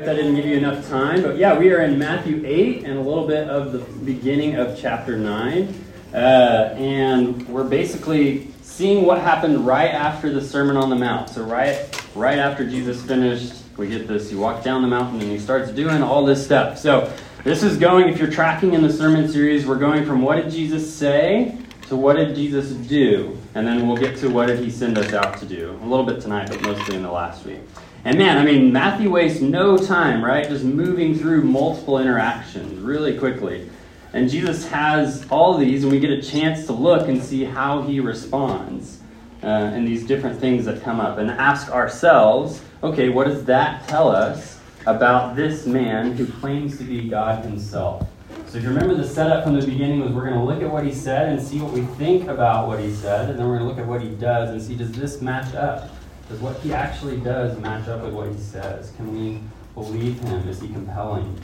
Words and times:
I 0.00 0.06
didn't 0.06 0.34
give 0.34 0.44
you 0.44 0.56
enough 0.56 0.88
time, 0.88 1.22
but 1.22 1.36
yeah, 1.36 1.56
we 1.56 1.70
are 1.72 1.82
in 1.82 1.96
Matthew 1.96 2.42
8 2.44 2.82
and 2.82 2.98
a 2.98 3.00
little 3.00 3.28
bit 3.28 3.48
of 3.48 3.70
the 3.70 3.78
beginning 3.78 4.56
of 4.56 4.76
chapter 4.76 5.16
9. 5.16 5.72
Uh, 6.12 6.16
and 6.16 7.48
we're 7.48 7.62
basically 7.62 8.48
seeing 8.60 9.06
what 9.06 9.20
happened 9.20 9.64
right 9.64 9.92
after 9.92 10.32
the 10.32 10.40
Sermon 10.40 10.76
on 10.76 10.90
the 10.90 10.96
Mount. 10.96 11.28
So, 11.28 11.44
right, 11.44 11.78
right 12.16 12.38
after 12.38 12.68
Jesus 12.68 13.00
finished, 13.04 13.54
we 13.76 13.86
get 13.86 14.08
this 14.08 14.28
he 14.28 14.34
walked 14.34 14.64
down 14.64 14.82
the 14.82 14.88
mountain 14.88 15.20
and 15.20 15.30
he 15.30 15.38
starts 15.38 15.70
doing 15.70 16.02
all 16.02 16.24
this 16.24 16.44
stuff. 16.44 16.76
So, 16.76 17.16
this 17.44 17.62
is 17.62 17.78
going, 17.78 18.08
if 18.08 18.18
you're 18.18 18.32
tracking 18.32 18.74
in 18.74 18.82
the 18.82 18.92
sermon 18.92 19.28
series, 19.28 19.64
we're 19.64 19.78
going 19.78 20.04
from 20.04 20.22
what 20.22 20.42
did 20.42 20.50
Jesus 20.50 20.92
say 20.92 21.56
to 21.86 21.94
what 21.94 22.16
did 22.16 22.34
Jesus 22.34 22.72
do? 22.72 23.38
And 23.54 23.64
then 23.64 23.86
we'll 23.86 23.96
get 23.96 24.16
to 24.16 24.28
what 24.28 24.46
did 24.46 24.58
he 24.58 24.72
send 24.72 24.98
us 24.98 25.12
out 25.12 25.38
to 25.38 25.46
do. 25.46 25.78
A 25.82 25.86
little 25.86 26.04
bit 26.04 26.20
tonight, 26.20 26.48
but 26.48 26.60
mostly 26.62 26.96
in 26.96 27.04
the 27.04 27.12
last 27.12 27.46
week. 27.46 27.60
And 28.04 28.18
man, 28.18 28.36
I 28.36 28.44
mean, 28.44 28.70
Matthew 28.70 29.10
wastes 29.10 29.40
no 29.40 29.78
time, 29.78 30.22
right? 30.22 30.46
Just 30.46 30.64
moving 30.64 31.18
through 31.18 31.42
multiple 31.42 31.98
interactions 31.98 32.78
really 32.80 33.18
quickly. 33.18 33.70
And 34.12 34.28
Jesus 34.28 34.66
has 34.68 35.26
all 35.30 35.56
these, 35.56 35.84
and 35.84 35.90
we 35.90 35.98
get 35.98 36.10
a 36.10 36.20
chance 36.20 36.66
to 36.66 36.72
look 36.72 37.08
and 37.08 37.22
see 37.22 37.44
how 37.44 37.82
he 37.82 38.00
responds 38.00 39.00
uh, 39.42 39.72
in 39.74 39.86
these 39.86 40.06
different 40.06 40.38
things 40.38 40.66
that 40.66 40.82
come 40.82 41.00
up 41.00 41.18
and 41.18 41.30
ask 41.30 41.70
ourselves 41.70 42.62
okay, 42.82 43.08
what 43.08 43.26
does 43.26 43.46
that 43.46 43.88
tell 43.88 44.10
us 44.10 44.60
about 44.86 45.34
this 45.34 45.64
man 45.64 46.12
who 46.12 46.26
claims 46.26 46.76
to 46.76 46.84
be 46.84 47.08
God 47.08 47.42
himself? 47.42 48.06
So 48.46 48.58
if 48.58 48.64
you 48.64 48.68
remember 48.68 48.94
the 48.94 49.08
setup 49.08 49.42
from 49.42 49.58
the 49.58 49.64
beginning 49.64 50.00
was 50.00 50.12
we're 50.12 50.28
going 50.28 50.38
to 50.38 50.44
look 50.44 50.62
at 50.62 50.70
what 50.70 50.84
he 50.84 50.92
said 50.92 51.30
and 51.30 51.42
see 51.42 51.60
what 51.60 51.72
we 51.72 51.80
think 51.96 52.28
about 52.28 52.68
what 52.68 52.80
he 52.80 52.94
said, 52.94 53.30
and 53.30 53.38
then 53.38 53.48
we're 53.48 53.58
going 53.58 53.68
to 53.68 53.74
look 53.74 53.78
at 53.78 53.86
what 53.86 54.02
he 54.02 54.10
does 54.10 54.50
and 54.50 54.62
see 54.62 54.76
does 54.76 54.92
this 54.92 55.22
match 55.22 55.54
up? 55.54 55.90
Does 56.28 56.40
what 56.40 56.56
he 56.60 56.72
actually 56.72 57.18
does 57.18 57.58
match 57.58 57.88
up 57.88 58.02
with 58.02 58.14
what 58.14 58.28
he 58.28 58.38
says? 58.38 58.92
Can 58.96 59.12
we 59.14 59.40
believe 59.74 60.18
him? 60.20 60.48
Is 60.48 60.60
he 60.60 60.68
compelling? 60.68 61.38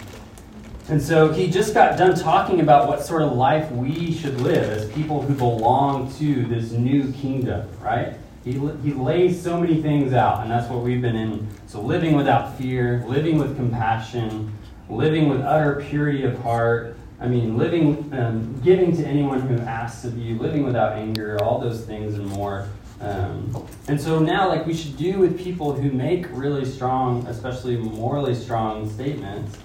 And 0.88 1.00
so 1.00 1.32
he 1.32 1.50
just 1.50 1.74
got 1.74 1.98
done 1.98 2.18
talking 2.18 2.60
about 2.60 2.88
what 2.88 3.04
sort 3.04 3.22
of 3.22 3.32
life 3.32 3.70
we 3.70 4.12
should 4.12 4.40
live 4.40 4.70
as 4.70 4.90
people 4.90 5.22
who 5.22 5.34
belong 5.34 6.12
to 6.14 6.44
this 6.46 6.72
new 6.72 7.12
kingdom, 7.12 7.68
right? 7.80 8.16
He, 8.44 8.52
he 8.52 8.92
lays 8.92 9.40
so 9.40 9.60
many 9.60 9.82
things 9.82 10.14
out, 10.14 10.40
and 10.40 10.50
that's 10.50 10.68
what 10.70 10.82
we've 10.82 11.02
been 11.02 11.14
in. 11.14 11.46
So, 11.66 11.80
living 11.80 12.16
without 12.16 12.56
fear, 12.56 13.04
living 13.06 13.38
with 13.38 13.54
compassion, 13.56 14.56
living 14.88 15.28
with 15.28 15.42
utter 15.42 15.84
purity 15.88 16.24
of 16.24 16.38
heart. 16.38 16.96
I 17.20 17.28
mean, 17.28 17.58
living, 17.58 18.10
um, 18.14 18.58
giving 18.62 18.96
to 18.96 19.06
anyone 19.06 19.42
who 19.42 19.58
asks 19.62 20.06
of 20.06 20.16
you, 20.16 20.38
living 20.38 20.64
without 20.64 20.94
anger, 20.94 21.38
all 21.42 21.60
those 21.60 21.84
things 21.84 22.14
and 22.14 22.26
more. 22.26 22.66
Um, 23.00 23.66
and 23.88 23.98
so 23.98 24.18
now, 24.18 24.48
like 24.48 24.66
we 24.66 24.74
should 24.74 24.96
do 24.96 25.18
with 25.18 25.38
people 25.38 25.72
who 25.72 25.90
make 25.90 26.26
really 26.30 26.64
strong, 26.64 27.26
especially 27.26 27.76
morally 27.76 28.34
strong 28.34 28.90
statements, 28.90 29.56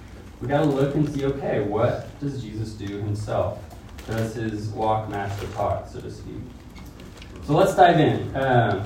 we 0.41 0.47
got 0.47 0.59
to 0.59 0.65
look 0.65 0.95
and 0.95 1.07
see 1.13 1.25
okay, 1.25 1.61
what 1.61 2.07
does 2.19 2.41
Jesus 2.41 2.71
do 2.71 2.85
himself? 2.99 3.59
Does 4.07 4.35
his 4.35 4.69
walk 4.69 5.09
match 5.09 5.37
the 5.39 5.47
talk, 5.47 5.87
so 5.87 5.99
to 5.99 6.11
speak? 6.11 6.35
So 7.45 7.53
let's 7.53 7.75
dive 7.75 7.99
in 7.99 8.35
um, 8.35 8.83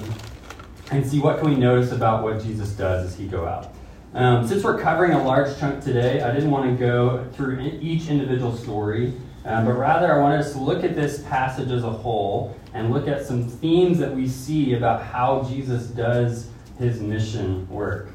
and 0.92 1.06
see 1.06 1.20
what 1.20 1.40
can 1.40 1.50
we 1.50 1.56
notice 1.56 1.92
about 1.92 2.24
what 2.24 2.42
Jesus 2.42 2.72
does 2.72 3.06
as 3.06 3.18
he 3.18 3.28
go 3.28 3.46
out. 3.46 3.74
Um, 4.14 4.48
since 4.48 4.64
we're 4.64 4.80
covering 4.80 5.12
a 5.12 5.24
large 5.24 5.58
chunk 5.60 5.84
today, 5.84 6.22
I 6.22 6.34
didn't 6.34 6.50
want 6.50 6.66
to 6.72 6.76
go 6.76 7.26
through 7.34 7.60
each 7.80 8.08
individual 8.08 8.56
story. 8.56 9.14
Um, 9.46 9.66
but 9.66 9.74
rather, 9.74 10.12
I 10.12 10.20
wanted 10.20 10.40
us 10.40 10.54
to 10.54 10.60
look 10.60 10.84
at 10.84 10.96
this 10.96 11.22
passage 11.24 11.72
as 11.72 11.84
a 11.84 11.90
whole 11.90 12.59
and 12.74 12.92
look 12.92 13.08
at 13.08 13.26
some 13.26 13.44
themes 13.48 13.98
that 14.00 14.16
we 14.16 14.28
see 14.28 14.74
about 14.74 15.04
how 15.04 15.44
Jesus 15.44 15.88
does 15.88 16.50
his 16.78 17.02
mission 17.02 17.68
work. 17.70 18.10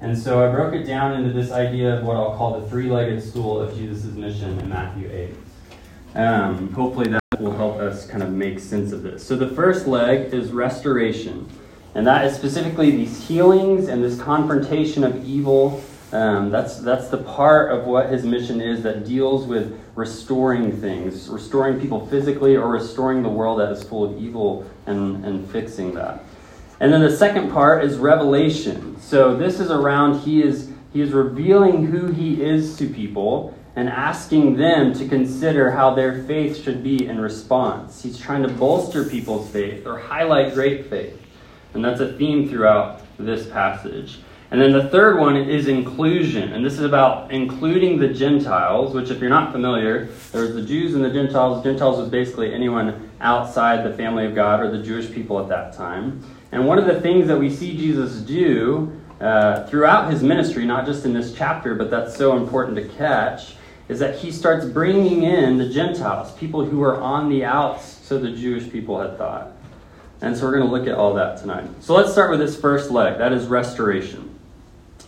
And 0.00 0.16
so 0.16 0.46
I 0.46 0.50
broke 0.52 0.74
it 0.74 0.84
down 0.84 1.12
into 1.12 1.32
this 1.32 1.50
idea 1.50 1.98
of 1.98 2.04
what 2.04 2.16
I'll 2.16 2.36
call 2.36 2.58
the 2.58 2.68
three 2.68 2.88
legged 2.88 3.22
stool 3.22 3.60
of 3.60 3.74
Jesus' 3.76 4.14
mission 4.14 4.58
in 4.58 4.68
Matthew 4.68 5.10
8. 5.10 6.16
Um, 6.16 6.72
hopefully, 6.72 7.08
that 7.10 7.40
will 7.40 7.56
help 7.56 7.78
us 7.78 8.06
kind 8.06 8.22
of 8.22 8.30
make 8.30 8.58
sense 8.58 8.92
of 8.92 9.02
this. 9.02 9.24
So, 9.24 9.36
the 9.36 9.48
first 9.48 9.86
leg 9.86 10.32
is 10.32 10.52
restoration, 10.52 11.48
and 11.94 12.06
that 12.06 12.24
is 12.24 12.34
specifically 12.34 12.90
these 12.90 13.28
healings 13.28 13.88
and 13.88 14.02
this 14.02 14.18
confrontation 14.18 15.04
of 15.04 15.24
evil 15.24 15.82
um, 16.12 16.50
that's, 16.50 16.78
that's 16.78 17.08
the 17.08 17.18
part 17.18 17.70
of 17.70 17.86
what 17.86 18.10
his 18.10 18.24
mission 18.24 18.60
is 18.60 18.82
that 18.82 19.04
deals 19.04 19.46
with 19.46 19.80
restoring 19.94 20.80
things, 20.80 21.28
restoring 21.28 21.80
people 21.80 22.06
physically 22.06 22.56
or 22.56 22.68
restoring 22.68 23.22
the 23.22 23.28
world 23.28 23.60
that 23.60 23.70
is 23.70 23.82
full 23.82 24.04
of 24.04 24.20
evil 24.20 24.68
and, 24.86 25.24
and 25.24 25.48
fixing 25.50 25.94
that. 25.94 26.24
And 26.80 26.92
then 26.92 27.00
the 27.00 27.14
second 27.14 27.52
part 27.52 27.84
is 27.84 27.96
revelation. 27.98 29.00
So 29.00 29.36
this 29.36 29.60
is 29.60 29.70
around 29.70 30.20
he 30.20 30.42
is 30.42 30.70
he 30.92 31.00
is 31.00 31.12
revealing 31.12 31.86
who 31.86 32.08
he 32.08 32.42
is 32.42 32.76
to 32.78 32.88
people 32.88 33.56
and 33.76 33.88
asking 33.88 34.56
them 34.56 34.92
to 34.94 35.06
consider 35.06 35.70
how 35.70 35.94
their 35.94 36.24
faith 36.24 36.60
should 36.60 36.82
be 36.82 37.06
in 37.06 37.20
response. 37.20 38.02
He's 38.02 38.18
trying 38.18 38.42
to 38.42 38.48
bolster 38.48 39.04
people's 39.04 39.48
faith 39.50 39.86
or 39.86 39.98
highlight 39.98 40.54
great 40.54 40.86
faith. 40.86 41.16
And 41.74 41.84
that's 41.84 42.00
a 42.00 42.12
theme 42.14 42.48
throughout 42.48 43.02
this 43.18 43.48
passage. 43.48 44.18
And 44.50 44.60
then 44.60 44.72
the 44.72 44.88
third 44.88 45.20
one 45.20 45.36
is 45.36 45.68
inclusion. 45.68 46.52
And 46.52 46.64
this 46.64 46.72
is 46.74 46.82
about 46.82 47.30
including 47.30 48.00
the 48.00 48.08
Gentiles, 48.08 48.92
which, 48.94 49.10
if 49.10 49.20
you're 49.20 49.30
not 49.30 49.52
familiar, 49.52 50.06
there's 50.32 50.54
the 50.54 50.62
Jews 50.62 50.94
and 50.94 51.04
the 51.04 51.10
Gentiles. 51.10 51.62
Gentiles 51.62 51.98
was 51.98 52.08
basically 52.08 52.52
anyone 52.52 53.10
outside 53.20 53.84
the 53.84 53.96
family 53.96 54.26
of 54.26 54.34
God 54.34 54.60
or 54.60 54.68
the 54.70 54.82
Jewish 54.82 55.12
people 55.12 55.38
at 55.38 55.48
that 55.48 55.72
time. 55.72 56.24
And 56.50 56.66
one 56.66 56.78
of 56.78 56.86
the 56.86 57.00
things 57.00 57.28
that 57.28 57.38
we 57.38 57.48
see 57.48 57.76
Jesus 57.76 58.16
do 58.22 59.00
uh, 59.20 59.66
throughout 59.66 60.10
his 60.10 60.20
ministry, 60.20 60.64
not 60.64 60.84
just 60.84 61.04
in 61.04 61.12
this 61.12 61.32
chapter, 61.32 61.76
but 61.76 61.88
that's 61.88 62.16
so 62.16 62.36
important 62.36 62.76
to 62.76 62.88
catch, 62.96 63.54
is 63.88 64.00
that 64.00 64.18
he 64.18 64.32
starts 64.32 64.64
bringing 64.64 65.22
in 65.22 65.58
the 65.58 65.68
Gentiles, 65.68 66.32
people 66.32 66.64
who 66.64 66.82
are 66.82 67.00
on 67.00 67.28
the 67.28 67.44
outs, 67.44 68.00
so 68.02 68.18
the 68.18 68.32
Jewish 68.32 68.68
people 68.68 69.00
had 69.00 69.16
thought. 69.16 69.52
And 70.22 70.36
so 70.36 70.44
we're 70.44 70.58
going 70.58 70.68
to 70.68 70.76
look 70.76 70.88
at 70.88 70.94
all 70.94 71.14
that 71.14 71.38
tonight. 71.38 71.68
So 71.80 71.94
let's 71.94 72.10
start 72.10 72.30
with 72.30 72.40
this 72.40 72.60
first 72.60 72.90
leg 72.90 73.18
that 73.18 73.32
is 73.32 73.46
restoration. 73.46 74.39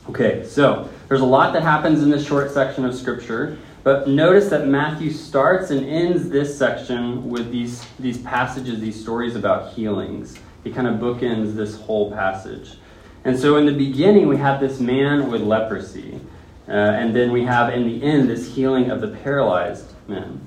Okay, 0.08 0.44
so 0.44 0.88
there's 1.08 1.20
a 1.20 1.24
lot 1.24 1.52
that 1.52 1.62
happens 1.62 2.02
in 2.02 2.10
this 2.10 2.26
short 2.26 2.50
section 2.50 2.84
of 2.84 2.94
Scripture, 2.94 3.56
but 3.84 4.08
notice 4.08 4.48
that 4.50 4.66
Matthew 4.66 5.12
starts 5.12 5.70
and 5.70 5.86
ends 5.86 6.28
this 6.28 6.56
section 6.56 7.28
with 7.28 7.52
these, 7.52 7.84
these 8.00 8.18
passages, 8.18 8.80
these 8.80 9.00
stories 9.00 9.36
about 9.36 9.72
healings. 9.74 10.38
He 10.64 10.72
kind 10.72 10.88
of 10.88 10.96
bookends 10.96 11.54
this 11.54 11.76
whole 11.76 12.10
passage. 12.10 12.78
And 13.24 13.38
so 13.38 13.56
in 13.56 13.66
the 13.66 13.72
beginning, 13.72 14.26
we 14.26 14.36
have 14.38 14.60
this 14.60 14.80
man 14.80 15.30
with 15.30 15.42
leprosy. 15.42 16.20
Uh, 16.68 16.72
and 16.72 17.14
then 17.14 17.32
we 17.32 17.44
have 17.44 17.72
in 17.72 17.84
the 17.84 18.04
end 18.04 18.28
this 18.28 18.54
healing 18.54 18.90
of 18.90 19.00
the 19.00 19.08
paralyzed 19.08 19.92
man. 20.08 20.40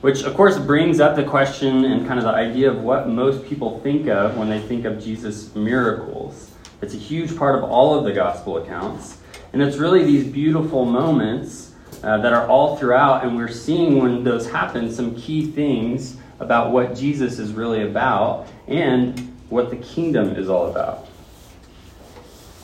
Which, 0.00 0.22
of 0.22 0.34
course, 0.34 0.58
brings 0.58 1.00
up 1.00 1.16
the 1.16 1.24
question 1.24 1.84
and 1.84 2.06
kind 2.06 2.18
of 2.18 2.24
the 2.24 2.32
idea 2.32 2.70
of 2.70 2.82
what 2.82 3.08
most 3.08 3.44
people 3.44 3.80
think 3.80 4.08
of 4.08 4.36
when 4.36 4.48
they 4.48 4.60
think 4.60 4.84
of 4.84 5.02
Jesus' 5.02 5.54
miracles. 5.54 6.47
It's 6.80 6.94
a 6.94 6.98
huge 6.98 7.36
part 7.36 7.56
of 7.56 7.64
all 7.64 7.98
of 7.98 8.04
the 8.04 8.12
gospel 8.12 8.58
accounts. 8.58 9.18
And 9.52 9.62
it's 9.62 9.76
really 9.76 10.04
these 10.04 10.26
beautiful 10.26 10.84
moments 10.84 11.74
uh, 12.02 12.18
that 12.18 12.32
are 12.32 12.46
all 12.46 12.76
throughout, 12.76 13.24
and 13.24 13.36
we're 13.36 13.48
seeing 13.48 13.98
when 13.98 14.22
those 14.22 14.48
happen 14.48 14.92
some 14.92 15.16
key 15.16 15.50
things 15.50 16.16
about 16.38 16.70
what 16.70 16.94
Jesus 16.94 17.38
is 17.38 17.52
really 17.52 17.82
about 17.82 18.46
and 18.68 19.18
what 19.48 19.70
the 19.70 19.76
kingdom 19.76 20.36
is 20.36 20.48
all 20.48 20.70
about. 20.70 21.08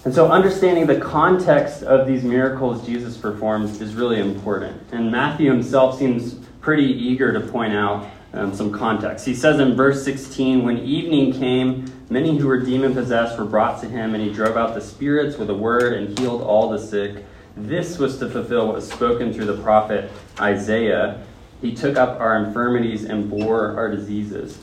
And 0.04 0.14
so, 0.14 0.30
understanding 0.30 0.86
the 0.86 1.00
context 1.00 1.82
of 1.82 2.06
these 2.06 2.22
miracles 2.22 2.84
Jesus 2.84 3.16
performs 3.16 3.80
is 3.80 3.94
really 3.94 4.20
important. 4.20 4.80
And 4.92 5.10
Matthew 5.10 5.50
himself 5.50 5.98
seems 5.98 6.34
pretty 6.60 6.84
eager 6.84 7.32
to 7.32 7.40
point 7.40 7.72
out 7.72 8.10
um, 8.34 8.54
some 8.54 8.70
context. 8.70 9.24
He 9.24 9.34
says 9.34 9.60
in 9.60 9.74
verse 9.74 10.04
16, 10.04 10.62
When 10.62 10.78
evening 10.78 11.32
came, 11.32 11.86
Many 12.10 12.36
who 12.36 12.48
were 12.48 12.60
demon 12.60 12.92
possessed 12.92 13.38
were 13.38 13.46
brought 13.46 13.80
to 13.80 13.88
him, 13.88 14.14
and 14.14 14.22
he 14.22 14.32
drove 14.32 14.56
out 14.56 14.74
the 14.74 14.80
spirits 14.80 15.38
with 15.38 15.48
a 15.48 15.54
word 15.54 15.94
and 15.94 16.18
healed 16.18 16.42
all 16.42 16.68
the 16.68 16.78
sick. 16.78 17.24
This 17.56 17.98
was 17.98 18.18
to 18.18 18.28
fulfill 18.28 18.66
what 18.66 18.76
was 18.76 18.90
spoken 18.90 19.32
through 19.32 19.46
the 19.46 19.62
prophet 19.62 20.10
Isaiah. 20.38 21.24
He 21.62 21.74
took 21.74 21.96
up 21.96 22.20
our 22.20 22.44
infirmities 22.44 23.04
and 23.04 23.30
bore 23.30 23.76
our 23.76 23.90
diseases. 23.90 24.58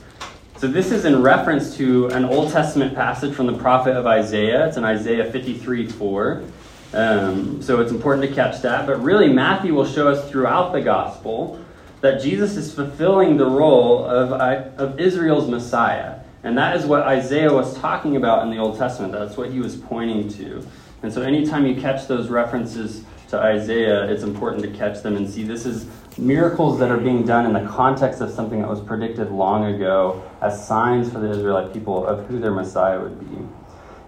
So, 0.58 0.68
this 0.68 0.92
is 0.92 1.04
in 1.04 1.20
reference 1.20 1.76
to 1.78 2.06
an 2.08 2.24
Old 2.24 2.52
Testament 2.52 2.94
passage 2.94 3.34
from 3.34 3.48
the 3.48 3.58
prophet 3.58 3.96
of 3.96 4.06
Isaiah. 4.06 4.68
It's 4.68 4.76
in 4.76 4.84
Isaiah 4.84 5.30
53 5.32 5.88
4. 5.88 6.44
Um, 6.92 7.60
so, 7.60 7.80
it's 7.80 7.90
important 7.90 8.28
to 8.28 8.32
catch 8.32 8.62
that. 8.62 8.86
But 8.86 9.02
really, 9.02 9.32
Matthew 9.32 9.74
will 9.74 9.86
show 9.86 10.08
us 10.08 10.30
throughout 10.30 10.72
the 10.72 10.80
gospel 10.80 11.58
that 12.02 12.22
Jesus 12.22 12.56
is 12.56 12.72
fulfilling 12.72 13.36
the 13.36 13.46
role 13.46 14.04
of, 14.04 14.32
of 14.32 15.00
Israel's 15.00 15.48
Messiah. 15.48 16.21
And 16.44 16.58
that 16.58 16.76
is 16.76 16.86
what 16.86 17.02
Isaiah 17.02 17.52
was 17.52 17.76
talking 17.78 18.16
about 18.16 18.42
in 18.42 18.50
the 18.50 18.58
Old 18.58 18.76
Testament. 18.76 19.12
That's 19.12 19.36
what 19.36 19.50
he 19.50 19.60
was 19.60 19.76
pointing 19.76 20.28
to. 20.30 20.66
And 21.02 21.12
so 21.12 21.22
anytime 21.22 21.66
you 21.66 21.80
catch 21.80 22.06
those 22.06 22.28
references 22.28 23.04
to 23.28 23.38
Isaiah, 23.38 24.10
it's 24.10 24.22
important 24.22 24.62
to 24.62 24.70
catch 24.70 25.02
them 25.02 25.16
and 25.16 25.28
see 25.28 25.42
this 25.42 25.66
is 25.66 25.86
miracles 26.18 26.78
that 26.78 26.90
are 26.90 26.98
being 26.98 27.24
done 27.24 27.46
in 27.46 27.52
the 27.52 27.68
context 27.70 28.20
of 28.20 28.30
something 28.30 28.60
that 28.60 28.68
was 28.68 28.80
predicted 28.80 29.30
long 29.30 29.74
ago 29.74 30.22
as 30.40 30.66
signs 30.66 31.10
for 31.10 31.18
the 31.18 31.30
Israelite 31.30 31.72
people 31.72 32.06
of 32.06 32.26
who 32.26 32.38
their 32.38 32.52
Messiah 32.52 33.00
would 33.00 33.18
be. 33.18 33.36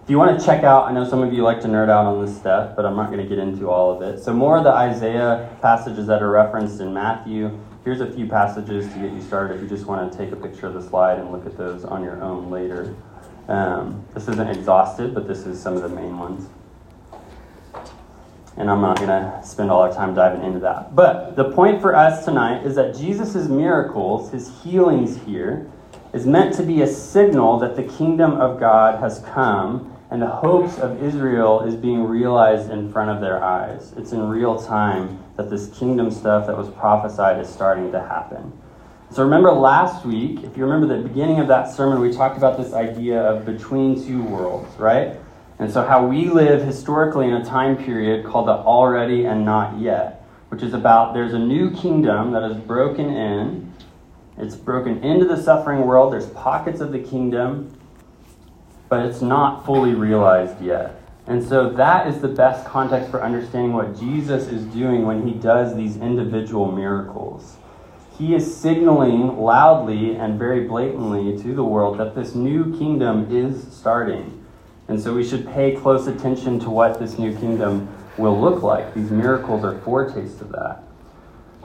if 0.02 0.10
you 0.10 0.18
want 0.18 0.38
to 0.38 0.44
check 0.44 0.64
out, 0.64 0.86
I 0.86 0.92
know 0.92 1.08
some 1.08 1.22
of 1.22 1.32
you 1.32 1.42
like 1.42 1.62
to 1.62 1.68
nerd 1.68 1.88
out 1.88 2.04
on 2.04 2.24
this 2.24 2.36
stuff, 2.36 2.76
but 2.76 2.84
I'm 2.84 2.96
not 2.96 3.10
going 3.10 3.22
to 3.22 3.28
get 3.28 3.38
into 3.38 3.70
all 3.70 3.96
of 3.96 4.02
it. 4.02 4.22
So, 4.22 4.34
more 4.34 4.58
of 4.58 4.64
the 4.64 4.72
Isaiah 4.72 5.56
passages 5.62 6.06
that 6.08 6.22
are 6.22 6.30
referenced 6.30 6.80
in 6.80 6.92
Matthew. 6.92 7.58
Here's 7.84 8.00
a 8.00 8.10
few 8.10 8.26
passages 8.26 8.90
to 8.94 8.98
get 8.98 9.12
you 9.12 9.20
started 9.20 9.56
if 9.56 9.62
you 9.62 9.68
just 9.68 9.84
want 9.84 10.10
to 10.10 10.16
take 10.16 10.32
a 10.32 10.36
picture 10.36 10.66
of 10.66 10.72
the 10.72 10.82
slide 10.82 11.18
and 11.18 11.30
look 11.30 11.44
at 11.44 11.58
those 11.58 11.84
on 11.84 12.02
your 12.02 12.22
own 12.22 12.50
later. 12.50 12.96
Um, 13.46 14.02
this 14.14 14.26
isn't 14.26 14.48
exhaustive, 14.48 15.12
but 15.12 15.28
this 15.28 15.44
is 15.44 15.60
some 15.60 15.76
of 15.76 15.82
the 15.82 15.90
main 15.90 16.18
ones. 16.18 16.48
And 18.56 18.70
I'm 18.70 18.80
not 18.80 18.96
going 18.96 19.08
to 19.08 19.42
spend 19.44 19.70
all 19.70 19.82
our 19.82 19.92
time 19.92 20.14
diving 20.14 20.42
into 20.44 20.60
that. 20.60 20.94
But 20.96 21.36
the 21.36 21.50
point 21.50 21.82
for 21.82 21.94
us 21.94 22.24
tonight 22.24 22.64
is 22.64 22.74
that 22.76 22.96
Jesus' 22.96 23.48
miracles, 23.48 24.30
his 24.30 24.50
healings 24.62 25.18
here, 25.26 25.70
is 26.14 26.26
meant 26.26 26.54
to 26.54 26.62
be 26.62 26.80
a 26.80 26.86
signal 26.86 27.58
that 27.58 27.76
the 27.76 27.82
kingdom 27.82 28.32
of 28.40 28.58
God 28.58 29.00
has 29.00 29.18
come 29.34 29.94
and 30.10 30.22
the 30.22 30.28
hopes 30.28 30.78
of 30.78 31.02
Israel 31.02 31.60
is 31.60 31.74
being 31.74 32.04
realized 32.04 32.70
in 32.70 32.90
front 32.90 33.10
of 33.10 33.20
their 33.20 33.44
eyes. 33.44 33.92
It's 33.98 34.12
in 34.12 34.26
real 34.26 34.62
time 34.62 35.23
that 35.36 35.50
this 35.50 35.68
kingdom 35.78 36.10
stuff 36.10 36.46
that 36.46 36.56
was 36.56 36.68
prophesied 36.70 37.40
is 37.40 37.48
starting 37.48 37.92
to 37.92 38.00
happen. 38.00 38.52
So 39.10 39.22
remember 39.22 39.52
last 39.52 40.04
week, 40.04 40.42
if 40.42 40.56
you 40.56 40.64
remember 40.64 40.96
the 40.96 41.06
beginning 41.06 41.40
of 41.40 41.48
that 41.48 41.70
sermon, 41.70 42.00
we 42.00 42.12
talked 42.12 42.36
about 42.36 42.56
this 42.56 42.72
idea 42.72 43.20
of 43.20 43.44
between 43.44 44.04
two 44.04 44.22
worlds, 44.22 44.76
right? 44.78 45.18
And 45.58 45.72
so 45.72 45.84
how 45.84 46.06
we 46.06 46.26
live 46.26 46.62
historically 46.62 47.26
in 47.26 47.34
a 47.34 47.44
time 47.44 47.76
period 47.76 48.24
called 48.24 48.48
the 48.48 48.52
already 48.52 49.24
and 49.24 49.44
not 49.44 49.78
yet, 49.80 50.26
which 50.48 50.62
is 50.62 50.74
about 50.74 51.14
there's 51.14 51.32
a 51.32 51.38
new 51.38 51.70
kingdom 51.70 52.32
that 52.32 52.42
is 52.50 52.56
broken 52.56 53.08
in. 53.08 53.72
It's 54.36 54.56
broken 54.56 55.02
into 55.04 55.26
the 55.26 55.40
suffering 55.40 55.82
world. 55.82 56.12
There's 56.12 56.26
pockets 56.26 56.80
of 56.80 56.90
the 56.90 56.98
kingdom 56.98 57.78
but 58.94 59.06
it's 59.06 59.20
not 59.20 59.66
fully 59.66 59.94
realized 59.94 60.60
yet. 60.62 61.00
And 61.26 61.42
so 61.42 61.70
that 61.70 62.06
is 62.06 62.20
the 62.20 62.28
best 62.28 62.66
context 62.66 63.10
for 63.10 63.22
understanding 63.22 63.72
what 63.72 63.98
Jesus 63.98 64.46
is 64.48 64.64
doing 64.66 65.06
when 65.06 65.26
he 65.26 65.34
does 65.34 65.74
these 65.74 65.96
individual 65.96 66.70
miracles. 66.70 67.56
He 68.18 68.34
is 68.34 68.56
signaling 68.56 69.38
loudly 69.38 70.14
and 70.16 70.38
very 70.38 70.68
blatantly 70.68 71.36
to 71.42 71.54
the 71.54 71.64
world 71.64 71.98
that 71.98 72.14
this 72.14 72.34
new 72.34 72.76
kingdom 72.78 73.34
is 73.34 73.72
starting. 73.72 74.44
And 74.86 75.00
so 75.00 75.14
we 75.14 75.26
should 75.26 75.46
pay 75.46 75.74
close 75.74 76.06
attention 76.06 76.60
to 76.60 76.70
what 76.70 77.00
this 77.00 77.18
new 77.18 77.36
kingdom 77.36 77.88
will 78.18 78.38
look 78.38 78.62
like. 78.62 78.94
These 78.94 79.10
miracles 79.10 79.64
are 79.64 79.78
foretastes 79.80 80.40
of 80.40 80.50
that. 80.52 80.82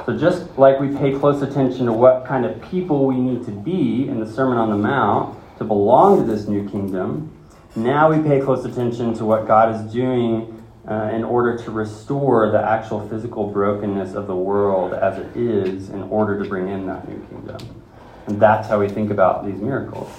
So, 0.06 0.18
just 0.18 0.58
like 0.58 0.80
we 0.80 0.96
pay 0.96 1.12
close 1.20 1.42
attention 1.42 1.86
to 1.86 1.94
what 1.94 2.26
kind 2.26 2.46
of 2.46 2.62
people 2.62 3.06
we 3.06 3.16
need 3.16 3.46
to 3.46 3.52
be 3.52 4.08
in 4.08 4.22
the 4.22 4.32
Sermon 4.32 4.58
on 4.58 4.70
the 4.70 4.78
Mount, 4.78 5.38
to 5.58 5.66
belong 5.66 6.18
to 6.18 6.24
this 6.24 6.48
new 6.48 6.68
kingdom, 6.70 7.30
now 7.76 8.12
we 8.12 8.22
pay 8.28 8.42
close 8.42 8.66
attention 8.66 9.14
to 9.16 9.26
what 9.26 9.48
God 9.48 9.76
is 9.76 9.94
doing 9.94 10.64
uh, 10.88 11.12
in 11.14 11.24
order 11.24 11.58
to 11.58 11.72
restore 11.72 12.52
the 12.52 12.62
actual 12.62 13.08
physical 13.10 13.48
brokenness 13.52 14.16
of 14.16 14.28
the 14.28 14.36
world 14.36 14.94
as 14.94 15.20
it 15.20 15.38
is 15.38 15.90
in 15.90 16.04
order 16.04 16.42
to 16.42 16.50
bring 16.50 16.68
in 16.68 16.88
that 16.88 17.08
new 17.08 17.20
kingdom. 17.28 17.84
And 18.26 18.40
that's 18.40 18.68
how 18.68 18.80
we 18.80 18.90
think 18.90 19.12
about 19.12 19.46
these 19.46 19.60
miracles. 19.60 20.10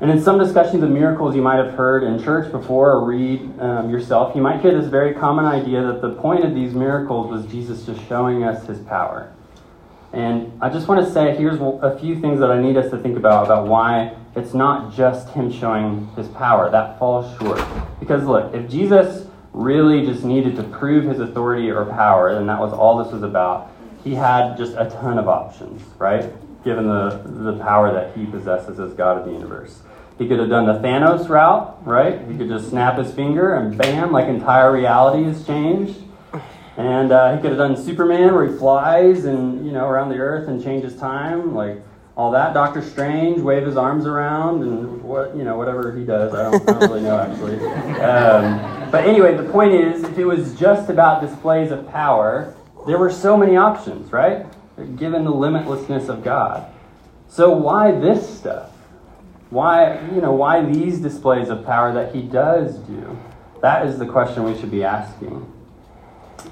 And 0.00 0.10
in 0.10 0.20
some 0.22 0.38
discussions 0.38 0.82
of 0.82 0.90
miracles 0.90 1.36
you 1.36 1.42
might 1.42 1.62
have 1.62 1.74
heard 1.74 2.02
in 2.02 2.22
church 2.22 2.50
before 2.50 2.92
or 2.92 3.04
read 3.04 3.40
um, 3.60 3.90
yourself, 3.90 4.34
you 4.34 4.40
might 4.40 4.60
hear 4.60 4.78
this 4.78 4.90
very 4.90 5.14
common 5.14 5.44
idea 5.44 5.82
that 5.82 6.00
the 6.00 6.14
point 6.14 6.44
of 6.44 6.54
these 6.54 6.72
miracles 6.72 7.30
was 7.30 7.46
Jesus 7.52 7.84
just 7.84 8.06
showing 8.08 8.42
us 8.42 8.66
his 8.66 8.78
power. 8.80 9.32
And 10.12 10.60
I 10.60 10.68
just 10.70 10.88
want 10.88 11.04
to 11.04 11.12
say 11.12 11.36
here's 11.36 11.60
a 11.60 11.96
few 12.00 12.20
things 12.20 12.40
that 12.40 12.50
I 12.50 12.60
need 12.60 12.76
us 12.76 12.90
to 12.90 12.98
think 12.98 13.16
about 13.16 13.44
about 13.46 13.68
why 13.68 14.16
it's 14.34 14.54
not 14.54 14.94
just 14.94 15.28
him 15.30 15.52
showing 15.52 16.08
his 16.16 16.28
power. 16.28 16.70
That 16.70 16.98
falls 16.98 17.36
short. 17.38 17.62
Because 18.00 18.24
look, 18.24 18.54
if 18.54 18.68
Jesus 18.68 19.26
really 19.52 20.06
just 20.06 20.24
needed 20.24 20.56
to 20.56 20.62
prove 20.64 21.04
his 21.04 21.20
authority 21.20 21.70
or 21.70 21.84
power, 21.84 22.34
then 22.34 22.46
that 22.46 22.60
was 22.60 22.72
all 22.72 23.02
this 23.02 23.12
was 23.12 23.22
about, 23.22 23.70
he 24.02 24.14
had 24.14 24.56
just 24.56 24.72
a 24.76 24.88
ton 24.90 25.18
of 25.18 25.28
options, 25.28 25.82
right? 25.98 26.32
Given 26.64 26.86
the, 26.86 27.22
the 27.24 27.58
power 27.62 27.92
that 27.92 28.16
he 28.16 28.26
possesses 28.26 28.78
as 28.80 28.92
God 28.94 29.18
of 29.18 29.24
the 29.26 29.32
universe. 29.32 29.80
He 30.18 30.28
could 30.28 30.38
have 30.38 30.50
done 30.50 30.66
the 30.66 30.74
Thanos 30.74 31.28
route, 31.28 31.78
right? 31.86 32.20
He 32.28 32.36
could 32.36 32.48
just 32.48 32.68
snap 32.68 32.98
his 32.98 33.12
finger 33.12 33.54
and 33.54 33.76
bam, 33.76 34.12
like 34.12 34.28
entire 34.28 34.70
reality 34.70 35.24
changed. 35.44 35.98
And 36.76 37.12
uh, 37.12 37.34
he 37.34 37.42
could 37.42 37.50
have 37.50 37.58
done 37.58 37.76
Superman, 37.76 38.34
where 38.34 38.46
he 38.46 38.56
flies 38.56 39.24
and 39.24 39.66
you 39.66 39.72
know 39.72 39.86
around 39.86 40.08
the 40.08 40.18
earth 40.18 40.48
and 40.48 40.62
changes 40.62 40.96
time, 40.96 41.54
like 41.54 41.82
all 42.16 42.30
that. 42.32 42.54
Doctor 42.54 42.82
Strange, 42.82 43.40
wave 43.40 43.66
his 43.66 43.76
arms 43.76 44.06
around 44.06 44.62
and 44.62 45.02
what 45.02 45.36
you 45.36 45.42
know 45.42 45.56
whatever 45.56 45.96
he 45.96 46.04
does. 46.04 46.32
I 46.34 46.50
don't, 46.50 46.68
I 46.68 46.72
don't 46.72 46.90
really 46.90 47.02
know 47.02 47.18
actually. 47.18 47.58
Um, 48.00 48.90
but 48.90 49.04
anyway, 49.04 49.36
the 49.36 49.50
point 49.50 49.72
is, 49.72 50.02
if 50.04 50.18
it 50.18 50.24
was 50.24 50.58
just 50.58 50.90
about 50.90 51.20
displays 51.20 51.70
of 51.70 51.88
power, 51.90 52.54
there 52.86 52.98
were 52.98 53.10
so 53.10 53.36
many 53.36 53.56
options, 53.56 54.12
right? 54.12 54.46
Given 54.96 55.24
the 55.24 55.32
limitlessness 55.32 56.08
of 56.08 56.24
God. 56.24 56.70
So 57.28 57.50
why 57.50 57.92
this 57.92 58.38
stuff? 58.38 58.70
Why 59.50 60.00
you 60.14 60.20
know 60.20 60.32
why 60.32 60.64
these 60.64 60.98
displays 61.00 61.48
of 61.48 61.66
power 61.66 61.92
that 61.92 62.14
he 62.14 62.22
does 62.22 62.76
do? 62.78 63.18
That 63.60 63.86
is 63.86 63.98
the 63.98 64.06
question 64.06 64.44
we 64.44 64.58
should 64.58 64.70
be 64.70 64.84
asking. 64.84 65.52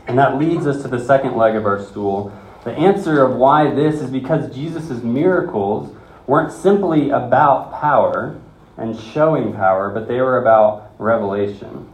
And 0.07 0.19
that 0.19 0.39
leads 0.39 0.67
us 0.67 0.83
to 0.83 0.89
the 0.89 0.99
second 0.99 1.37
leg 1.37 1.55
of 1.55 1.67
our 1.67 1.83
stool. 1.83 2.33
The 2.65 2.73
answer 2.73 3.25
of 3.25 3.37
why 3.37 3.71
this 3.75 4.01
is 4.01 4.11
because 4.11 4.55
Jesus' 4.55 5.03
miracles 5.03 5.95
weren't 6.27 6.53
simply 6.53 7.11
about 7.11 7.73
power 7.73 8.41
and 8.77 8.99
showing 8.99 9.53
power, 9.53 9.91
but 9.91 10.09
they 10.09 10.21
were 10.21 10.39
about 10.39 10.93
revelation. 10.99 11.89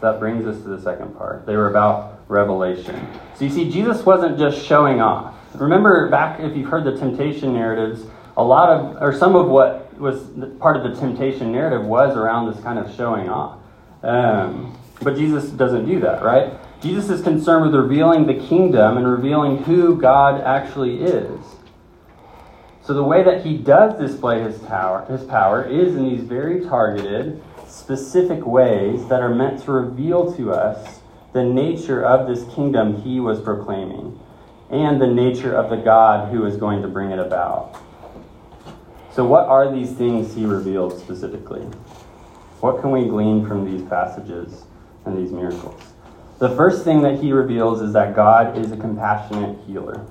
So 0.00 0.12
that 0.12 0.18
brings 0.18 0.46
us 0.46 0.62
to 0.62 0.68
the 0.68 0.80
second 0.80 1.16
part. 1.16 1.46
They 1.46 1.56
were 1.56 1.70
about 1.70 2.20
revelation. 2.28 3.06
So 3.36 3.44
you 3.44 3.50
see, 3.50 3.70
Jesus 3.70 4.04
wasn't 4.04 4.38
just 4.38 4.64
showing 4.64 5.00
off. 5.00 5.34
Remember 5.54 6.08
back, 6.08 6.40
if 6.40 6.56
you've 6.56 6.68
heard 6.68 6.84
the 6.84 6.96
temptation 6.96 7.52
narratives, 7.52 8.04
a 8.36 8.42
lot 8.42 8.70
of, 8.70 9.02
or 9.02 9.12
some 9.12 9.36
of 9.36 9.48
what 9.48 9.92
was 9.98 10.22
part 10.58 10.76
of 10.76 10.82
the 10.82 10.98
temptation 10.98 11.52
narrative 11.52 11.84
was 11.84 12.16
around 12.16 12.52
this 12.52 12.62
kind 12.62 12.78
of 12.78 12.94
showing 12.96 13.28
off. 13.28 13.58
Um, 14.02 14.76
but 15.02 15.16
Jesus 15.16 15.50
doesn't 15.50 15.86
do 15.86 16.00
that, 16.00 16.22
right? 16.22 16.52
Jesus 16.82 17.10
is 17.10 17.22
concerned 17.22 17.64
with 17.64 17.80
revealing 17.80 18.26
the 18.26 18.34
kingdom 18.34 18.96
and 18.96 19.06
revealing 19.06 19.58
who 19.58 20.00
God 20.00 20.40
actually 20.40 21.02
is. 21.02 21.40
So 22.82 22.92
the 22.92 23.04
way 23.04 23.22
that 23.22 23.46
he 23.46 23.56
does 23.56 23.96
display 24.00 24.42
his 24.42 24.58
power, 24.58 25.06
his 25.06 25.22
power 25.22 25.64
is 25.64 25.94
in 25.94 26.08
these 26.08 26.22
very 26.22 26.64
targeted, 26.64 27.40
specific 27.68 28.44
ways 28.44 29.06
that 29.06 29.22
are 29.22 29.32
meant 29.32 29.62
to 29.62 29.70
reveal 29.70 30.34
to 30.34 30.50
us 30.50 30.98
the 31.32 31.44
nature 31.44 32.04
of 32.04 32.26
this 32.26 32.52
kingdom 32.52 33.00
he 33.02 33.20
was 33.20 33.40
proclaiming 33.40 34.18
and 34.70 35.00
the 35.00 35.06
nature 35.06 35.54
of 35.54 35.70
the 35.70 35.76
God 35.76 36.32
who 36.32 36.44
is 36.46 36.56
going 36.56 36.82
to 36.82 36.88
bring 36.88 37.12
it 37.12 37.20
about. 37.20 37.80
So 39.12 39.24
what 39.24 39.46
are 39.46 39.70
these 39.70 39.92
things 39.92 40.34
he 40.34 40.46
revealed 40.46 40.98
specifically? 40.98 41.62
What 42.60 42.80
can 42.80 42.90
we 42.90 43.04
glean 43.04 43.46
from 43.46 43.64
these 43.64 43.82
passages 43.88 44.64
and 45.04 45.16
these 45.16 45.30
miracles? 45.30 45.91
The 46.42 46.56
first 46.56 46.82
thing 46.82 47.02
that 47.02 47.20
he 47.20 47.30
reveals 47.30 47.80
is 47.80 47.92
that 47.92 48.16
God 48.16 48.58
is 48.58 48.72
a 48.72 48.76
compassionate 48.76 49.60
healer. 49.64 50.04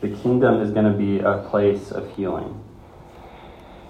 The 0.00 0.10
kingdom 0.10 0.60
is 0.60 0.70
going 0.70 0.84
to 0.84 0.96
be 0.96 1.18
a 1.18 1.38
place 1.50 1.90
of 1.90 2.14
healing. 2.14 2.62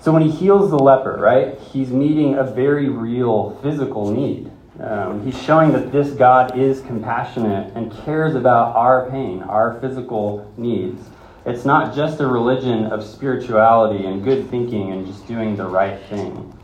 So 0.01 0.13
when 0.13 0.23
he 0.23 0.31
heals 0.31 0.71
the 0.71 0.79
leper, 0.79 1.19
right, 1.21 1.59
he's 1.59 1.91
meeting 1.91 2.37
a 2.37 2.43
very 2.43 2.89
real 2.89 3.59
physical 3.63 4.11
need. 4.11 4.51
Um, 4.81 5.27
he's 5.27 5.39
showing 5.43 5.73
that 5.73 5.93
this 5.93 6.13
God 6.13 6.59
is 6.59 6.81
compassionate 6.81 7.77
and 7.77 7.93
cares 7.93 8.35
about 8.35 8.75
our 8.75 9.11
pain, 9.11 9.43
our 9.43 9.79
physical 9.83 10.51
needs. 10.57 11.07
It's 11.45 11.67
not 11.67 11.95
just 11.95 12.19
a 12.21 12.27
religion 12.27 12.87
of 12.87 13.05
spirituality 13.05 14.07
and 14.07 14.25
good 14.25 14.49
thinking 14.49 14.91
and 14.93 15.07
just 15.07 15.27
doing 15.29 15.55
the 15.55 15.67
right 15.67 16.01
thing. 16.07 16.58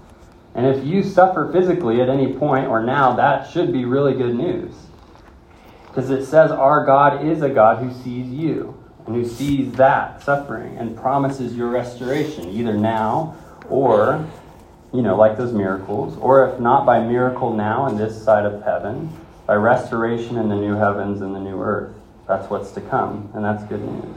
And 0.54 0.66
if 0.66 0.84
you 0.84 1.02
suffer 1.02 1.50
physically 1.52 2.00
at 2.00 2.08
any 2.08 2.32
point 2.32 2.68
or 2.68 2.82
now, 2.82 3.14
that 3.16 3.50
should 3.50 3.72
be 3.72 3.84
really 3.84 4.14
good 4.14 4.34
news. 4.34 4.72
Because 5.88 6.10
it 6.10 6.24
says 6.24 6.50
our 6.50 6.84
God 6.84 7.26
is 7.26 7.42
a 7.42 7.48
God 7.48 7.82
who 7.82 7.92
sees 8.02 8.28
you 8.28 8.76
and 9.06 9.16
who 9.16 9.24
sees 9.24 9.72
that 9.72 10.22
suffering 10.22 10.76
and 10.78 10.96
promises 10.96 11.56
your 11.56 11.68
restoration, 11.68 12.48
either 12.50 12.74
now 12.74 13.36
or, 13.68 14.24
you 14.92 15.02
know, 15.02 15.16
like 15.16 15.36
those 15.36 15.52
miracles, 15.52 16.16
or 16.18 16.48
if 16.48 16.60
not 16.60 16.86
by 16.86 17.00
miracle 17.00 17.52
now 17.52 17.86
in 17.88 17.96
this 17.96 18.22
side 18.22 18.46
of 18.46 18.62
heaven, 18.62 19.12
by 19.46 19.54
restoration 19.54 20.36
in 20.36 20.48
the 20.48 20.56
new 20.56 20.74
heavens 20.74 21.20
and 21.20 21.34
the 21.34 21.40
new 21.40 21.60
earth. 21.60 21.94
That's 22.26 22.48
what's 22.48 22.70
to 22.72 22.80
come, 22.80 23.30
and 23.34 23.44
that's 23.44 23.64
good 23.64 23.82
news. 23.82 24.16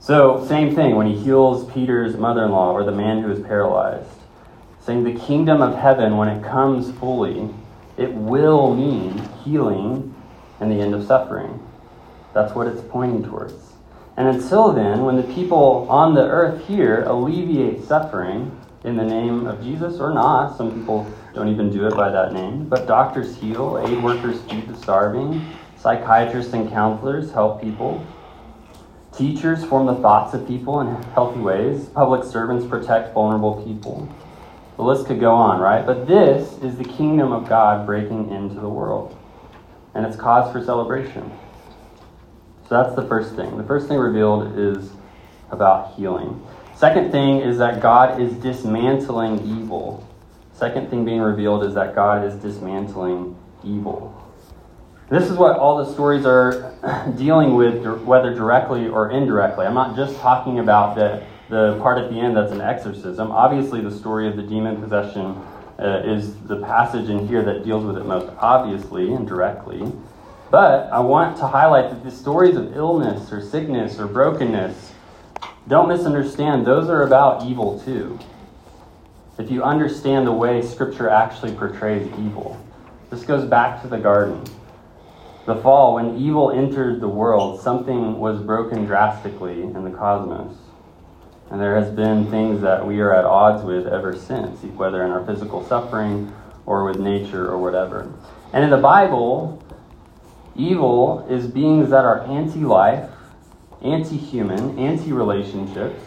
So, 0.00 0.44
same 0.46 0.74
thing 0.74 0.96
when 0.96 1.06
he 1.06 1.16
heals 1.16 1.70
Peter's 1.72 2.16
mother 2.16 2.44
in 2.44 2.50
law 2.50 2.72
or 2.72 2.84
the 2.84 2.92
man 2.92 3.22
who 3.22 3.30
is 3.30 3.40
paralyzed 3.40 4.21
saying 4.84 5.04
the 5.04 5.18
kingdom 5.18 5.62
of 5.62 5.76
heaven, 5.76 6.16
when 6.16 6.28
it 6.28 6.44
comes 6.44 6.90
fully, 6.98 7.48
it 7.96 8.12
will 8.12 8.74
mean 8.74 9.18
healing 9.44 10.14
and 10.60 10.70
the 10.70 10.80
end 10.80 10.94
of 10.94 11.06
suffering. 11.06 11.60
That's 12.34 12.54
what 12.54 12.66
it's 12.66 12.82
pointing 12.88 13.24
towards. 13.24 13.54
And 14.16 14.28
until 14.28 14.72
then, 14.72 15.04
when 15.04 15.16
the 15.16 15.34
people 15.34 15.86
on 15.88 16.14
the 16.14 16.22
earth 16.22 16.66
here 16.66 17.04
alleviate 17.04 17.84
suffering, 17.84 18.58
in 18.84 18.96
the 18.96 19.04
name 19.04 19.46
of 19.46 19.62
Jesus 19.62 20.00
or 20.00 20.12
not. 20.12 20.56
Some 20.56 20.72
people 20.72 21.06
don't 21.34 21.48
even 21.48 21.70
do 21.70 21.86
it 21.86 21.94
by 21.94 22.10
that 22.10 22.32
name. 22.32 22.68
But 22.68 22.86
doctors 22.86 23.36
heal, 23.36 23.82
aid 23.86 24.02
workers 24.02 24.40
feed 24.42 24.68
the 24.68 24.76
starving, 24.76 25.44
psychiatrists 25.76 26.52
and 26.52 26.68
counselors 26.70 27.32
help 27.32 27.62
people. 27.62 28.04
Teachers 29.16 29.64
form 29.64 29.86
the 29.86 29.96
thoughts 29.96 30.34
of 30.34 30.46
people 30.48 30.80
in 30.80 31.02
healthy 31.12 31.40
ways. 31.40 31.86
Public 31.90 32.24
servants 32.24 32.66
protect 32.66 33.12
vulnerable 33.14 33.62
people. 33.62 34.08
The 34.82 34.88
list 34.88 35.06
could 35.06 35.20
go 35.20 35.32
on, 35.32 35.60
right? 35.60 35.86
But 35.86 36.08
this 36.08 36.58
is 36.60 36.76
the 36.76 36.82
kingdom 36.82 37.30
of 37.30 37.48
God 37.48 37.86
breaking 37.86 38.30
into 38.30 38.56
the 38.56 38.68
world. 38.68 39.16
And 39.94 40.04
it's 40.04 40.16
cause 40.16 40.52
for 40.52 40.60
celebration. 40.60 41.30
So 42.68 42.82
that's 42.82 42.96
the 42.96 43.06
first 43.06 43.36
thing. 43.36 43.56
The 43.56 43.62
first 43.62 43.86
thing 43.86 43.96
revealed 43.96 44.58
is 44.58 44.90
about 45.52 45.94
healing. 45.94 46.44
Second 46.74 47.12
thing 47.12 47.42
is 47.42 47.58
that 47.58 47.80
God 47.80 48.20
is 48.20 48.32
dismantling 48.38 49.46
evil. 49.46 50.04
Second 50.52 50.90
thing 50.90 51.04
being 51.04 51.20
revealed 51.20 51.62
is 51.62 51.74
that 51.74 51.94
God 51.94 52.24
is 52.24 52.34
dismantling 52.42 53.36
evil. 53.62 54.20
This 55.10 55.30
is 55.30 55.36
what 55.36 55.58
all 55.58 55.76
the 55.76 55.92
stories 55.92 56.26
are 56.26 56.74
dealing 57.16 57.54
with, 57.54 57.86
whether 58.02 58.34
directly 58.34 58.88
or 58.88 59.12
indirectly. 59.12 59.64
I'm 59.64 59.74
not 59.74 59.94
just 59.94 60.18
talking 60.18 60.58
about 60.58 60.96
the, 60.96 61.24
the 61.48 61.78
part 61.80 61.98
at 61.98 62.10
the 62.10 62.16
end 62.16 62.36
that's 62.36 62.52
an 62.52 62.60
exorcism. 62.60 63.30
Obviously, 63.30 63.80
the 63.80 63.90
story 63.90 64.28
of 64.28 64.36
the 64.36 64.42
demon 64.42 64.80
possession 64.80 65.36
uh, 65.78 66.02
is 66.04 66.36
the 66.42 66.60
passage 66.60 67.08
in 67.08 67.26
here 67.26 67.42
that 67.42 67.64
deals 67.64 67.84
with 67.84 67.96
it 67.96 68.06
most 68.06 68.32
obviously 68.38 69.12
and 69.12 69.26
directly. 69.26 69.90
But 70.50 70.92
I 70.92 71.00
want 71.00 71.38
to 71.38 71.46
highlight 71.46 71.90
that 71.90 72.04
the 72.04 72.10
stories 72.10 72.56
of 72.56 72.76
illness 72.76 73.32
or 73.32 73.40
sickness 73.40 73.98
or 73.98 74.06
brokenness 74.06 74.92
don't 75.66 75.88
misunderstand, 75.88 76.66
those 76.66 76.88
are 76.88 77.02
about 77.02 77.46
evil 77.46 77.80
too. 77.80 78.18
If 79.38 79.50
you 79.50 79.62
understand 79.62 80.26
the 80.26 80.32
way 80.32 80.60
Scripture 80.60 81.08
actually 81.08 81.54
portrays 81.54 82.06
evil, 82.18 82.62
this 83.10 83.24
goes 83.24 83.48
back 83.48 83.80
to 83.82 83.88
the 83.88 83.98
garden. 83.98 84.44
The 85.46 85.56
fall, 85.56 85.94
when 85.94 86.18
evil 86.18 86.52
entered 86.52 87.00
the 87.00 87.08
world, 87.08 87.60
something 87.60 88.18
was 88.18 88.40
broken 88.40 88.84
drastically 88.84 89.62
in 89.62 89.84
the 89.84 89.90
cosmos. 89.90 90.54
And 91.52 91.60
there 91.60 91.76
has 91.76 91.90
been 91.90 92.30
things 92.30 92.62
that 92.62 92.86
we 92.86 93.00
are 93.00 93.14
at 93.14 93.26
odds 93.26 93.62
with 93.62 93.86
ever 93.86 94.16
since, 94.16 94.62
whether 94.62 95.04
in 95.04 95.10
our 95.10 95.22
physical 95.26 95.62
suffering 95.66 96.32
or 96.64 96.84
with 96.84 96.98
nature 96.98 97.46
or 97.46 97.58
whatever. 97.58 98.10
And 98.54 98.64
in 98.64 98.70
the 98.70 98.78
Bible, 98.78 99.62
evil 100.56 101.26
is 101.28 101.46
beings 101.46 101.90
that 101.90 102.06
are 102.06 102.22
anti 102.22 102.60
life 102.60 103.10
anti 103.82 104.16
human, 104.16 104.78
anti 104.78 105.12
relationships. 105.12 106.00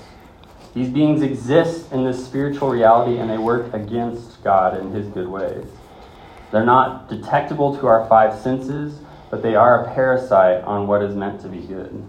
These 0.74 0.90
beings 0.90 1.22
exist 1.22 1.92
in 1.92 2.04
this 2.04 2.26
spiritual 2.26 2.70
reality 2.70 3.20
and 3.20 3.30
they 3.30 3.38
work 3.38 3.74
against 3.74 4.44
God 4.44 4.76
and 4.76 4.94
His 4.94 5.08
good 5.08 5.28
ways. 5.28 5.68
They're 6.52 6.66
not 6.66 7.08
detectable 7.08 7.78
to 7.78 7.88
our 7.88 8.08
five 8.08 8.40
senses, 8.42 9.00
but 9.30 9.42
they 9.42 9.56
are 9.56 9.86
a 9.86 9.94
parasite 9.94 10.64
on 10.64 10.88
what 10.88 11.04
is 11.04 11.16
meant 11.16 11.42
to 11.42 11.50
be 11.50 11.60
good. 11.60 12.04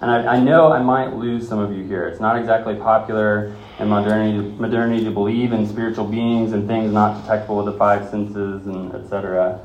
And 0.00 0.10
I, 0.10 0.36
I, 0.36 0.40
know 0.40 0.72
I 0.72 0.80
might 0.80 1.14
lose 1.14 1.48
some 1.48 1.58
of 1.58 1.76
you 1.76 1.82
here. 1.84 2.06
It's 2.06 2.20
not 2.20 2.38
exactly 2.38 2.76
popular 2.76 3.56
in 3.80 3.88
modernity, 3.88 4.48
modernity 4.56 5.04
to 5.04 5.10
believe 5.10 5.52
in 5.52 5.66
spiritual 5.66 6.04
beings 6.04 6.52
and 6.52 6.68
things 6.68 6.92
not 6.92 7.22
detectable 7.22 7.56
with 7.56 7.66
the 7.66 7.78
five 7.78 8.08
senses 8.08 8.66
and 8.66 8.94
etc. 8.94 9.60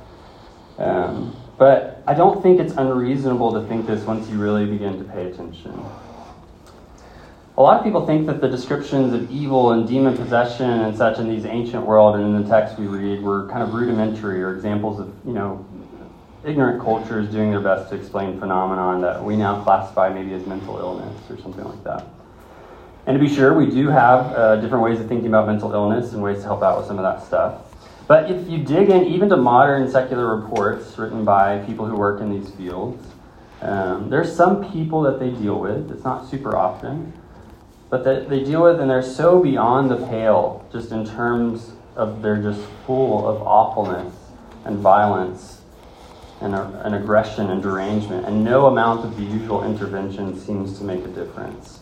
Um, 0.79 1.35
but 1.57 2.01
I 2.07 2.15
don't 2.15 2.41
think 2.41 2.59
it's 2.59 2.73
unreasonable 2.73 3.53
to 3.53 3.67
think 3.67 3.85
this 3.85 4.03
once 4.05 4.27
you 4.27 4.39
really 4.39 4.65
begin 4.65 4.97
to 4.97 5.03
pay 5.03 5.27
attention. 5.27 5.85
A 7.55 7.61
lot 7.61 7.77
of 7.77 7.83
people 7.83 8.07
think 8.07 8.25
that 8.25 8.41
the 8.41 8.49
descriptions 8.49 9.13
of 9.13 9.29
evil 9.29 9.73
and 9.73 9.87
demon 9.87 10.17
possession 10.17 10.67
and 10.67 10.97
such 10.97 11.19
in 11.19 11.29
these 11.29 11.45
ancient 11.45 11.85
world 11.85 12.15
and 12.15 12.35
in 12.35 12.41
the 12.41 12.49
texts 12.49 12.79
we 12.79 12.87
read 12.87 13.21
were 13.21 13.47
kind 13.49 13.61
of 13.61 13.75
rudimentary 13.75 14.41
or 14.41 14.55
examples 14.55 14.99
of, 14.99 15.13
you 15.23 15.33
know, 15.33 15.63
ignorant 16.45 16.81
cultures 16.81 17.29
doing 17.31 17.51
their 17.51 17.59
best 17.59 17.89
to 17.89 17.95
explain 17.95 18.39
phenomenon 18.39 19.01
that 19.01 19.23
we 19.23 19.35
now 19.35 19.63
classify 19.63 20.09
maybe 20.09 20.33
as 20.33 20.45
mental 20.45 20.77
illness 20.77 21.19
or 21.29 21.37
something 21.39 21.63
like 21.63 21.83
that. 21.83 22.05
And 23.05 23.19
to 23.19 23.23
be 23.23 23.33
sure, 23.33 23.53
we 23.53 23.69
do 23.69 23.89
have 23.89 24.33
uh, 24.33 24.55
different 24.57 24.83
ways 24.83 24.99
of 24.99 25.07
thinking 25.07 25.27
about 25.27 25.47
mental 25.47 25.73
illness 25.73 26.13
and 26.13 26.21
ways 26.21 26.37
to 26.37 26.43
help 26.43 26.63
out 26.63 26.77
with 26.77 26.87
some 26.87 26.97
of 26.97 27.03
that 27.03 27.25
stuff. 27.25 27.61
But 28.07 28.29
if 28.29 28.49
you 28.49 28.59
dig 28.59 28.89
in 28.89 29.05
even 29.05 29.29
to 29.29 29.37
modern 29.37 29.89
secular 29.89 30.35
reports 30.35 30.97
written 30.97 31.23
by 31.23 31.59
people 31.65 31.85
who 31.85 31.95
work 31.95 32.21
in 32.21 32.29
these 32.29 32.49
fields, 32.51 33.05
um, 33.61 34.09
there's 34.09 34.33
some 34.33 34.71
people 34.71 35.01
that 35.03 35.19
they 35.19 35.31
deal 35.31 35.59
with. 35.59 35.91
It's 35.91 36.03
not 36.03 36.29
super 36.29 36.55
often, 36.55 37.13
but 37.89 38.03
that 38.03 38.29
they 38.29 38.43
deal 38.43 38.63
with, 38.63 38.79
and 38.81 38.89
they're 38.89 39.01
so 39.01 39.41
beyond 39.41 39.89
the 39.89 40.05
pale, 40.07 40.67
just 40.71 40.91
in 40.91 41.05
terms 41.05 41.71
of 41.95 42.21
they're 42.21 42.41
just 42.41 42.61
full 42.85 43.27
of 43.27 43.41
awfulness 43.41 44.13
and 44.65 44.79
violence 44.79 45.52
and, 46.43 46.53
and 46.53 46.93
aggression 46.93 47.49
and 47.49 47.63
derangement, 47.63 48.25
and 48.25 48.43
no 48.43 48.67
amount 48.67 49.05
of 49.05 49.15
the 49.15 49.23
usual 49.23 49.63
intervention 49.63 50.37
seems 50.39 50.77
to 50.77 50.83
make 50.83 51.03
a 51.05 51.07
difference. 51.07 51.79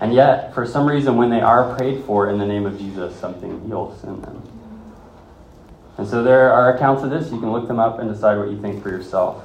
And 0.00 0.14
yet, 0.14 0.54
for 0.54 0.66
some 0.66 0.86
reason, 0.86 1.16
when 1.16 1.28
they 1.28 1.42
are 1.42 1.76
prayed 1.76 2.04
for 2.04 2.30
in 2.30 2.38
the 2.38 2.46
name 2.46 2.64
of 2.64 2.78
Jesus, 2.78 3.14
something 3.20 3.66
heals 3.66 4.02
in 4.02 4.20
them. 4.22 4.42
And 5.98 6.08
so 6.08 6.22
there 6.22 6.50
are 6.50 6.74
accounts 6.74 7.02
of 7.02 7.10
this. 7.10 7.30
You 7.30 7.38
can 7.38 7.52
look 7.52 7.68
them 7.68 7.78
up 7.78 7.98
and 7.98 8.10
decide 8.10 8.38
what 8.38 8.50
you 8.50 8.58
think 8.58 8.82
for 8.82 8.88
yourself. 8.88 9.44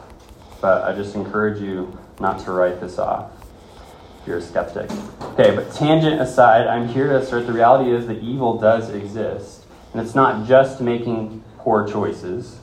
But 0.62 0.83
I 0.83 0.95
just 0.95 1.13
encourage 1.13 1.62
you 1.62 2.00
not 2.21 2.39
to 2.45 2.51
write 2.51 2.79
this 2.79 2.97
off 2.97 3.31
if 4.21 4.27
you're 4.29 4.38
a 4.38 4.41
skeptic. 4.41 4.89
Okay, 5.33 5.53
but 5.53 5.74
tangent 5.74 6.21
aside, 6.21 6.65
I'm 6.65 6.88
here 6.88 7.07
to 7.09 7.17
assert 7.17 7.45
the 7.45 7.53
reality 7.53 7.91
is 7.91 8.07
that 8.07 8.24
evil 8.24 8.57
does 8.57 8.89
exist. 8.89 9.65
And 9.91 10.01
it's 10.01 10.15
not 10.15 10.47
just 10.47 10.79
making 10.79 11.43
poor 11.57 11.85
choices. 11.85 12.59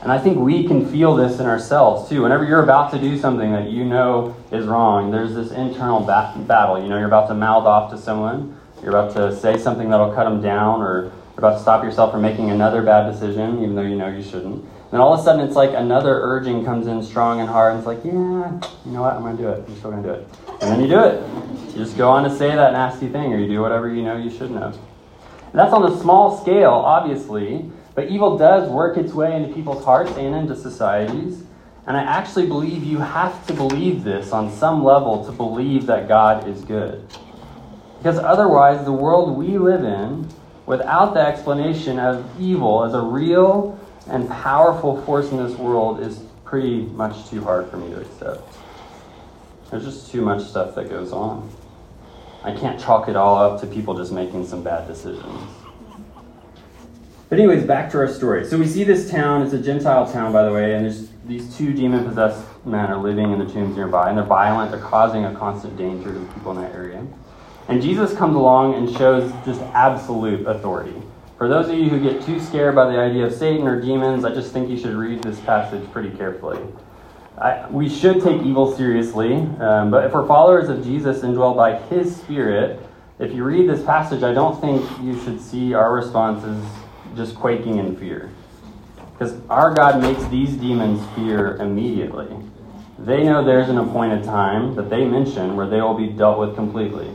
And 0.00 0.12
I 0.12 0.18
think 0.18 0.38
we 0.38 0.64
can 0.64 0.86
feel 0.86 1.16
this 1.16 1.40
in 1.40 1.46
ourselves 1.46 2.08
too. 2.08 2.22
Whenever 2.22 2.44
you're 2.44 2.62
about 2.62 2.92
to 2.92 2.98
do 2.98 3.18
something 3.18 3.52
that 3.52 3.70
you 3.70 3.84
know 3.84 4.36
is 4.52 4.66
wrong, 4.66 5.10
there's 5.10 5.34
this 5.34 5.50
internal 5.50 6.00
bat- 6.00 6.46
battle. 6.46 6.80
You 6.80 6.88
know, 6.88 6.98
you're 6.98 7.08
about 7.08 7.26
to 7.28 7.34
mouth 7.34 7.64
off 7.64 7.90
to 7.90 7.98
someone, 7.98 8.58
you're 8.80 8.90
about 8.90 9.14
to 9.14 9.36
say 9.36 9.58
something 9.58 9.90
that'll 9.90 10.14
cut 10.14 10.24
them 10.24 10.40
down 10.40 10.82
or 10.82 11.04
you're 11.04 11.38
about 11.38 11.54
to 11.54 11.62
stop 11.62 11.82
yourself 11.82 12.12
from 12.12 12.22
making 12.22 12.50
another 12.50 12.82
bad 12.82 13.10
decision, 13.10 13.62
even 13.62 13.74
though 13.74 13.82
you 13.82 13.96
know 13.96 14.08
you 14.08 14.22
shouldn't. 14.22 14.64
And 14.90 15.02
all 15.02 15.12
of 15.12 15.20
a 15.20 15.22
sudden, 15.22 15.46
it's 15.46 15.56
like 15.56 15.70
another 15.74 16.20
urging 16.22 16.64
comes 16.64 16.86
in 16.86 17.02
strong 17.02 17.40
and 17.40 17.48
hard, 17.48 17.72
and 17.72 17.78
it's 17.78 17.86
like, 17.86 18.02
yeah, 18.04 18.12
you 18.86 18.92
know 18.92 19.02
what? 19.02 19.14
I'm 19.14 19.20
going 19.20 19.36
to 19.36 19.42
do 19.42 19.48
it. 19.50 19.64
I'm 19.68 19.76
still 19.76 19.90
going 19.90 20.02
to 20.02 20.08
do 20.08 20.14
it. 20.14 20.28
And 20.62 20.72
then 20.72 20.80
you 20.80 20.88
do 20.88 20.98
it. 20.98 21.22
You 21.74 21.84
just 21.84 21.98
go 21.98 22.08
on 22.08 22.24
to 22.24 22.34
say 22.34 22.54
that 22.54 22.72
nasty 22.72 23.08
thing, 23.08 23.32
or 23.34 23.38
you 23.38 23.48
do 23.48 23.60
whatever 23.60 23.92
you 23.92 24.02
know 24.02 24.16
you 24.16 24.30
shouldn't 24.30 24.58
have. 24.58 24.74
And 24.74 25.54
that's 25.54 25.74
on 25.74 25.84
a 25.92 26.00
small 26.00 26.40
scale, 26.40 26.70
obviously, 26.70 27.70
but 27.98 28.10
evil 28.10 28.38
does 28.38 28.70
work 28.70 28.96
its 28.96 29.12
way 29.12 29.34
into 29.34 29.52
people's 29.52 29.84
hearts 29.84 30.12
and 30.12 30.32
into 30.32 30.54
societies. 30.54 31.42
And 31.84 31.96
I 31.96 32.02
actually 32.04 32.46
believe 32.46 32.84
you 32.84 32.98
have 32.98 33.44
to 33.48 33.52
believe 33.52 34.04
this 34.04 34.30
on 34.30 34.52
some 34.52 34.84
level 34.84 35.24
to 35.26 35.32
believe 35.32 35.86
that 35.86 36.06
God 36.06 36.46
is 36.46 36.62
good. 36.62 37.04
Because 37.98 38.20
otherwise, 38.20 38.84
the 38.84 38.92
world 38.92 39.36
we 39.36 39.58
live 39.58 39.82
in 39.82 40.28
without 40.64 41.12
the 41.12 41.18
explanation 41.18 41.98
of 41.98 42.24
evil 42.40 42.84
as 42.84 42.94
a 42.94 43.00
real 43.00 43.76
and 44.06 44.28
powerful 44.28 45.02
force 45.02 45.32
in 45.32 45.38
this 45.38 45.58
world 45.58 46.00
is 46.00 46.20
pretty 46.44 46.82
much 46.82 47.28
too 47.28 47.42
hard 47.42 47.68
for 47.68 47.78
me 47.78 47.90
to 47.90 48.00
accept. 48.00 48.58
There's 49.72 49.84
just 49.84 50.12
too 50.12 50.22
much 50.22 50.44
stuff 50.44 50.76
that 50.76 50.88
goes 50.88 51.10
on. 51.10 51.50
I 52.44 52.54
can't 52.54 52.78
chalk 52.78 53.08
it 53.08 53.16
all 53.16 53.38
up 53.38 53.60
to 53.62 53.66
people 53.66 53.96
just 53.96 54.12
making 54.12 54.46
some 54.46 54.62
bad 54.62 54.86
decisions. 54.86 55.50
But, 57.28 57.38
anyways, 57.38 57.64
back 57.64 57.90
to 57.90 57.98
our 57.98 58.08
story. 58.08 58.46
So, 58.46 58.58
we 58.58 58.66
see 58.66 58.84
this 58.84 59.10
town, 59.10 59.42
it's 59.42 59.52
a 59.52 59.60
Gentile 59.60 60.10
town, 60.10 60.32
by 60.32 60.44
the 60.44 60.52
way, 60.52 60.74
and 60.74 60.84
there's 60.84 61.08
these 61.26 61.54
two 61.56 61.74
demon 61.74 62.04
possessed 62.06 62.42
men 62.64 62.86
are 62.90 62.96
living 62.96 63.32
in 63.32 63.38
the 63.38 63.44
tombs 63.44 63.76
nearby, 63.76 64.08
and 64.08 64.16
they're 64.16 64.24
violent, 64.24 64.70
they're 64.70 64.80
causing 64.80 65.26
a 65.26 65.34
constant 65.34 65.76
danger 65.76 66.12
to 66.12 66.18
the 66.18 66.32
people 66.32 66.52
in 66.52 66.62
that 66.62 66.74
area. 66.74 67.06
And 67.68 67.82
Jesus 67.82 68.14
comes 68.14 68.34
along 68.34 68.74
and 68.74 68.90
shows 68.96 69.30
just 69.44 69.60
absolute 69.74 70.46
authority. 70.46 70.94
For 71.36 71.48
those 71.48 71.68
of 71.68 71.74
you 71.78 71.90
who 71.90 72.00
get 72.00 72.24
too 72.24 72.40
scared 72.40 72.74
by 72.74 72.90
the 72.90 72.98
idea 72.98 73.26
of 73.26 73.34
Satan 73.34 73.68
or 73.68 73.78
demons, 73.78 74.24
I 74.24 74.32
just 74.32 74.52
think 74.52 74.70
you 74.70 74.78
should 74.78 74.94
read 74.94 75.22
this 75.22 75.38
passage 75.40 75.88
pretty 75.92 76.10
carefully. 76.16 76.58
I, 77.36 77.68
we 77.68 77.90
should 77.90 78.22
take 78.22 78.42
evil 78.42 78.74
seriously, 78.74 79.34
um, 79.34 79.90
but 79.90 80.04
if 80.04 80.12
we're 80.12 80.26
followers 80.26 80.70
of 80.70 80.82
Jesus 80.82 81.22
and 81.22 81.34
dwell 81.34 81.54
by 81.54 81.78
his 81.78 82.16
Spirit, 82.16 82.80
if 83.18 83.34
you 83.34 83.44
read 83.44 83.68
this 83.68 83.84
passage, 83.84 84.22
I 84.22 84.32
don't 84.32 84.58
think 84.60 84.82
you 85.02 85.20
should 85.22 85.40
see 85.40 85.74
our 85.74 85.92
responses 85.92 86.64
just 87.16 87.34
quaking 87.34 87.78
in 87.78 87.96
fear. 87.96 88.30
Because 89.12 89.36
our 89.50 89.74
God 89.74 90.00
makes 90.00 90.24
these 90.26 90.54
demons 90.54 91.04
fear 91.16 91.56
immediately. 91.56 92.28
They 92.98 93.24
know 93.24 93.44
there's 93.44 93.68
an 93.68 93.78
appointed 93.78 94.24
time 94.24 94.74
that 94.76 94.90
they 94.90 95.04
mention 95.04 95.56
where 95.56 95.68
they 95.68 95.80
will 95.80 95.94
be 95.94 96.08
dealt 96.08 96.38
with 96.38 96.54
completely. 96.54 97.14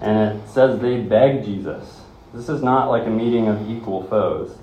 And 0.00 0.38
it 0.38 0.48
says 0.48 0.80
they 0.80 1.00
beg 1.00 1.44
Jesus. 1.44 2.00
This 2.34 2.48
is 2.48 2.62
not 2.62 2.90
like 2.90 3.06
a 3.06 3.10
meeting 3.10 3.48
of 3.48 3.70
equal 3.70 4.04
foes. 4.04 4.56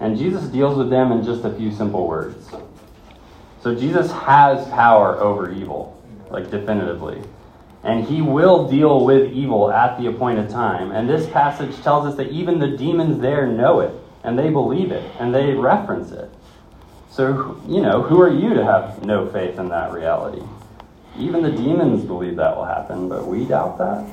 And 0.00 0.16
Jesus 0.16 0.48
deals 0.48 0.76
with 0.76 0.90
them 0.90 1.10
in 1.10 1.24
just 1.24 1.44
a 1.44 1.54
few 1.54 1.72
simple 1.72 2.06
words. 2.06 2.48
So 3.60 3.74
Jesus 3.74 4.12
has 4.12 4.68
power 4.68 5.18
over 5.18 5.50
evil, 5.52 6.00
like 6.30 6.50
definitively. 6.50 7.20
And 7.84 8.04
he 8.04 8.20
will 8.22 8.68
deal 8.68 9.04
with 9.04 9.32
evil 9.32 9.70
at 9.70 9.98
the 9.98 10.06
appointed 10.06 10.50
time. 10.50 10.90
And 10.90 11.08
this 11.08 11.28
passage 11.30 11.80
tells 11.82 12.06
us 12.06 12.16
that 12.16 12.30
even 12.30 12.58
the 12.58 12.76
demons 12.76 13.20
there 13.20 13.46
know 13.46 13.80
it, 13.80 13.94
and 14.24 14.38
they 14.38 14.50
believe 14.50 14.90
it, 14.90 15.10
and 15.18 15.34
they 15.34 15.54
reference 15.54 16.10
it. 16.10 16.30
So, 17.10 17.60
you 17.66 17.80
know, 17.80 18.02
who 18.02 18.20
are 18.20 18.32
you 18.32 18.54
to 18.54 18.64
have 18.64 19.04
no 19.04 19.28
faith 19.28 19.58
in 19.58 19.68
that 19.68 19.92
reality? 19.92 20.42
Even 21.16 21.42
the 21.42 21.50
demons 21.50 22.04
believe 22.04 22.36
that 22.36 22.56
will 22.56 22.64
happen, 22.64 23.08
but 23.08 23.26
we 23.26 23.44
doubt 23.44 23.78
that. 23.78 24.06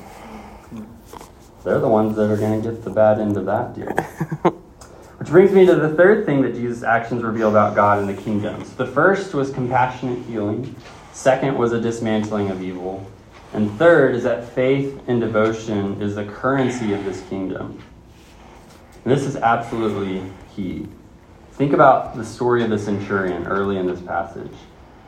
They're 1.62 1.80
the 1.80 1.88
ones 1.88 2.14
that 2.16 2.30
are 2.30 2.36
going 2.36 2.62
to 2.62 2.70
get 2.70 2.84
the 2.84 2.90
bad 2.90 3.18
end 3.20 3.36
of 3.36 3.46
that 3.46 3.74
deal. 3.74 3.92
Which 5.18 5.28
brings 5.28 5.50
me 5.50 5.66
to 5.66 5.74
the 5.74 5.94
third 5.94 6.24
thing 6.24 6.42
that 6.42 6.54
Jesus' 6.54 6.82
actions 6.82 7.22
reveal 7.24 7.48
about 7.48 7.74
God 7.74 7.98
and 7.98 8.08
the 8.08 8.20
kingdoms. 8.20 8.72
The 8.74 8.86
first 8.86 9.34
was 9.34 9.50
compassionate 9.50 10.24
healing, 10.26 10.76
second 11.12 11.56
was 11.56 11.72
a 11.72 11.80
dismantling 11.80 12.50
of 12.50 12.62
evil, 12.62 13.04
and 13.56 13.72
third 13.78 14.14
is 14.14 14.22
that 14.24 14.50
faith 14.50 15.02
and 15.08 15.18
devotion 15.18 16.02
is 16.02 16.14
the 16.14 16.26
currency 16.26 16.92
of 16.92 17.06
this 17.06 17.22
kingdom. 17.30 17.82
And 19.02 19.12
this 19.12 19.24
is 19.24 19.34
absolutely 19.34 20.30
key. 20.54 20.86
Think 21.52 21.72
about 21.72 22.16
the 22.16 22.24
story 22.24 22.62
of 22.64 22.68
the 22.68 22.78
centurion 22.78 23.46
early 23.46 23.78
in 23.78 23.86
this 23.86 24.02
passage. 24.02 24.52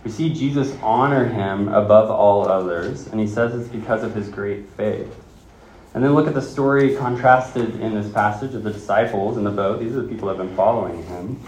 We 0.02 0.10
see 0.10 0.32
Jesus 0.32 0.74
honor 0.82 1.26
him 1.26 1.68
above 1.68 2.10
all 2.10 2.48
others, 2.48 3.06
and 3.08 3.20
he 3.20 3.26
says 3.26 3.54
it's 3.54 3.68
because 3.68 4.02
of 4.02 4.14
his 4.14 4.30
great 4.30 4.66
faith. 4.70 5.14
And 5.92 6.02
then 6.02 6.14
look 6.14 6.26
at 6.26 6.32
the 6.32 6.40
story 6.40 6.96
contrasted 6.96 7.78
in 7.80 7.94
this 7.94 8.10
passage 8.10 8.54
of 8.54 8.62
the 8.62 8.72
disciples 8.72 9.36
in 9.36 9.44
the 9.44 9.50
boat. 9.50 9.78
These 9.78 9.94
are 9.94 10.00
the 10.00 10.08
people 10.08 10.28
that 10.28 10.38
have 10.38 10.46
been 10.46 10.56
following 10.56 11.04
him. 11.04 11.38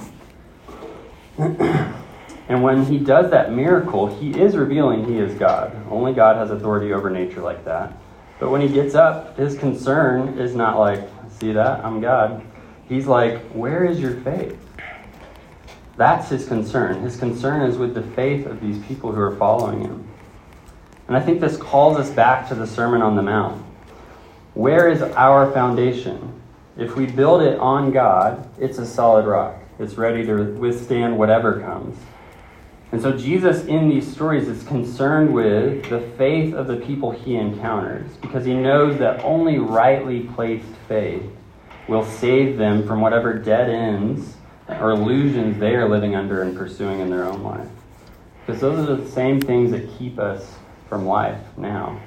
and 2.51 2.65
when 2.65 2.85
he 2.85 2.99
does 2.99 3.31
that 3.31 3.53
miracle, 3.53 4.09
he 4.09 4.33
is 4.33 4.57
revealing 4.57 5.07
he 5.07 5.21
is 5.21 5.33
God. 5.39 5.73
Only 5.89 6.13
God 6.13 6.37
has 6.37 6.51
authority 6.51 6.93
over 6.93 7.09
nature 7.09 7.41
like 7.41 7.65
that. 7.65 7.93
But 8.41 8.51
when 8.51 8.61
he 8.61 8.67
gets 8.67 8.97
up, 8.97 9.37
his 9.39 9.57
concern 9.57 10.37
is 10.37 10.57
not 10.57 10.77
like, 10.77 11.09
see 11.39 11.53
that? 11.53 11.85
I'm 11.85 12.01
God. 12.01 12.45
He's 12.89 13.07
like, 13.07 13.41
where 13.53 13.85
is 13.85 14.01
your 14.01 14.17
faith? 14.23 14.59
That's 15.97 16.29
his 16.29 16.45
concern. 16.49 17.03
His 17.03 17.17
concern 17.17 17.71
is 17.71 17.79
with 17.79 17.95
the 17.95 18.03
faith 18.03 18.47
of 18.47 18.61
these 18.61 18.85
people 18.85 19.13
who 19.13 19.21
are 19.21 19.37
following 19.37 19.83
him. 19.83 20.09
And 21.07 21.17
I 21.17 21.21
think 21.21 21.41
this 21.41 21.57
calls 21.57 21.99
us 21.99 22.11
back 22.11 22.49
to 22.49 22.57
the 22.57 22.67
Sermon 22.67 23.01
on 23.01 23.15
the 23.15 23.23
Mount. 23.23 23.63
Where 24.55 24.89
is 24.89 25.03
our 25.03 25.53
foundation? 25.53 26.43
If 26.77 26.97
we 26.97 27.07
build 27.07 27.43
it 27.43 27.61
on 27.61 27.93
God, 27.93 28.49
it's 28.59 28.79
a 28.79 28.87
solid 28.87 29.27
rock. 29.27 29.55
It's 29.79 29.95
ready 29.95 30.27
to 30.27 30.53
withstand 30.55 31.17
whatever 31.17 31.61
comes. 31.61 31.97
And 32.93 33.01
so 33.01 33.17
Jesus 33.17 33.65
in 33.67 33.89
these 33.89 34.11
stories 34.11 34.49
is 34.49 34.65
concerned 34.65 35.33
with 35.33 35.89
the 35.89 36.01
faith 36.19 36.55
of 36.55 36.67
the 36.67 36.77
people 36.77 37.13
he 37.13 37.37
encounters 37.37 38.11
because 38.17 38.45
he 38.45 38.55
knows 38.55 38.99
that 38.99 39.25
only 39.25 39.59
rightly 39.59 40.21
placed 40.21 40.67
faith 40.89 41.23
will 41.89 42.05
save 42.05 42.57
them 42.57 42.87
from 42.87 43.01
whatever 43.01 43.35
dead 43.35 43.71
ends 43.71 44.35
or 44.69 44.91
illusions 44.91 45.59
they 45.59 45.75
are 45.75 45.89
living 45.89 46.17
under 46.17 46.43
and 46.43 46.57
pursuing 46.57 47.01
in 47.01 47.11
their 47.11 47.25
own 47.25 47.43
life. 47.43 47.69
Because 48.45 48.61
those 48.61 48.89
are 48.89 48.97
the 48.97 49.09
same 49.11 49.41
things 49.41 49.71
that 49.71 49.89
keep 49.99 50.19
us 50.19 50.57
from 50.89 51.07
life 51.07 51.41
now. 51.57 52.01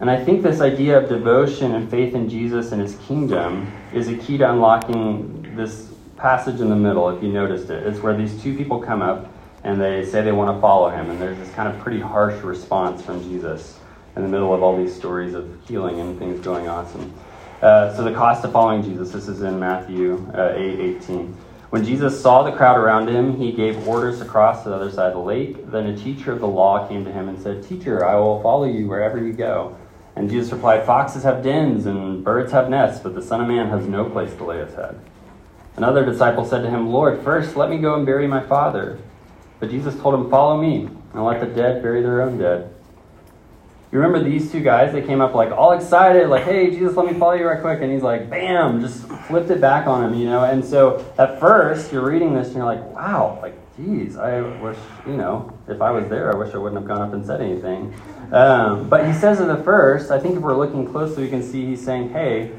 And 0.00 0.10
I 0.10 0.22
think 0.22 0.42
this 0.42 0.60
idea 0.60 0.98
of 0.98 1.08
devotion 1.08 1.74
and 1.74 1.90
faith 1.90 2.14
in 2.14 2.28
Jesus 2.28 2.72
and 2.72 2.80
his 2.80 2.96
kingdom 3.06 3.72
is 3.92 4.08
a 4.08 4.16
key 4.16 4.38
to 4.38 4.50
unlocking 4.50 5.56
this 5.56 5.92
passage 6.16 6.60
in 6.60 6.68
the 6.68 6.76
middle, 6.76 7.08
if 7.08 7.22
you 7.22 7.32
noticed 7.32 7.70
it. 7.70 7.86
It's 7.86 8.00
where 8.00 8.16
these 8.16 8.40
two 8.42 8.56
people 8.56 8.80
come 8.80 9.02
up 9.02 9.32
and 9.64 9.80
they 9.80 10.04
say 10.04 10.22
they 10.22 10.32
want 10.32 10.56
to 10.56 10.60
follow 10.60 10.90
him, 10.90 11.10
and 11.10 11.20
there's 11.20 11.38
this 11.38 11.50
kind 11.54 11.68
of 11.68 11.80
pretty 11.80 12.00
harsh 12.00 12.42
response 12.42 13.02
from 13.02 13.22
Jesus 13.22 13.78
in 14.16 14.22
the 14.22 14.28
middle 14.28 14.54
of 14.54 14.62
all 14.62 14.76
these 14.76 14.94
stories 14.94 15.34
of 15.34 15.48
healing 15.66 16.00
and 16.00 16.18
things 16.18 16.40
going 16.40 16.68
awesome. 16.68 17.12
Uh, 17.60 17.94
so 17.94 18.04
the 18.04 18.12
cost 18.12 18.44
of 18.44 18.52
following 18.52 18.82
Jesus, 18.82 19.10
this 19.10 19.28
is 19.28 19.42
in 19.42 19.58
Matthew 19.58 20.30
uh, 20.34 20.54
8 20.56 20.80
18. 21.02 21.36
When 21.70 21.84
Jesus 21.84 22.20
saw 22.20 22.44
the 22.44 22.52
crowd 22.52 22.78
around 22.78 23.08
him, 23.08 23.36
he 23.36 23.52
gave 23.52 23.86
orders 23.86 24.20
to 24.20 24.24
cross 24.24 24.62
to 24.62 24.70
the 24.70 24.76
other 24.76 24.90
side 24.90 25.08
of 25.08 25.14
the 25.14 25.20
lake. 25.20 25.70
Then 25.70 25.86
a 25.86 25.96
teacher 25.96 26.32
of 26.32 26.40
the 26.40 26.48
law 26.48 26.88
came 26.88 27.04
to 27.04 27.12
him 27.12 27.28
and 27.28 27.40
said, 27.42 27.62
Teacher, 27.62 28.06
I 28.06 28.14
will 28.14 28.42
follow 28.42 28.64
you 28.64 28.88
wherever 28.88 29.22
you 29.22 29.34
go. 29.34 29.76
And 30.16 30.30
Jesus 30.30 30.50
replied, 30.50 30.86
Foxes 30.86 31.24
have 31.24 31.42
dens 31.42 31.84
and 31.84 32.24
birds 32.24 32.52
have 32.52 32.70
nests, 32.70 33.02
but 33.02 33.14
the 33.14 33.22
Son 33.22 33.40
of 33.40 33.48
Man 33.48 33.68
has 33.68 33.86
no 33.86 34.08
place 34.08 34.34
to 34.36 34.44
lay 34.44 34.58
his 34.58 34.74
head. 34.74 34.98
Another 35.76 36.04
disciple 36.04 36.44
said 36.44 36.62
to 36.62 36.70
him, 36.70 36.90
Lord, 36.90 37.22
first 37.22 37.54
let 37.54 37.70
me 37.70 37.78
go 37.78 37.94
and 37.94 38.06
bury 38.06 38.26
my 38.26 38.40
father. 38.40 38.98
But 39.60 39.70
Jesus 39.70 39.94
told 40.00 40.14
him, 40.14 40.30
Follow 40.30 40.60
me, 40.60 40.88
and 41.12 41.24
let 41.24 41.40
the 41.40 41.46
dead 41.46 41.82
bury 41.82 42.02
their 42.02 42.22
own 42.22 42.38
dead. 42.38 42.74
You 43.90 43.98
remember 43.98 44.22
these 44.22 44.52
two 44.52 44.60
guys? 44.60 44.92
They 44.92 45.00
came 45.00 45.22
up 45.22 45.34
like 45.34 45.50
all 45.50 45.72
excited, 45.72 46.28
like, 46.28 46.44
hey, 46.44 46.70
Jesus, 46.70 46.94
let 46.94 47.10
me 47.10 47.18
follow 47.18 47.32
you 47.32 47.46
right 47.46 47.60
quick. 47.60 47.80
And 47.80 47.90
he's 47.90 48.02
like, 48.02 48.28
bam, 48.28 48.82
just 48.82 49.06
flipped 49.26 49.48
it 49.48 49.62
back 49.62 49.86
on 49.86 50.04
him, 50.04 50.18
you 50.18 50.26
know? 50.26 50.44
And 50.44 50.62
so 50.62 51.10
at 51.18 51.40
first, 51.40 51.90
you're 51.90 52.04
reading 52.04 52.34
this 52.34 52.48
and 52.48 52.56
you're 52.56 52.66
like, 52.66 52.84
wow, 52.92 53.38
like, 53.40 53.54
geez, 53.78 54.18
I 54.18 54.42
wish, 54.60 54.76
you 55.06 55.16
know, 55.16 55.56
if 55.68 55.80
I 55.80 55.90
was 55.90 56.06
there, 56.10 56.34
I 56.34 56.36
wish 56.36 56.54
I 56.54 56.58
wouldn't 56.58 56.78
have 56.78 56.86
gone 56.86 57.00
up 57.00 57.14
and 57.14 57.24
said 57.24 57.40
anything. 57.40 57.94
Um, 58.30 58.90
but 58.90 59.06
he 59.06 59.14
says 59.14 59.40
in 59.40 59.48
the 59.48 59.62
first, 59.62 60.10
I 60.10 60.18
think 60.20 60.36
if 60.36 60.42
we're 60.42 60.56
looking 60.56 60.86
closely, 60.86 61.24
we 61.24 61.30
can 61.30 61.42
see 61.42 61.64
he's 61.64 61.82
saying, 61.82 62.10
hey, 62.10 62.52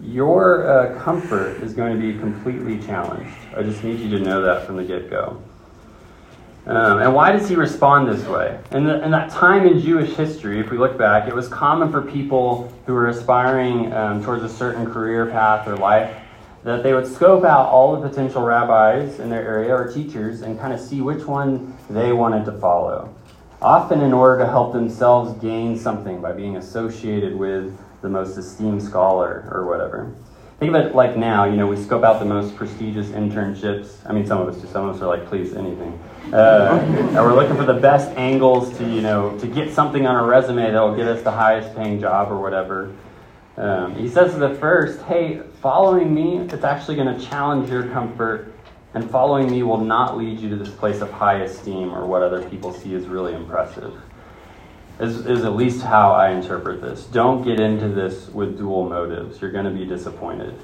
your 0.00 0.66
uh, 0.66 1.00
comfort 1.00 1.62
is 1.62 1.72
going 1.72 1.94
to 1.94 2.00
be 2.00 2.18
completely 2.18 2.84
challenged. 2.84 3.36
I 3.56 3.62
just 3.62 3.84
need 3.84 4.00
you 4.00 4.10
to 4.18 4.24
know 4.24 4.42
that 4.42 4.66
from 4.66 4.76
the 4.76 4.84
get 4.84 5.08
go. 5.08 5.40
Um, 6.66 7.02
and 7.02 7.14
why 7.14 7.32
does 7.32 7.48
he 7.48 7.56
respond 7.56 8.08
this 8.08 8.26
way? 8.26 8.58
In, 8.72 8.84
the, 8.84 9.02
in, 9.04 9.10
that 9.10 9.30
time 9.30 9.66
in 9.66 9.78
Jewish 9.80 10.14
history, 10.14 10.60
if 10.60 10.70
we 10.70 10.78
look 10.78 10.96
back, 10.96 11.28
it 11.28 11.34
was 11.34 11.46
common 11.46 11.92
for 11.92 12.00
people 12.00 12.72
who 12.86 12.94
were 12.94 13.08
aspiring 13.08 13.92
um, 13.92 14.24
towards 14.24 14.42
a 14.42 14.48
certain 14.48 14.86
career 14.90 15.26
path 15.26 15.68
or 15.68 15.76
life 15.76 16.16
that 16.62 16.82
they 16.82 16.94
would 16.94 17.06
scope 17.06 17.44
out 17.44 17.66
all 17.66 18.00
the 18.00 18.08
potential 18.08 18.42
rabbis 18.42 19.20
in 19.20 19.28
their 19.28 19.46
area 19.46 19.74
or 19.74 19.92
teachers 19.92 20.40
and 20.40 20.58
kind 20.58 20.72
of 20.72 20.80
see 20.80 21.02
which 21.02 21.26
one 21.26 21.76
they 21.90 22.12
wanted 22.12 22.46
to 22.46 22.52
follow 22.52 23.14
often 23.64 24.02
in 24.02 24.12
order 24.12 24.44
to 24.44 24.50
help 24.50 24.74
themselves 24.74 25.32
gain 25.40 25.76
something 25.78 26.20
by 26.20 26.32
being 26.32 26.56
associated 26.58 27.34
with 27.34 27.76
the 28.02 28.08
most 28.08 28.36
esteemed 28.36 28.82
scholar 28.82 29.48
or 29.50 29.66
whatever. 29.66 30.14
Think 30.60 30.74
of 30.74 30.86
it 30.86 30.94
like 30.94 31.16
now, 31.16 31.44
you 31.44 31.56
know, 31.56 31.66
we 31.66 31.76
scope 31.76 32.04
out 32.04 32.18
the 32.18 32.26
most 32.26 32.54
prestigious 32.56 33.08
internships. 33.08 33.96
I 34.06 34.12
mean, 34.12 34.26
some 34.26 34.40
of 34.40 34.48
us 34.48 34.60
do. 34.60 34.68
Some 34.68 34.88
of 34.88 34.94
us 34.94 35.02
are 35.02 35.06
like, 35.06 35.26
please, 35.26 35.54
anything. 35.54 35.98
Uh, 36.32 36.80
and 36.82 37.16
we're 37.16 37.34
looking 37.34 37.56
for 37.56 37.64
the 37.64 37.80
best 37.80 38.10
angles 38.16 38.76
to, 38.78 38.84
you 38.84 39.02
know, 39.02 39.38
to 39.38 39.46
get 39.46 39.72
something 39.72 40.06
on 40.06 40.16
a 40.16 40.26
resume 40.26 40.70
that 40.70 40.80
will 40.80 40.96
get 40.96 41.06
us 41.06 41.22
the 41.22 41.30
highest 41.30 41.76
paying 41.76 42.00
job 42.00 42.32
or 42.32 42.40
whatever. 42.40 42.94
Um, 43.56 43.94
he 43.94 44.08
says 44.08 44.32
to 44.32 44.38
the 44.38 44.54
first, 44.56 45.02
hey, 45.02 45.42
following 45.60 46.12
me, 46.12 46.38
it's 46.38 46.64
actually 46.64 46.96
going 46.96 47.18
to 47.18 47.24
challenge 47.24 47.70
your 47.70 47.88
comfort 47.88 48.52
and 48.94 49.08
following 49.10 49.50
me 49.50 49.62
will 49.62 49.84
not 49.84 50.16
lead 50.16 50.38
you 50.40 50.48
to 50.48 50.56
this 50.56 50.70
place 50.70 51.00
of 51.00 51.10
high 51.10 51.42
esteem 51.42 51.92
or 51.92 52.06
what 52.06 52.22
other 52.22 52.48
people 52.48 52.72
see 52.72 52.94
as 52.94 53.06
really 53.06 53.34
impressive. 53.34 53.94
Is, 55.00 55.26
is 55.26 55.44
at 55.44 55.56
least 55.56 55.82
how 55.82 56.12
I 56.12 56.30
interpret 56.30 56.80
this. 56.80 57.04
Don't 57.06 57.42
get 57.42 57.58
into 57.58 57.88
this 57.88 58.28
with 58.28 58.56
dual 58.56 58.88
motives. 58.88 59.40
You're 59.40 59.50
going 59.50 59.64
to 59.64 59.72
be 59.72 59.84
disappointed. 59.84 60.56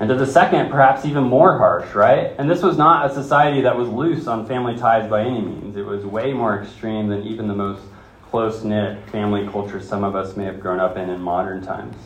And 0.00 0.08
to 0.08 0.14
the 0.14 0.26
second, 0.26 0.70
perhaps 0.70 1.04
even 1.04 1.24
more 1.24 1.58
harsh, 1.58 1.94
right? 1.94 2.34
And 2.38 2.50
this 2.50 2.62
was 2.62 2.78
not 2.78 3.10
a 3.10 3.14
society 3.14 3.60
that 3.60 3.76
was 3.76 3.86
loose 3.86 4.26
on 4.26 4.46
family 4.46 4.74
ties 4.74 5.08
by 5.10 5.20
any 5.20 5.42
means. 5.42 5.76
It 5.76 5.84
was 5.84 6.06
way 6.06 6.32
more 6.32 6.58
extreme 6.58 7.08
than 7.08 7.22
even 7.24 7.46
the 7.46 7.54
most 7.54 7.82
close 8.22 8.64
knit 8.64 8.98
family 9.10 9.46
culture 9.46 9.78
some 9.78 10.02
of 10.02 10.16
us 10.16 10.38
may 10.38 10.44
have 10.46 10.58
grown 10.58 10.80
up 10.80 10.96
in 10.96 11.10
in 11.10 11.20
modern 11.20 11.62
times. 11.62 11.96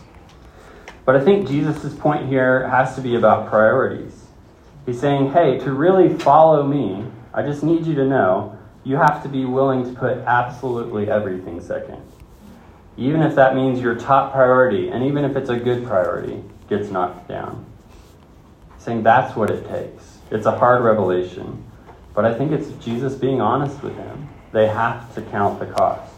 But 1.04 1.14
I 1.14 1.24
think 1.24 1.46
Jesus' 1.46 1.94
point 1.94 2.26
here 2.26 2.66
has 2.68 2.96
to 2.96 3.00
be 3.00 3.14
about 3.14 3.48
priorities. 3.48 4.24
He's 4.86 4.98
saying, 4.98 5.30
hey, 5.30 5.58
to 5.60 5.72
really 5.72 6.18
follow 6.18 6.66
me, 6.66 7.06
I 7.32 7.42
just 7.42 7.62
need 7.62 7.86
you 7.86 7.94
to 7.94 8.04
know 8.04 8.58
you 8.82 8.96
have 8.96 9.22
to 9.22 9.28
be 9.28 9.44
willing 9.44 9.84
to 9.84 9.98
put 9.98 10.18
absolutely 10.18 11.08
everything 11.08 11.60
second. 11.60 12.02
Even 12.96 13.22
if 13.22 13.36
that 13.36 13.54
means 13.54 13.80
your 13.80 13.94
top 13.94 14.32
priority, 14.32 14.88
and 14.88 15.04
even 15.04 15.24
if 15.24 15.36
it's 15.36 15.48
a 15.48 15.56
good 15.56 15.86
priority, 15.86 16.42
gets 16.68 16.90
knocked 16.90 17.28
down. 17.28 17.64
Saying 18.84 19.02
that's 19.02 19.34
what 19.34 19.50
it 19.50 19.66
takes. 19.66 20.18
It's 20.30 20.44
a 20.44 20.58
hard 20.58 20.84
revelation. 20.84 21.64
But 22.14 22.26
I 22.26 22.34
think 22.34 22.52
it's 22.52 22.68
Jesus 22.84 23.14
being 23.14 23.40
honest 23.40 23.82
with 23.82 23.96
them. 23.96 24.28
They 24.52 24.68
have 24.68 25.14
to 25.14 25.22
count 25.22 25.58
the 25.58 25.66
cost. 25.66 26.12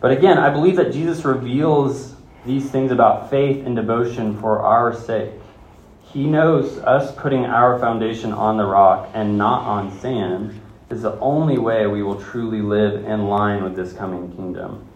But 0.00 0.10
again, 0.10 0.36
I 0.36 0.50
believe 0.50 0.74
that 0.76 0.92
Jesus 0.92 1.24
reveals 1.24 2.16
these 2.44 2.70
things 2.70 2.90
about 2.90 3.30
faith 3.30 3.64
and 3.64 3.76
devotion 3.76 4.36
for 4.40 4.60
our 4.62 4.92
sake. 4.94 5.32
He 6.02 6.26
knows 6.26 6.78
us 6.78 7.14
putting 7.14 7.44
our 7.44 7.78
foundation 7.78 8.32
on 8.32 8.56
the 8.56 8.64
rock 8.64 9.08
and 9.14 9.38
not 9.38 9.62
on 9.62 9.96
sand 10.00 10.60
is 10.90 11.02
the 11.02 11.18
only 11.20 11.58
way 11.58 11.86
we 11.86 12.02
will 12.02 12.20
truly 12.20 12.62
live 12.62 13.04
in 13.04 13.28
line 13.28 13.62
with 13.62 13.76
this 13.76 13.92
coming 13.92 14.34
kingdom. 14.34 14.86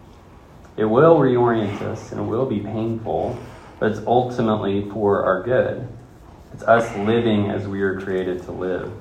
It 0.75 0.85
will 0.85 1.17
reorient 1.17 1.81
us 1.81 2.11
and 2.11 2.21
it 2.21 2.23
will 2.23 2.45
be 2.45 2.59
painful, 2.59 3.37
but 3.79 3.91
it's 3.91 4.01
ultimately 4.05 4.89
for 4.89 5.23
our 5.23 5.41
good. 5.43 5.87
It's 6.53 6.63
us 6.63 6.95
living 6.97 7.49
as 7.49 7.67
we 7.67 7.81
are 7.81 7.99
created 7.99 8.43
to 8.43 8.51
live. 8.51 8.91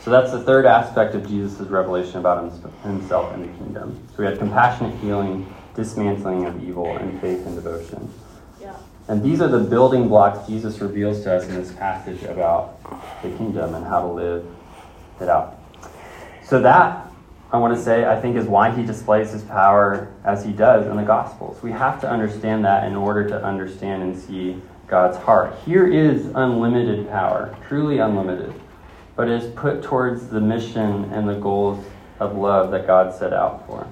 So 0.00 0.10
that's 0.10 0.32
the 0.32 0.40
third 0.40 0.64
aspect 0.66 1.14
of 1.14 1.28
Jesus' 1.28 1.68
revelation 1.68 2.18
about 2.18 2.52
himself 2.82 3.32
and 3.34 3.44
the 3.44 3.58
kingdom. 3.58 4.06
So 4.10 4.16
we 4.18 4.24
had 4.24 4.38
compassionate 4.38 4.98
healing, 5.00 5.52
dismantling 5.74 6.46
of 6.46 6.62
evil, 6.62 6.96
and 6.96 7.20
faith 7.20 7.46
and 7.46 7.54
devotion. 7.54 8.10
Yeah. 8.60 8.76
And 9.08 9.22
these 9.22 9.42
are 9.42 9.48
the 9.48 9.58
building 9.58 10.08
blocks 10.08 10.46
Jesus 10.48 10.80
reveals 10.80 11.22
to 11.24 11.34
us 11.34 11.46
in 11.48 11.54
this 11.54 11.72
passage 11.72 12.22
about 12.22 12.80
the 13.22 13.28
kingdom 13.36 13.74
and 13.74 13.86
how 13.86 14.00
to 14.00 14.08
live 14.08 14.46
it 15.20 15.28
out. 15.28 15.58
So 16.44 16.60
that 16.62 17.10
I 17.52 17.58
want 17.58 17.76
to 17.76 17.82
say, 17.82 18.04
I 18.04 18.20
think, 18.20 18.36
is 18.36 18.46
why 18.46 18.70
he 18.70 18.84
displays 18.84 19.32
his 19.32 19.42
power 19.42 20.14
as 20.24 20.44
he 20.44 20.52
does 20.52 20.86
in 20.86 20.96
the 20.96 21.02
Gospels. 21.02 21.60
We 21.62 21.72
have 21.72 22.00
to 22.02 22.08
understand 22.08 22.64
that 22.64 22.84
in 22.84 22.94
order 22.94 23.28
to 23.28 23.44
understand 23.44 24.02
and 24.04 24.16
see 24.16 24.62
God's 24.90 25.16
heart. 25.18 25.54
Here 25.64 25.86
is 25.86 26.26
unlimited 26.34 27.08
power, 27.08 27.56
truly 27.68 27.98
unlimited, 27.98 28.52
but 29.14 29.28
it 29.28 29.40
is 29.40 29.52
put 29.52 29.84
towards 29.84 30.26
the 30.26 30.40
mission 30.40 31.04
and 31.12 31.28
the 31.28 31.36
goals 31.36 31.86
of 32.18 32.36
love 32.36 32.72
that 32.72 32.88
God 32.88 33.14
set 33.14 33.32
out 33.32 33.66
for. 33.68 33.86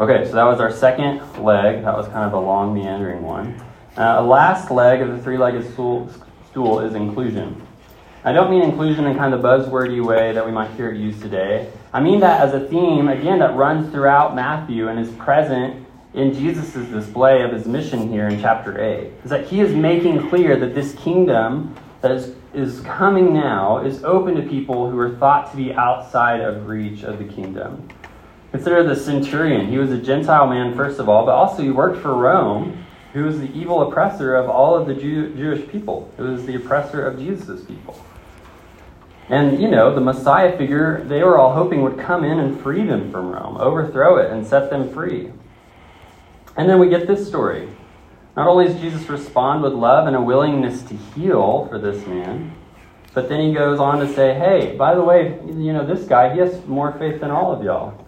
Okay, 0.00 0.24
so 0.24 0.32
that 0.32 0.44
was 0.44 0.60
our 0.60 0.72
second 0.72 1.18
leg. 1.44 1.84
That 1.84 1.94
was 1.94 2.06
kind 2.06 2.24
of 2.24 2.32
a 2.32 2.40
long, 2.40 2.72
meandering 2.72 3.22
one. 3.22 3.62
Uh, 3.98 4.16
a 4.18 4.22
last 4.22 4.70
leg 4.70 5.02
of 5.02 5.10
the 5.10 5.22
three 5.22 5.36
legged 5.36 5.70
stool, 5.74 6.10
stool 6.50 6.80
is 6.80 6.94
inclusion. 6.94 7.60
I 8.24 8.32
don't 8.32 8.50
mean 8.50 8.62
inclusion 8.62 9.04
in 9.04 9.14
kind 9.16 9.34
of 9.34 9.42
the 9.42 9.48
buzzwordy 9.48 10.02
way 10.02 10.32
that 10.32 10.44
we 10.44 10.52
might 10.52 10.70
hear 10.70 10.90
it 10.90 10.96
used 10.96 11.20
today. 11.20 11.70
I 11.92 12.00
mean 12.00 12.20
that 12.20 12.40
as 12.40 12.54
a 12.54 12.66
theme, 12.66 13.08
again, 13.08 13.40
that 13.40 13.54
runs 13.56 13.92
throughout 13.92 14.34
Matthew 14.34 14.88
and 14.88 14.98
is 14.98 15.10
present 15.16 15.86
in 16.14 16.34
Jesus' 16.34 16.72
display 16.88 17.42
of 17.42 17.52
his 17.52 17.66
mission 17.66 18.10
here 18.10 18.28
in 18.28 18.40
chapter 18.40 18.80
8. 18.80 19.12
Is 19.24 19.30
that 19.30 19.46
he 19.46 19.60
is 19.60 19.74
making 19.74 20.28
clear 20.28 20.56
that 20.56 20.74
this 20.74 20.94
kingdom 20.94 21.76
that 22.00 22.10
is, 22.10 22.34
is 22.54 22.80
coming 22.80 23.32
now 23.32 23.78
is 23.78 24.02
open 24.04 24.34
to 24.34 24.42
people 24.42 24.90
who 24.90 24.98
are 24.98 25.16
thought 25.16 25.50
to 25.50 25.56
be 25.56 25.72
outside 25.72 26.40
of 26.40 26.66
reach 26.66 27.02
of 27.02 27.18
the 27.18 27.24
kingdom. 27.24 27.88
Consider 28.50 28.82
the 28.82 28.96
centurion. 28.96 29.68
He 29.68 29.78
was 29.78 29.92
a 29.92 29.98
Gentile 29.98 30.48
man, 30.48 30.74
first 30.74 30.98
of 30.98 31.08
all, 31.08 31.24
but 31.24 31.32
also 31.32 31.62
he 31.62 31.70
worked 31.70 32.02
for 32.02 32.14
Rome 32.14 32.84
who 33.12 33.24
was 33.24 33.40
the 33.40 33.52
evil 33.52 33.82
oppressor 33.82 34.34
of 34.36 34.48
all 34.48 34.76
of 34.76 34.86
the 34.86 34.94
Jew- 34.94 35.34
Jewish 35.34 35.68
people. 35.68 36.12
It 36.16 36.22
was 36.22 36.46
the 36.46 36.54
oppressor 36.54 37.04
of 37.04 37.18
Jesus' 37.18 37.64
people. 37.64 38.00
And, 39.28 39.60
you 39.60 39.68
know, 39.68 39.94
the 39.94 40.00
Messiah 40.00 40.56
figure, 40.56 41.04
they 41.04 41.22
were 41.22 41.38
all 41.38 41.52
hoping 41.54 41.82
would 41.82 41.98
come 41.98 42.24
in 42.24 42.38
and 42.38 42.60
free 42.60 42.84
them 42.84 43.10
from 43.10 43.30
Rome, 43.30 43.56
overthrow 43.58 44.16
it, 44.16 44.30
and 44.30 44.46
set 44.46 44.70
them 44.70 44.92
free. 44.92 45.32
And 46.60 46.68
then 46.68 46.78
we 46.78 46.90
get 46.90 47.06
this 47.06 47.26
story. 47.26 47.70
Not 48.36 48.46
only 48.46 48.66
does 48.66 48.78
Jesus 48.78 49.08
respond 49.08 49.62
with 49.62 49.72
love 49.72 50.06
and 50.06 50.14
a 50.14 50.20
willingness 50.20 50.82
to 50.82 50.94
heal 50.94 51.66
for 51.70 51.78
this 51.78 52.06
man, 52.06 52.54
but 53.14 53.30
then 53.30 53.40
he 53.40 53.54
goes 53.54 53.80
on 53.80 53.98
to 54.00 54.14
say, 54.14 54.34
hey, 54.34 54.76
by 54.76 54.94
the 54.94 55.02
way, 55.02 55.40
you 55.46 55.72
know, 55.72 55.86
this 55.86 56.06
guy, 56.06 56.34
he 56.34 56.38
has 56.38 56.62
more 56.66 56.92
faith 56.98 57.22
than 57.22 57.30
all 57.30 57.50
of 57.50 57.64
y'all. 57.64 58.06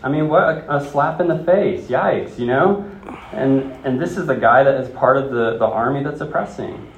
I 0.00 0.10
mean, 0.10 0.28
what 0.28 0.44
a, 0.44 0.76
a 0.76 0.88
slap 0.88 1.20
in 1.20 1.26
the 1.26 1.42
face. 1.42 1.88
Yikes, 1.88 2.38
you 2.38 2.46
know? 2.46 2.88
And, 3.32 3.72
and 3.84 4.00
this 4.00 4.16
is 4.16 4.28
the 4.28 4.36
guy 4.36 4.62
that 4.62 4.80
is 4.80 4.88
part 4.90 5.16
of 5.16 5.32
the, 5.32 5.58
the 5.58 5.66
army 5.66 6.04
that's 6.04 6.20
oppressing. 6.20 6.92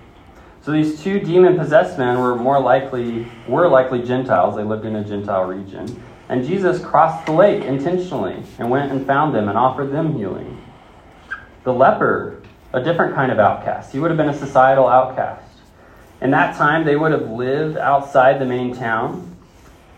So 0.61 0.71
these 0.71 1.03
two 1.03 1.19
demon 1.19 1.57
possessed 1.57 1.97
men 1.97 2.21
were 2.21 2.37
more 2.37 2.61
likely 2.61 3.27
were 3.49 3.69
likely 3.69 4.03
Gentiles. 4.03 4.55
They 4.55 4.65
lived 4.65 4.85
in 4.85 4.97
a 4.97 5.03
Gentile 5.03 5.45
region. 5.45 6.03
And 6.29 6.47
Jesus 6.47 6.79
crossed 6.85 7.25
the 7.25 7.33
lake 7.33 7.65
intentionally 7.65 8.43
and 8.59 8.69
went 8.69 8.93
and 8.93 9.07
found 9.07 9.35
them 9.35 9.49
and 9.49 9.57
offered 9.57 9.93
them 9.93 10.15
healing. 10.19 10.60
The 11.65 11.73
leper, 11.73 12.43
a 12.73 12.83
different 12.83 13.15
kind 13.15 13.31
of 13.31 13.39
outcast. 13.39 13.93
He 13.93 13.99
would 13.99 14.11
have 14.11 14.19
been 14.19 14.29
a 14.29 14.39
societal 14.39 14.87
outcast. 14.87 15.47
In 16.21 16.31
that 16.33 16.57
time, 16.57 16.85
they 16.85 16.97
would 16.97 17.13
have 17.13 17.31
lived 17.31 17.77
outside 17.77 18.39
the 18.39 18.45
main 18.45 18.75
town. 18.75 19.37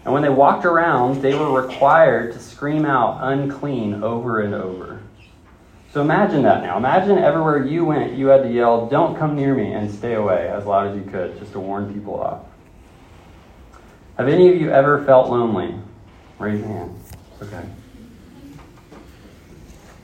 And 0.05 0.13
when 0.13 0.23
they 0.23 0.29
walked 0.29 0.65
around, 0.65 1.23
they 1.23 1.35
were 1.35 1.63
required 1.63 2.33
to 2.33 2.39
scream 2.39 2.85
out 2.85 3.19
unclean 3.23 4.03
over 4.03 4.41
and 4.41 4.55
over. 4.55 5.01
So 5.93 6.01
imagine 6.01 6.43
that 6.43 6.63
now. 6.63 6.79
Imagine 6.79 7.19
everywhere 7.19 7.65
you 7.67 7.85
went, 7.85 8.15
you 8.15 8.29
had 8.29 8.43
to 8.45 8.51
yell, 8.51 8.87
Don't 8.87 9.17
come 9.17 9.37
near 9.37 9.55
me, 9.55 9.73
and 9.73 9.91
stay 9.91 10.15
away 10.15 10.49
as 10.49 10.65
loud 10.65 10.89
as 10.89 10.97
you 10.97 11.11
could, 11.11 11.39
just 11.39 11.53
to 11.53 11.61
warn 11.61 11.93
people 11.93 12.19
off. 12.19 12.41
Have 14.17 14.29
any 14.29 14.49
of 14.49 14.61
you 14.61 14.71
ever 14.71 15.05
felt 15.05 15.29
lonely? 15.29 15.75
Raise 16.39 16.61
your 16.61 16.69
hand. 16.69 16.99
Okay. 17.43 17.63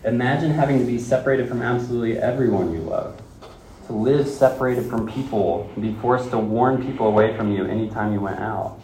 Imagine 0.09 0.53
having 0.53 0.79
to 0.79 0.87
be 0.87 0.99
separated 0.99 1.51
from 1.51 1.61
absolutely 1.61 2.17
everyone 2.17 2.73
you 2.73 2.81
love. 2.81 3.21
To 3.89 3.93
live 3.93 4.27
separated 4.27 4.89
from 4.89 5.07
people 5.07 5.71
and 5.75 5.83
be 5.83 5.93
forced 6.01 6.31
to 6.31 6.39
warn 6.39 6.83
people 6.83 7.07
away 7.07 7.37
from 7.37 7.53
you 7.53 7.67
anytime 7.67 8.15
you 8.15 8.21
went 8.23 8.39
out. 8.39 8.81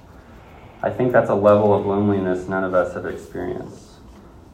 I 0.82 0.90
think 0.90 1.12
that's 1.12 1.30
a 1.30 1.34
level 1.34 1.72
of 1.72 1.86
loneliness 1.86 2.46
none 2.46 2.62
of 2.62 2.74
us 2.74 2.92
have 2.92 3.06
experienced. 3.06 3.92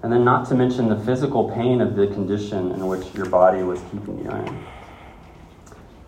And 0.04 0.12
then, 0.12 0.24
not 0.24 0.46
to 0.50 0.54
mention 0.54 0.88
the 0.88 1.00
physical 1.00 1.50
pain 1.50 1.80
of 1.80 1.96
the 1.96 2.06
condition 2.06 2.70
in 2.70 2.86
which 2.86 3.12
your 3.16 3.26
body 3.26 3.64
was 3.64 3.80
keeping 3.90 4.22
you 4.24 4.30
in. 4.30 4.64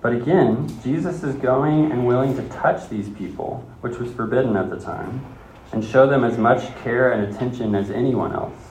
But 0.01 0.13
again, 0.13 0.73
Jesus 0.85 1.25
is 1.25 1.35
going 1.35 1.91
and 1.91 2.07
willing 2.07 2.37
to 2.37 2.49
touch 2.51 2.89
these 2.89 3.09
people, 3.09 3.69
which 3.81 3.99
was 3.99 4.13
forbidden 4.13 4.57
at 4.57 4.71
the 4.71 4.79
time, 4.79 5.27
and 5.73 5.85
show 5.85 6.07
them 6.07 6.23
as 6.23 6.39
much 6.39 6.73
care 6.85 7.11
and 7.11 7.35
attention 7.35 7.75
as 7.75 7.91
anyone 7.91 8.33
else. 8.33 8.62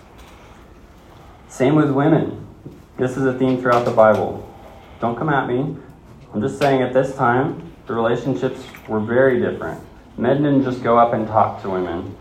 Same 1.52 1.76
with 1.76 1.92
women. 1.92 2.48
This 2.98 3.18
is 3.18 3.26
a 3.26 3.38
theme 3.38 3.60
throughout 3.62 3.84
the 3.84 3.92
Bible. 3.92 4.50
Don't 5.02 5.18
come 5.18 5.28
at 5.28 5.50
me. 5.50 5.76
I'm 6.34 6.42
just 6.42 6.58
saying 6.58 6.82
at 6.82 6.94
this 6.94 7.14
time, 7.14 7.74
the 7.88 7.94
relationships 7.94 8.64
were 8.88 9.02
very 9.02 9.38
different. 9.42 9.84
Men 10.18 10.44
didn't 10.44 10.64
just 10.64 10.82
go 10.82 10.98
up 10.98 11.12
and 11.12 11.28
talk 11.28 11.62
to 11.64 11.70
women. 11.70 12.16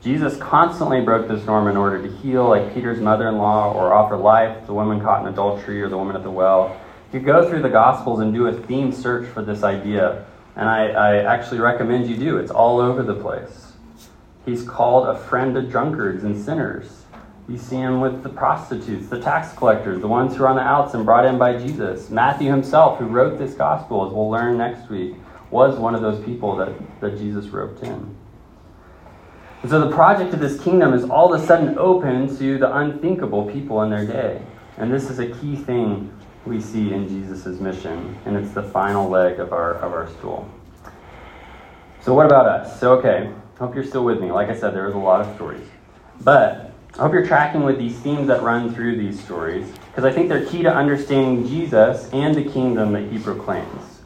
Jesus 0.00 0.36
constantly 0.36 1.00
broke 1.00 1.26
this 1.26 1.44
norm 1.46 1.66
in 1.66 1.76
order 1.76 2.00
to 2.00 2.16
heal, 2.18 2.48
like 2.48 2.74
Peter's 2.74 3.00
mother 3.00 3.26
in 3.26 3.38
law, 3.38 3.72
or 3.72 3.92
offer 3.92 4.16
life, 4.16 4.60
to 4.60 4.66
the 4.66 4.74
woman 4.74 5.00
caught 5.00 5.20
in 5.20 5.32
adultery, 5.32 5.82
or 5.82 5.88
the 5.88 5.98
woman 5.98 6.14
at 6.14 6.22
the 6.22 6.30
well. 6.30 6.80
You 7.12 7.18
go 7.18 7.50
through 7.50 7.62
the 7.62 7.68
Gospels 7.68 8.20
and 8.20 8.32
do 8.32 8.46
a 8.46 8.52
theme 8.52 8.92
search 8.92 9.28
for 9.28 9.42
this 9.42 9.64
idea, 9.64 10.24
and 10.54 10.68
I, 10.68 10.90
I 10.90 11.16
actually 11.24 11.58
recommend 11.58 12.08
you 12.08 12.16
do. 12.16 12.38
It's 12.38 12.52
all 12.52 12.78
over 12.78 13.02
the 13.02 13.16
place. 13.16 13.72
He's 14.44 14.62
called 14.62 15.08
a 15.08 15.18
friend 15.18 15.56
to 15.56 15.62
drunkards 15.62 16.22
and 16.22 16.40
sinners. 16.40 17.02
You 17.48 17.58
see 17.58 17.76
him 17.76 18.00
with 18.00 18.24
the 18.24 18.28
prostitutes, 18.28 19.08
the 19.08 19.20
tax 19.20 19.52
collectors, 19.56 20.00
the 20.00 20.08
ones 20.08 20.36
who 20.36 20.44
are 20.44 20.48
on 20.48 20.56
the 20.56 20.62
outs 20.62 20.94
and 20.94 21.04
brought 21.04 21.24
in 21.24 21.38
by 21.38 21.56
Jesus. 21.56 22.10
Matthew 22.10 22.50
himself, 22.50 22.98
who 22.98 23.06
wrote 23.06 23.38
this 23.38 23.54
gospel, 23.54 24.04
as 24.04 24.12
we'll 24.12 24.28
learn 24.28 24.58
next 24.58 24.90
week, 24.90 25.14
was 25.50 25.78
one 25.78 25.94
of 25.94 26.02
those 26.02 26.24
people 26.24 26.56
that, 26.56 26.72
that 27.00 27.16
Jesus 27.16 27.46
roped 27.46 27.84
in. 27.84 28.16
And 29.62 29.70
so 29.70 29.80
the 29.88 29.94
project 29.94 30.34
of 30.34 30.40
this 30.40 30.60
kingdom 30.60 30.92
is 30.92 31.04
all 31.04 31.32
of 31.32 31.40
a 31.40 31.46
sudden 31.46 31.78
open 31.78 32.36
to 32.38 32.58
the 32.58 32.76
unthinkable 32.76 33.50
people 33.50 33.82
in 33.82 33.90
their 33.90 34.04
day. 34.04 34.42
And 34.76 34.92
this 34.92 35.08
is 35.08 35.20
a 35.20 35.28
key 35.28 35.56
thing 35.56 36.12
we 36.44 36.60
see 36.60 36.92
in 36.92 37.08
Jesus' 37.08 37.60
mission, 37.60 38.18
and 38.24 38.36
it's 38.36 38.52
the 38.52 38.62
final 38.62 39.08
leg 39.08 39.40
of 39.40 39.52
our, 39.52 39.74
of 39.74 39.92
our 39.92 40.08
stool. 40.18 40.48
So, 42.00 42.14
what 42.14 42.26
about 42.26 42.46
us? 42.46 42.78
So, 42.78 42.92
okay, 42.98 43.32
hope 43.58 43.74
you're 43.74 43.84
still 43.84 44.04
with 44.04 44.20
me. 44.20 44.30
Like 44.30 44.48
I 44.48 44.56
said, 44.56 44.74
there's 44.74 44.94
a 44.94 44.98
lot 44.98 45.20
of 45.20 45.34
stories. 45.34 45.66
But 46.20 46.65
I 46.98 47.02
hope 47.02 47.12
you're 47.12 47.26
tracking 47.26 47.62
with 47.62 47.78
these 47.78 47.94
themes 47.98 48.26
that 48.28 48.42
run 48.42 48.74
through 48.74 48.96
these 48.96 49.22
stories, 49.22 49.70
because 49.88 50.04
I 50.04 50.12
think 50.12 50.30
they're 50.30 50.46
key 50.46 50.62
to 50.62 50.74
understanding 50.74 51.46
Jesus 51.46 52.08
and 52.10 52.34
the 52.34 52.42
kingdom 52.42 52.92
that 52.94 53.12
he 53.12 53.18
proclaims. 53.18 54.00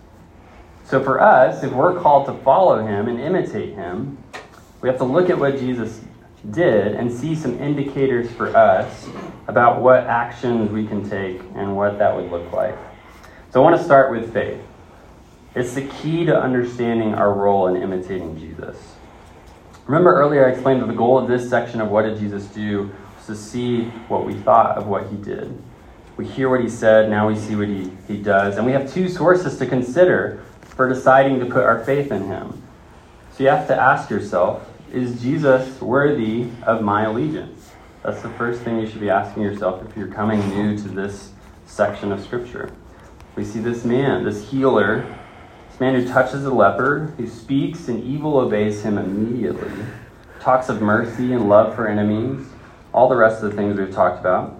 So, 0.85 1.01
for 1.01 1.21
us, 1.21 1.63
if 1.63 1.71
we're 1.71 2.01
called 2.01 2.27
to 2.27 2.35
follow 2.43 2.85
him 2.85 3.07
and 3.07 3.21
imitate 3.21 3.75
him, 3.75 4.19
we 4.81 4.89
have 4.89 4.99
to 4.99 5.05
look 5.05 5.31
at 5.31 5.39
what 5.39 5.61
Jesus 5.61 6.01
did 6.51 6.97
and 6.97 7.13
see 7.13 7.37
some 7.37 7.61
indicators 7.61 8.29
for 8.33 8.49
us 8.57 9.09
about 9.47 9.81
what 9.81 10.05
actions 10.09 10.73
we 10.73 10.85
can 10.85 11.09
take 11.09 11.41
and 11.55 11.77
what 11.77 11.97
that 11.99 12.17
would 12.17 12.29
look 12.33 12.51
like. 12.51 12.77
So 13.53 13.61
I 13.61 13.63
want 13.63 13.79
to 13.79 13.85
start 13.85 14.11
with 14.11 14.33
faith. 14.33 14.61
It's 15.55 15.75
the 15.75 15.87
key 15.87 16.25
to 16.25 16.37
understanding 16.37 17.15
our 17.15 17.33
role 17.33 17.69
in 17.69 17.81
imitating 17.81 18.37
Jesus. 18.37 18.97
Remember 19.91 20.15
earlier 20.15 20.47
I 20.47 20.53
explained 20.53 20.83
that 20.83 20.87
the 20.87 20.93
goal 20.93 21.19
of 21.19 21.27
this 21.27 21.51
section 21.51 21.81
of 21.81 21.91
what 21.91 22.03
did 22.03 22.17
Jesus 22.17 22.47
do 22.47 22.93
was 23.17 23.27
to 23.27 23.35
see 23.35 23.87
what 24.07 24.25
we 24.25 24.35
thought 24.35 24.79
of 24.79 24.87
what 24.87 25.09
he 25.09 25.17
did. 25.17 25.61
We 26.17 26.29
hear 26.29 26.49
what 26.49 26.61
he 26.61 26.69
said, 26.69 27.11
now 27.11 27.27
we 27.27 27.35
see 27.35 27.57
what 27.57 27.67
he, 27.67 27.91
he 28.07 28.17
does. 28.17 28.57
And 28.57 28.65
we 28.65 28.71
have 28.71 28.95
two 28.95 29.09
sources 29.09 29.59
to 29.59 29.67
consider 29.67 30.45
for 30.61 30.89
deciding 30.89 31.41
to 31.41 31.47
put 31.47 31.65
our 31.65 31.83
faith 31.83 32.13
in 32.13 32.29
him. 32.29 32.63
So 33.33 33.43
you 33.43 33.49
have 33.49 33.67
to 33.67 33.75
ask 33.75 34.11
yourself 34.11 34.65
is 34.93 35.21
Jesus 35.21 35.81
worthy 35.81 36.51
of 36.63 36.83
my 36.83 37.07
allegiance? 37.07 37.73
That's 38.05 38.23
the 38.23 38.31
first 38.31 38.63
thing 38.63 38.79
you 38.79 38.87
should 38.87 39.01
be 39.01 39.11
asking 39.11 39.43
yourself 39.43 39.85
if 39.91 39.97
you're 39.97 40.07
coming 40.07 40.39
new 40.51 40.79
to 40.79 40.89
this 40.89 41.33
section 41.67 42.13
of 42.13 42.23
Scripture. 42.23 42.73
We 43.35 43.45
see 43.45 43.59
this 43.59 43.85
man, 43.85 44.23
this 44.23 44.51
healer, 44.53 45.19
man 45.81 45.95
who 45.95 46.07
touches 46.07 46.45
a 46.45 46.53
leper, 46.53 47.13
who 47.17 47.27
speaks 47.27 47.89
and 47.89 48.05
evil 48.05 48.37
obeys 48.37 48.83
him 48.83 48.99
immediately, 48.99 49.73
talks 50.39 50.69
of 50.69 50.83
mercy 50.83 51.33
and 51.33 51.49
love 51.49 51.75
for 51.75 51.89
enemies, 51.89 52.47
all 52.93 53.09
the 53.09 53.17
rest 53.17 53.43
of 53.43 53.51
the 53.51 53.57
things 53.57 53.79
we've 53.79 53.93
talked 53.93 54.21
about. 54.21 54.55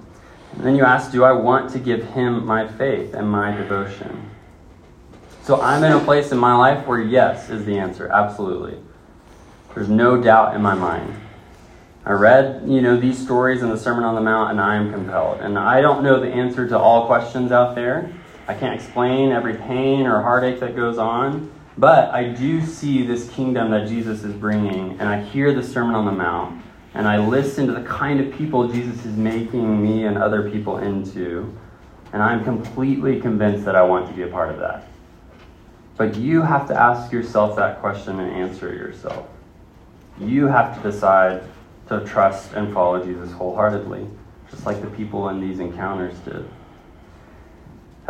And 0.53 0.65
then 0.65 0.75
you 0.75 0.85
ask, 0.85 1.13
do 1.13 1.23
I 1.23 1.33
want 1.33 1.71
to 1.73 1.79
give 1.79 2.03
him 2.03 2.45
my 2.47 2.67
faith 2.67 3.15
and 3.15 3.31
my 3.31 3.55
devotion? 3.55 4.31
So 5.43 5.61
I'm 5.61 5.85
in 5.85 5.93
a 5.93 6.01
place 6.01 6.33
in 6.33 6.39
my 6.39 6.57
life 6.57 6.87
where 6.87 7.01
yes 7.01 7.51
is 7.51 7.65
the 7.67 7.79
answer, 7.79 8.09
absolutely. 8.09 8.79
There's 9.75 9.89
no 9.89 10.21
doubt 10.21 10.55
in 10.55 10.63
my 10.63 10.75
mind. 10.75 11.15
I 12.05 12.13
read, 12.13 12.63
you 12.67 12.81
know, 12.81 12.99
these 12.99 13.19
stories 13.19 13.63
in 13.63 13.69
the 13.69 13.77
Sermon 13.77 14.05
on 14.05 14.15
the 14.15 14.21
Mount 14.23 14.53
and 14.53 14.61
I 14.61 14.77
am 14.77 14.91
compelled. 14.91 15.41
And 15.41 15.59
I 15.59 15.83
don't 15.83 16.03
know 16.03 16.19
the 16.19 16.29
answer 16.29 16.67
to 16.69 16.79
all 16.79 17.07
questions 17.07 17.53
out 17.53 17.75
there. 17.75 18.13
I 18.51 18.55
can't 18.55 18.75
explain 18.75 19.31
every 19.31 19.55
pain 19.55 20.09
or 20.09 20.21
heartache 20.21 20.59
that 20.59 20.75
goes 20.75 20.99
on, 20.99 21.53
but 21.79 22.13
I 22.13 22.25
do 22.25 22.61
see 22.61 23.07
this 23.07 23.31
kingdom 23.31 23.71
that 23.71 23.87
Jesus 23.87 24.25
is 24.25 24.35
bringing 24.35 24.99
and 24.99 25.03
I 25.03 25.23
hear 25.23 25.55
the 25.55 25.63
Sermon 25.63 25.95
on 25.95 26.05
the 26.05 26.11
Mount 26.11 26.61
and 26.95 27.07
I 27.07 27.25
listen 27.25 27.69
to 27.69 27.73
the 27.73 27.85
kind 27.85 28.19
of 28.19 28.35
people 28.35 28.67
Jesus 28.67 29.07
is 29.07 29.17
making 29.17 29.81
me 29.81 30.05
and 30.05 30.19
other 30.19 30.51
people 30.51 30.79
into, 30.79 31.57
and 32.13 32.21
I'm 32.21 32.43
completely 32.43 33.21
convinced 33.21 33.65
that 33.67 33.77
I 33.77 33.83
want 33.83 34.09
to 34.09 34.13
be 34.15 34.23
a 34.23 34.27
part 34.27 34.51
of 34.51 34.59
that. 34.59 34.89
But 35.97 36.17
you 36.17 36.43
have 36.43 36.67
to 36.67 36.75
ask 36.75 37.13
yourself 37.13 37.55
that 37.55 37.79
question 37.79 38.19
and 38.19 38.33
answer 38.33 38.75
yourself. 38.75 39.29
You 40.19 40.49
have 40.49 40.75
to 40.75 40.91
decide 40.91 41.45
to 41.87 42.05
trust 42.05 42.55
and 42.55 42.75
follow 42.75 43.01
Jesus 43.05 43.31
wholeheartedly, 43.31 44.09
just 44.51 44.67
like 44.67 44.81
the 44.81 44.91
people 44.91 45.29
in 45.29 45.41
these 45.41 45.61
encounters 45.61 46.19
did. 46.25 46.49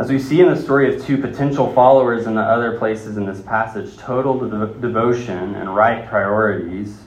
As 0.01 0.09
we 0.09 0.17
see 0.17 0.41
in 0.41 0.47
the 0.47 0.59
story 0.59 0.91
of 0.91 1.05
two 1.05 1.19
potential 1.19 1.71
followers 1.73 2.25
in 2.25 2.33
the 2.33 2.41
other 2.41 2.75
places 2.79 3.17
in 3.17 3.25
this 3.27 3.39
passage, 3.39 3.95
total 3.97 4.39
de- 4.39 4.73
devotion 4.79 5.53
and 5.53 5.75
right 5.75 6.09
priorities 6.09 7.03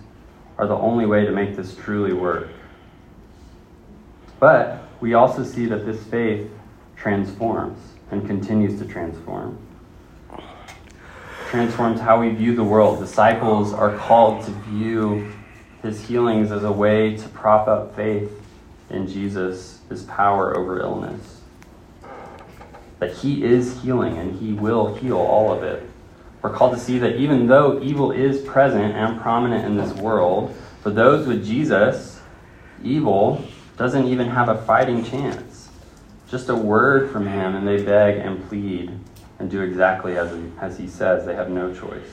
are 0.59 0.69
the 0.69 0.77
only 0.77 1.05
way 1.05 1.27
to 1.27 1.33
make 1.33 1.57
this 1.57 1.75
truly 1.75 2.13
work. 2.13 2.51
But 4.39 4.85
we 5.01 5.15
also 5.15 5.43
see 5.43 5.67
that 5.67 5.85
this 5.85 6.05
faith 6.05 6.49
transforms 6.95 7.81
and 8.13 8.25
continues 8.29 8.79
to 8.79 8.87
transform. 8.87 9.59
Transforms 11.49 11.99
how 11.99 12.21
we 12.21 12.29
view 12.29 12.55
the 12.55 12.63
world. 12.63 13.01
Disciples 13.01 13.73
are 13.73 13.97
called 13.97 14.45
to 14.45 14.53
view 14.69 15.33
his 15.83 16.07
healings 16.07 16.53
as 16.53 16.63
a 16.63 16.71
way 16.71 17.17
to 17.17 17.29
prop 17.31 17.67
up 17.67 17.97
faith 17.97 18.31
in 18.89 19.09
Jesus, 19.09 19.81
his 19.89 20.05
power 20.05 20.57
over 20.57 20.79
illness. 20.79 21.41
That 23.05 23.13
he 23.13 23.45
is 23.45 23.83
healing 23.83 24.17
and 24.17 24.41
he 24.41 24.55
will 24.55 24.95
heal 24.95 25.19
all 25.19 25.53
of 25.53 25.63
it. 25.63 25.87
We're 26.41 26.55
called 26.55 26.73
to 26.73 26.81
see 26.81 26.99
that 27.01 27.17
even 27.17 27.47
though 27.47 27.83
evil 27.83 28.13
is 28.13 28.41
present 28.41 28.95
and 28.95 29.21
prominent 29.21 29.67
in 29.67 29.77
this 29.77 29.93
world, 29.93 30.57
for 30.81 30.89
those 30.89 31.27
with 31.27 31.45
Jesus, 31.45 32.19
evil 32.83 33.45
doesn't 33.77 34.07
even 34.07 34.29
have 34.29 34.49
a 34.49 34.63
fighting 34.63 35.05
chance. 35.05 35.69
Just 36.31 36.49
a 36.49 36.55
word 36.55 37.11
from 37.11 37.27
him, 37.27 37.55
and 37.55 37.69
they 37.69 37.83
beg 37.83 38.17
and 38.17 38.43
plead 38.49 38.99
and 39.39 39.51
do 39.51 39.61
exactly 39.61 40.17
as 40.17 40.35
he, 40.35 40.51
as 40.59 40.79
he 40.79 40.89
says. 40.89 41.27
They 41.27 41.35
have 41.35 41.51
no 41.51 41.75
choice. 41.75 42.09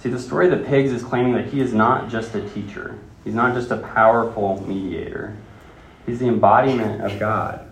See, 0.00 0.08
the 0.08 0.18
story 0.18 0.50
of 0.50 0.58
the 0.58 0.66
pigs 0.66 0.90
is 0.90 1.04
claiming 1.04 1.34
that 1.34 1.46
he 1.46 1.60
is 1.60 1.72
not 1.72 2.08
just 2.10 2.34
a 2.34 2.48
teacher, 2.48 2.98
he's 3.22 3.34
not 3.34 3.54
just 3.54 3.70
a 3.70 3.76
powerful 3.76 4.60
mediator. 4.66 5.36
He's 6.04 6.18
the 6.18 6.26
embodiment 6.26 7.02
of 7.02 7.18
God, 7.20 7.65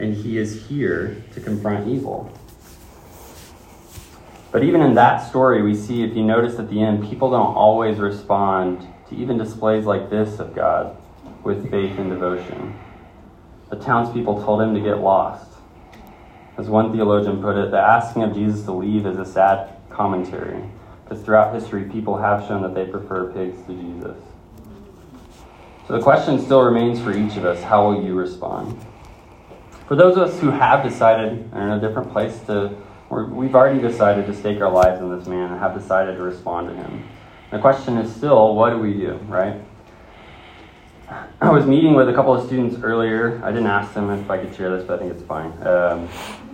and 0.00 0.14
he 0.14 0.38
is 0.38 0.66
here 0.66 1.22
to 1.34 1.40
confront 1.40 1.86
evil. 1.88 2.32
But 4.50 4.64
even 4.64 4.80
in 4.80 4.94
that 4.94 5.18
story, 5.28 5.62
we 5.62 5.74
see, 5.74 6.02
if 6.02 6.16
you 6.16 6.24
notice 6.24 6.58
at 6.58 6.70
the 6.70 6.82
end, 6.82 7.08
people 7.08 7.30
don't 7.30 7.54
always 7.54 7.98
respond 7.98 8.86
to 9.08 9.14
even 9.14 9.38
displays 9.38 9.84
like 9.84 10.10
this 10.10 10.40
of 10.40 10.54
God 10.54 10.96
with 11.44 11.70
faith 11.70 11.98
and 11.98 12.10
devotion. 12.10 12.76
The 13.68 13.76
townspeople 13.76 14.42
told 14.42 14.62
him 14.62 14.74
to 14.74 14.80
get 14.80 14.98
lost. 14.98 15.52
As 16.58 16.68
one 16.68 16.92
theologian 16.92 17.40
put 17.40 17.56
it, 17.56 17.70
the 17.70 17.78
asking 17.78 18.24
of 18.24 18.34
Jesus 18.34 18.64
to 18.64 18.72
leave 18.72 19.06
is 19.06 19.18
a 19.18 19.24
sad 19.24 19.76
commentary, 19.88 20.62
because 21.04 21.24
throughout 21.24 21.54
history, 21.54 21.84
people 21.84 22.16
have 22.16 22.46
shown 22.48 22.62
that 22.62 22.74
they 22.74 22.90
prefer 22.90 23.32
pigs 23.32 23.56
to 23.66 23.74
Jesus. 23.74 24.16
So 25.86 25.96
the 25.96 26.02
question 26.02 26.40
still 26.40 26.62
remains 26.62 27.00
for 27.00 27.16
each 27.16 27.36
of 27.36 27.44
us 27.44 27.62
how 27.62 27.88
will 27.88 28.04
you 28.04 28.14
respond? 28.14 28.78
For 29.90 29.96
those 29.96 30.16
of 30.16 30.22
us 30.22 30.38
who 30.38 30.50
have 30.50 30.84
decided 30.84 31.50
are 31.52 31.62
in 31.62 31.70
a 31.72 31.80
different 31.80 32.12
place 32.12 32.38
to 32.46 32.76
we 33.10 33.46
have 33.46 33.56
already 33.56 33.80
decided 33.80 34.24
to 34.26 34.32
stake 34.32 34.60
our 34.60 34.70
lives 34.70 35.00
in 35.00 35.10
this 35.10 35.26
man 35.26 35.50
and 35.50 35.58
have 35.58 35.74
decided 35.74 36.14
to 36.14 36.22
respond 36.22 36.68
to 36.68 36.76
him. 36.76 37.08
The 37.50 37.58
question 37.58 37.98
is 37.98 38.14
still, 38.14 38.54
what 38.54 38.70
do 38.70 38.78
we 38.78 38.92
do, 38.92 39.14
right? 39.26 39.60
I 41.40 41.50
was 41.50 41.66
meeting 41.66 41.94
with 41.94 42.08
a 42.08 42.12
couple 42.12 42.32
of 42.32 42.46
students 42.46 42.80
earlier. 42.84 43.42
I 43.44 43.50
didn't 43.50 43.66
ask 43.66 43.92
them 43.92 44.10
if 44.10 44.30
I 44.30 44.38
could 44.38 44.54
share 44.54 44.70
this, 44.76 44.86
but 44.86 44.94
I 44.94 45.02
think 45.02 45.12
it's 45.12 45.24
fine. 45.24 45.50
Um, 45.66 46.08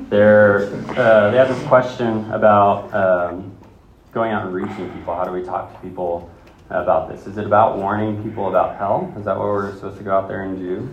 they're, 0.09 0.73
uh, 0.99 1.31
they 1.31 1.37
had 1.37 1.49
this 1.49 1.63
question 1.67 2.31
about 2.33 2.91
um, 2.95 3.55
going 4.13 4.33
out 4.33 4.47
and 4.47 4.55
reaching 4.55 4.91
people. 4.95 5.15
How 5.15 5.25
do 5.25 5.33
we 5.33 5.43
talk 5.43 5.75
to 5.75 5.79
people 5.87 6.31
about 6.71 7.11
this? 7.11 7.27
Is 7.27 7.37
it 7.37 7.45
about 7.45 7.77
warning 7.77 8.23
people 8.23 8.49
about 8.49 8.79
hell? 8.79 9.13
Is 9.19 9.27
that 9.27 9.37
what 9.37 9.47
we're 9.49 9.75
supposed 9.75 9.99
to 9.99 10.05
go 10.05 10.17
out 10.17 10.27
there 10.27 10.45
and 10.45 10.59
do? 10.59 10.89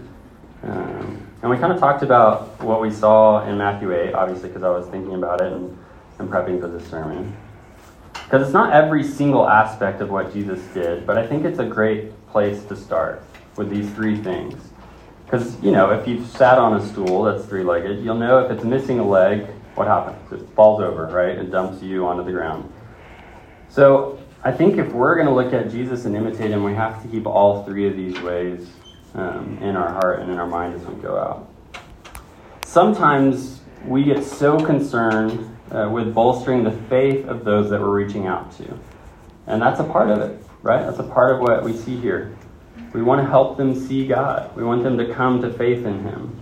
Um, 0.63 1.29
and 1.43 1.51
we 1.51 1.57
kind 1.57 1.73
of 1.73 1.79
talked 1.79 2.03
about 2.03 2.63
what 2.63 2.79
we 2.79 2.89
saw 2.89 3.45
in 3.45 3.57
Matthew 3.57 3.93
8, 3.93 4.13
obviously, 4.13 4.47
because 4.47 4.63
I 4.63 4.69
was 4.69 4.87
thinking 4.87 5.13
about 5.13 5.41
it 5.41 5.51
and, 5.51 5.77
and 6.17 6.29
prepping 6.29 6.61
for 6.61 6.69
this 6.69 6.89
sermon. 6.89 7.35
Because 8.13 8.43
it's 8.43 8.53
not 8.53 8.71
every 8.71 9.03
single 9.03 9.49
aspect 9.49 9.99
of 9.99 10.09
what 10.09 10.31
Jesus 10.31 10.61
did, 10.73 11.05
but 11.05 11.17
I 11.17 11.27
think 11.27 11.43
it's 11.43 11.59
a 11.59 11.65
great 11.65 12.13
place 12.27 12.63
to 12.67 12.77
start 12.77 13.23
with 13.57 13.69
these 13.69 13.91
three 13.91 14.15
things. 14.23 14.55
Because, 15.25 15.61
you 15.61 15.71
know, 15.71 15.91
if 15.91 16.07
you've 16.07 16.25
sat 16.27 16.57
on 16.57 16.79
a 16.79 16.87
stool 16.87 17.23
that's 17.23 17.43
three 17.43 17.63
legged, 17.63 18.05
you'll 18.05 18.15
know 18.15 18.39
if 18.39 18.49
it's 18.49 18.63
missing 18.63 18.99
a 18.99 19.05
leg, 19.05 19.45
what 19.75 19.85
happens? 19.85 20.31
It 20.31 20.47
falls 20.55 20.81
over, 20.81 21.07
right? 21.07 21.37
It 21.37 21.51
dumps 21.51 21.83
you 21.83 22.07
onto 22.07 22.23
the 22.23 22.31
ground. 22.31 22.71
So 23.67 24.17
I 24.45 24.53
think 24.53 24.77
if 24.77 24.93
we're 24.93 25.15
going 25.15 25.27
to 25.27 25.33
look 25.33 25.51
at 25.51 25.69
Jesus 25.69 26.05
and 26.05 26.15
imitate 26.15 26.51
him, 26.51 26.63
we 26.63 26.73
have 26.73 27.01
to 27.03 27.09
keep 27.09 27.27
all 27.27 27.65
three 27.65 27.85
of 27.85 27.97
these 27.97 28.17
ways 28.21 28.65
um, 29.13 29.57
in 29.61 29.75
our 29.75 29.91
heart 29.91 30.19
and 30.19 30.31
in 30.31 30.39
our 30.39 30.47
mind 30.47 30.75
as 30.75 30.85
we 30.85 30.95
go 31.01 31.17
out. 31.17 31.49
Sometimes 32.65 33.61
we 33.85 34.03
get 34.03 34.23
so 34.23 34.59
concerned 34.59 35.55
uh, 35.71 35.89
with 35.91 36.13
bolstering 36.13 36.63
the 36.63 36.71
faith 36.71 37.27
of 37.27 37.43
those 37.43 37.69
that 37.69 37.79
we're 37.79 37.95
reaching 37.95 38.27
out 38.27 38.55
to. 38.57 38.79
And 39.47 39.61
that's 39.61 39.79
a 39.79 39.83
part 39.83 40.09
of 40.09 40.19
it, 40.19 40.43
right? 40.61 40.83
That's 40.83 40.99
a 40.99 41.03
part 41.03 41.35
of 41.35 41.41
what 41.41 41.63
we 41.63 41.73
see 41.73 41.99
here. 41.99 42.35
We 42.93 43.01
want 43.01 43.21
to 43.21 43.27
help 43.27 43.57
them 43.57 43.75
see 43.75 44.07
God, 44.07 44.55
we 44.55 44.63
want 44.63 44.83
them 44.83 44.97
to 44.97 45.13
come 45.13 45.41
to 45.41 45.51
faith 45.51 45.85
in 45.85 46.03
Him. 46.03 46.41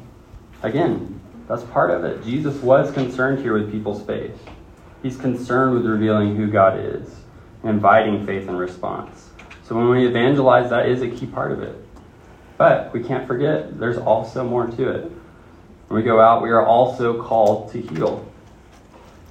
Again, 0.64 1.20
that's 1.48 1.64
part 1.64 1.92
of 1.92 2.04
it. 2.04 2.24
Jesus 2.24 2.62
was 2.62 2.92
concerned 2.92 3.40
here 3.40 3.54
with 3.54 3.72
people's 3.72 4.06
faith. 4.06 4.38
He's 5.02 5.18
concerned 5.18 5.74
with 5.74 5.86
revealing 5.86 6.36
who 6.36 6.48
God 6.48 6.80
is, 6.80 7.16
inviting 7.64 8.26
faith 8.26 8.48
and 8.48 8.60
response. 8.60 9.30
So 9.64 9.76
when 9.76 9.90
we 9.90 10.06
evangelize, 10.06 10.70
that 10.70 10.88
is 10.88 11.02
a 11.02 11.10
key 11.10 11.26
part 11.26 11.52
of 11.52 11.64
it. 11.64 11.76
But 12.62 12.94
we 12.94 13.02
can't 13.02 13.26
forget 13.26 13.80
there's 13.80 13.98
also 13.98 14.48
more 14.48 14.68
to 14.68 14.90
it. 14.92 15.12
When 15.88 15.98
we 16.00 16.04
go 16.04 16.22
out, 16.22 16.44
we 16.44 16.52
are 16.52 16.64
also 16.64 17.20
called 17.20 17.72
to 17.72 17.82
heal. 17.82 18.24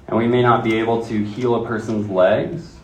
And 0.09 0.17
we 0.17 0.27
may 0.27 0.41
not 0.41 0.65
be 0.65 0.73
able 0.73 1.05
to 1.05 1.23
heal 1.23 1.63
a 1.63 1.65
person's 1.65 2.09
legs, 2.09 2.75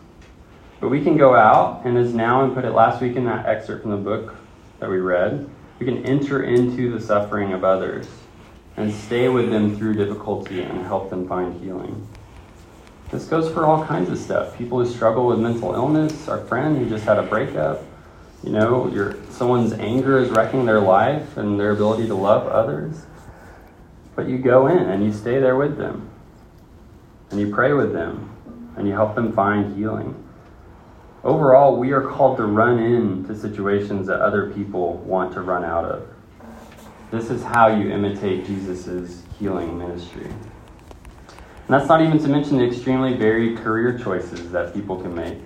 but 0.80 0.88
we 0.88 1.04
can 1.04 1.18
go 1.18 1.34
out, 1.34 1.84
and 1.84 1.98
as 1.98 2.14
now 2.14 2.44
and 2.44 2.54
put 2.54 2.64
it 2.64 2.70
last 2.70 3.02
week 3.02 3.14
in 3.14 3.26
that 3.26 3.44
excerpt 3.44 3.82
from 3.82 3.90
the 3.90 3.98
book 3.98 4.36
that 4.78 4.88
we 4.88 4.96
read, 4.96 5.50
we 5.78 5.84
can 5.84 6.06
enter 6.06 6.42
into 6.42 6.90
the 6.98 7.00
suffering 7.04 7.52
of 7.52 7.62
others 7.62 8.08
and 8.78 8.90
stay 8.90 9.28
with 9.28 9.50
them 9.50 9.76
through 9.76 9.96
difficulty 9.96 10.62
and 10.62 10.80
help 10.86 11.10
them 11.10 11.28
find 11.28 11.60
healing. 11.62 12.08
This 13.10 13.26
goes 13.26 13.52
for 13.52 13.66
all 13.66 13.84
kinds 13.84 14.08
of 14.08 14.16
stuff. 14.16 14.56
People 14.56 14.82
who 14.82 14.90
struggle 14.90 15.26
with 15.26 15.40
mental 15.40 15.74
illness, 15.74 16.26
our 16.26 16.42
friend 16.46 16.78
who 16.78 16.88
just 16.88 17.04
had 17.04 17.18
a 17.18 17.22
breakup, 17.22 17.84
you 18.42 18.50
know, 18.50 18.88
your 18.88 19.16
someone's 19.30 19.72
anger 19.72 20.18
is 20.18 20.30
wrecking 20.30 20.64
their 20.64 20.80
life 20.80 21.36
and 21.36 21.58
their 21.58 21.72
ability 21.72 22.06
to 22.06 22.14
love 22.14 22.46
others. 22.46 23.06
But 24.14 24.28
you 24.28 24.38
go 24.38 24.66
in 24.66 24.78
and 24.78 25.04
you 25.04 25.12
stay 25.12 25.38
there 25.38 25.56
with 25.56 25.76
them. 25.76 26.10
And 27.30 27.40
you 27.40 27.52
pray 27.52 27.72
with 27.72 27.92
them 27.92 28.34
and 28.76 28.86
you 28.86 28.94
help 28.94 29.14
them 29.14 29.32
find 29.32 29.76
healing. 29.76 30.24
Overall, 31.24 31.76
we 31.76 31.92
are 31.92 32.02
called 32.02 32.36
to 32.38 32.44
run 32.44 32.78
into 32.78 33.36
situations 33.36 34.06
that 34.06 34.20
other 34.20 34.50
people 34.50 34.94
want 34.98 35.32
to 35.34 35.40
run 35.40 35.64
out 35.64 35.84
of. 35.84 36.08
This 37.10 37.30
is 37.30 37.42
how 37.42 37.68
you 37.68 37.90
imitate 37.90 38.46
Jesus' 38.46 39.22
healing 39.38 39.78
ministry. 39.78 40.26
And 40.26 41.68
that's 41.68 41.88
not 41.88 42.00
even 42.00 42.18
to 42.18 42.28
mention 42.28 42.58
the 42.58 42.66
extremely 42.66 43.14
varied 43.14 43.58
career 43.58 43.98
choices 43.98 44.50
that 44.52 44.72
people 44.72 44.96
can 45.00 45.14
make 45.14 45.38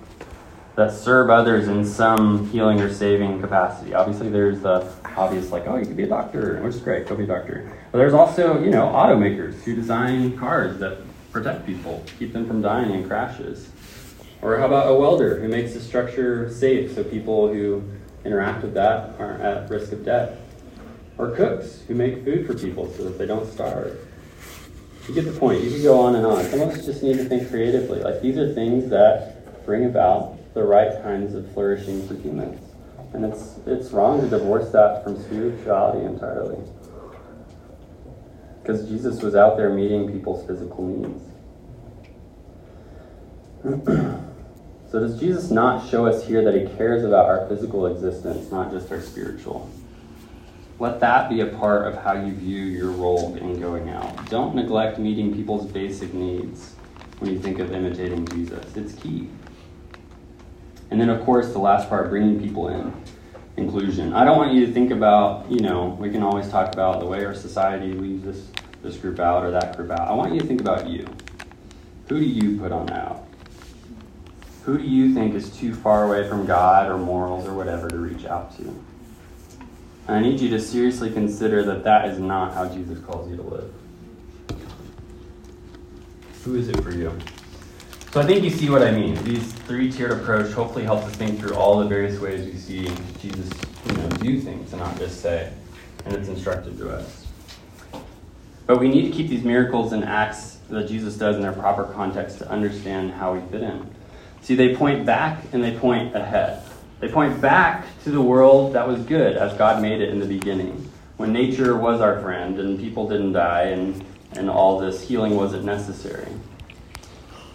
that 0.75 0.91
serve 0.91 1.29
others 1.29 1.67
in 1.67 1.85
some 1.85 2.49
healing 2.49 2.81
or 2.81 2.91
saving 2.91 3.39
capacity. 3.39 3.93
Obviously, 3.93 4.29
there's 4.29 4.61
the 4.61 4.91
obvious, 5.15 5.51
like, 5.51 5.67
oh, 5.67 5.77
you 5.77 5.85
could 5.85 5.97
be 5.97 6.03
a 6.03 6.07
doctor, 6.07 6.59
which 6.63 6.75
is 6.75 6.81
great, 6.81 7.07
go 7.07 7.15
be 7.15 7.25
a 7.25 7.27
doctor. 7.27 7.71
But 7.91 7.99
there's 7.99 8.13
also, 8.13 8.59
you 8.63 8.71
know, 8.71 8.87
automakers 8.87 9.61
who 9.61 9.75
design 9.75 10.35
cars 10.37 10.79
that 10.79 10.97
protect 11.31 11.65
people, 11.65 12.03
keep 12.17 12.33
them 12.33 12.47
from 12.47 12.61
dying 12.61 12.91
in 12.91 13.07
crashes. 13.07 13.69
Or 14.41 14.57
how 14.57 14.65
about 14.65 14.91
a 14.91 14.95
welder 14.95 15.39
who 15.39 15.47
makes 15.47 15.73
the 15.73 15.79
structure 15.79 16.51
safe 16.51 16.95
so 16.95 17.03
people 17.03 17.47
who 17.47 17.83
interact 18.25 18.63
with 18.63 18.73
that 18.73 19.19
aren't 19.19 19.41
at 19.41 19.69
risk 19.69 19.91
of 19.91 20.03
death? 20.03 20.37
Or 21.17 21.31
cooks 21.31 21.83
who 21.87 21.93
make 21.93 22.23
food 22.23 22.47
for 22.47 22.55
people 22.55 22.91
so 22.93 23.03
that 23.03 23.19
they 23.19 23.27
don't 23.27 23.49
starve. 23.51 23.97
You 25.07 25.13
get 25.13 25.25
the 25.25 25.39
point. 25.39 25.61
You 25.61 25.69
can 25.69 25.83
go 25.83 25.99
on 25.99 26.15
and 26.15 26.25
on. 26.25 26.43
Some 26.45 26.61
of 26.61 26.69
us 26.69 26.85
just 26.85 27.03
need 27.03 27.17
to 27.17 27.25
think 27.25 27.49
creatively. 27.49 28.01
Like 28.01 28.21
these 28.21 28.37
are 28.37 28.53
things 28.53 28.89
that 28.89 29.65
bring 29.65 29.85
about 29.85 30.37
the 30.53 30.63
right 30.63 31.01
kinds 31.01 31.33
of 31.33 31.51
flourishing 31.53 32.07
for 32.07 32.15
humans. 32.15 32.61
And 33.13 33.25
it's, 33.25 33.59
it's 33.65 33.91
wrong 33.91 34.21
to 34.21 34.29
divorce 34.29 34.71
that 34.71 35.03
from 35.03 35.21
spirituality 35.21 36.05
entirely. 36.05 36.57
Because 38.61 38.87
Jesus 38.87 39.21
was 39.21 39.35
out 39.35 39.57
there 39.57 39.69
meeting 39.69 40.11
people's 40.11 40.45
physical 40.47 40.87
needs. 40.87 41.23
so, 44.91 44.99
does 44.99 45.19
Jesus 45.19 45.51
not 45.51 45.89
show 45.89 46.05
us 46.05 46.25
here 46.25 46.43
that 46.43 46.53
he 46.55 46.75
cares 46.75 47.03
about 47.03 47.25
our 47.25 47.47
physical 47.47 47.87
existence, 47.87 48.51
not 48.51 48.71
just 48.71 48.91
our 48.91 49.01
spiritual? 49.01 49.69
Let 50.79 50.99
that 51.01 51.29
be 51.29 51.41
a 51.41 51.45
part 51.45 51.87
of 51.87 52.01
how 52.01 52.13
you 52.13 52.33
view 52.33 52.63
your 52.63 52.89
role 52.91 53.35
in 53.35 53.59
going 53.59 53.89
out. 53.89 54.29
Don't 54.29 54.55
neglect 54.55 54.97
meeting 54.97 55.33
people's 55.33 55.65
basic 55.71 56.13
needs 56.13 56.73
when 57.19 57.31
you 57.31 57.39
think 57.39 57.59
of 57.59 57.71
imitating 57.71 58.27
Jesus. 58.27 58.75
It's 58.75 58.93
key. 58.93 59.29
And 60.93 61.01
then, 61.01 61.09
of 61.09 61.25
course, 61.25 61.51
the 61.51 61.57
last 61.57 61.89
part, 61.89 62.11
bringing 62.11 62.39
people 62.39 62.67
in, 62.67 62.93
inclusion. 63.57 64.13
I 64.13 64.23
don't 64.23 64.37
want 64.37 64.53
you 64.53 64.67
to 64.67 64.71
think 64.71 64.91
about, 64.91 65.51
you 65.51 65.59
know, 65.59 65.97
we 65.99 66.11
can 66.11 66.21
always 66.21 66.47
talk 66.49 66.71
about 66.71 66.99
the 66.99 67.07
way 67.07 67.25
our 67.25 67.33
society 67.33 67.93
leaves 67.93 68.23
this, 68.23 68.51
this 68.83 68.97
group 68.97 69.19
out 69.19 69.43
or 69.43 69.49
that 69.49 69.75
group 69.75 69.89
out. 69.89 70.01
I 70.01 70.13
want 70.13 70.35
you 70.35 70.39
to 70.41 70.45
think 70.45 70.61
about 70.61 70.87
you. 70.87 71.07
Who 72.09 72.19
do 72.19 72.23
you 72.23 72.59
put 72.59 72.71
on 72.71 72.91
out? 72.91 73.25
Who 74.65 74.77
do 74.77 74.83
you 74.83 75.15
think 75.15 75.33
is 75.33 75.49
too 75.57 75.73
far 75.73 76.03
away 76.05 76.29
from 76.29 76.45
God 76.45 76.91
or 76.91 76.99
morals 76.99 77.47
or 77.47 77.55
whatever 77.55 77.89
to 77.89 77.97
reach 77.97 78.25
out 78.25 78.55
to? 78.57 78.63
And 80.07 80.15
I 80.17 80.19
need 80.19 80.39
you 80.39 80.51
to 80.51 80.61
seriously 80.61 81.11
consider 81.11 81.63
that 81.63 81.83
that 81.85 82.09
is 82.09 82.19
not 82.19 82.53
how 82.53 82.69
Jesus 82.69 82.99
calls 82.99 83.31
you 83.31 83.37
to 83.37 83.41
live. 83.41 83.73
Who 86.43 86.53
is 86.53 86.69
it 86.69 86.79
for 86.83 86.91
you? 86.91 87.17
So 88.13 88.21
I 88.21 88.25
think 88.25 88.43
you 88.43 88.51
see 88.51 88.69
what 88.69 88.83
I 88.83 88.91
mean. 88.91 89.15
These 89.23 89.53
three-tiered 89.53 90.11
approach 90.11 90.51
hopefully 90.51 90.83
helps 90.83 91.07
us 91.07 91.15
think 91.15 91.39
through 91.39 91.55
all 91.55 91.79
the 91.79 91.87
various 91.87 92.19
ways 92.19 92.45
we 92.45 92.59
see 92.59 92.83
Jesus, 93.19 93.49
you 93.87 93.93
know, 93.93 94.07
do 94.09 94.39
things 94.39 94.71
and 94.71 94.83
not 94.83 94.99
just 94.99 95.19
say, 95.19 95.51
and 96.05 96.13
it's 96.13 96.27
instructed 96.27 96.77
to 96.77 96.95
us. 96.95 97.25
But 98.67 98.79
we 98.79 98.87
need 98.87 99.01
to 99.01 99.09
keep 99.09 99.29
these 99.29 99.43
miracles 99.43 99.93
and 99.93 100.03
acts 100.03 100.59
that 100.69 100.87
Jesus 100.87 101.17
does 101.17 101.37
in 101.37 101.41
their 101.41 101.53
proper 101.53 101.85
context 101.85 102.37
to 102.37 102.49
understand 102.51 103.13
how 103.13 103.33
we 103.33 103.41
fit 103.49 103.61
in. 103.61 103.89
See, 104.43 104.53
they 104.53 104.75
point 104.75 105.07
back 105.07 105.43
and 105.51 105.63
they 105.63 105.75
point 105.75 106.15
ahead. 106.15 106.61
They 106.99 107.07
point 107.09 107.41
back 107.41 107.87
to 108.03 108.11
the 108.11 108.21
world 108.21 108.73
that 108.73 108.87
was 108.87 108.99
good 109.05 109.37
as 109.37 109.57
God 109.57 109.81
made 109.81 110.01
it 110.01 110.09
in 110.09 110.19
the 110.19 110.27
beginning, 110.27 110.87
when 111.17 111.33
nature 111.33 111.75
was 111.75 111.99
our 111.99 112.21
friend 112.21 112.59
and 112.59 112.79
people 112.79 113.09
didn't 113.09 113.33
die 113.33 113.69
and, 113.69 114.05
and 114.33 114.51
all 114.51 114.77
this 114.77 115.01
healing 115.01 115.35
wasn't 115.35 115.65
necessary. 115.65 116.27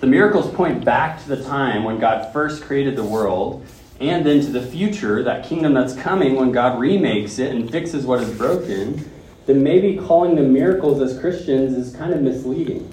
The 0.01 0.07
miracles 0.07 0.53
point 0.55 0.85
back 0.85 1.23
to 1.23 1.29
the 1.29 1.43
time 1.43 1.85
when 1.85 1.99
God 1.99 2.33
first 2.33 2.63
created 2.63 2.97
the 2.97 3.05
world 3.05 3.67
and 4.01 4.25
then 4.25 4.41
to 4.43 4.51
the 4.51 4.63
future, 4.63 5.23
that 5.25 5.45
kingdom 5.45 5.75
that's 5.75 5.95
coming 5.95 6.37
when 6.37 6.53
God 6.53 6.79
remakes 6.79 7.39
it 7.39 7.55
and 7.55 7.71
fixes 7.71 8.07
what 8.07 8.21
is 8.21 8.37
broken. 8.37 9.11
Then 9.47 9.63
maybe 9.63 9.97
calling 9.97 10.37
them 10.37 10.53
miracles 10.53 11.01
as 11.01 11.19
Christians 11.19 11.77
is 11.77 11.97
kind 11.97 12.13
of 12.13 12.21
misleading. 12.21 12.93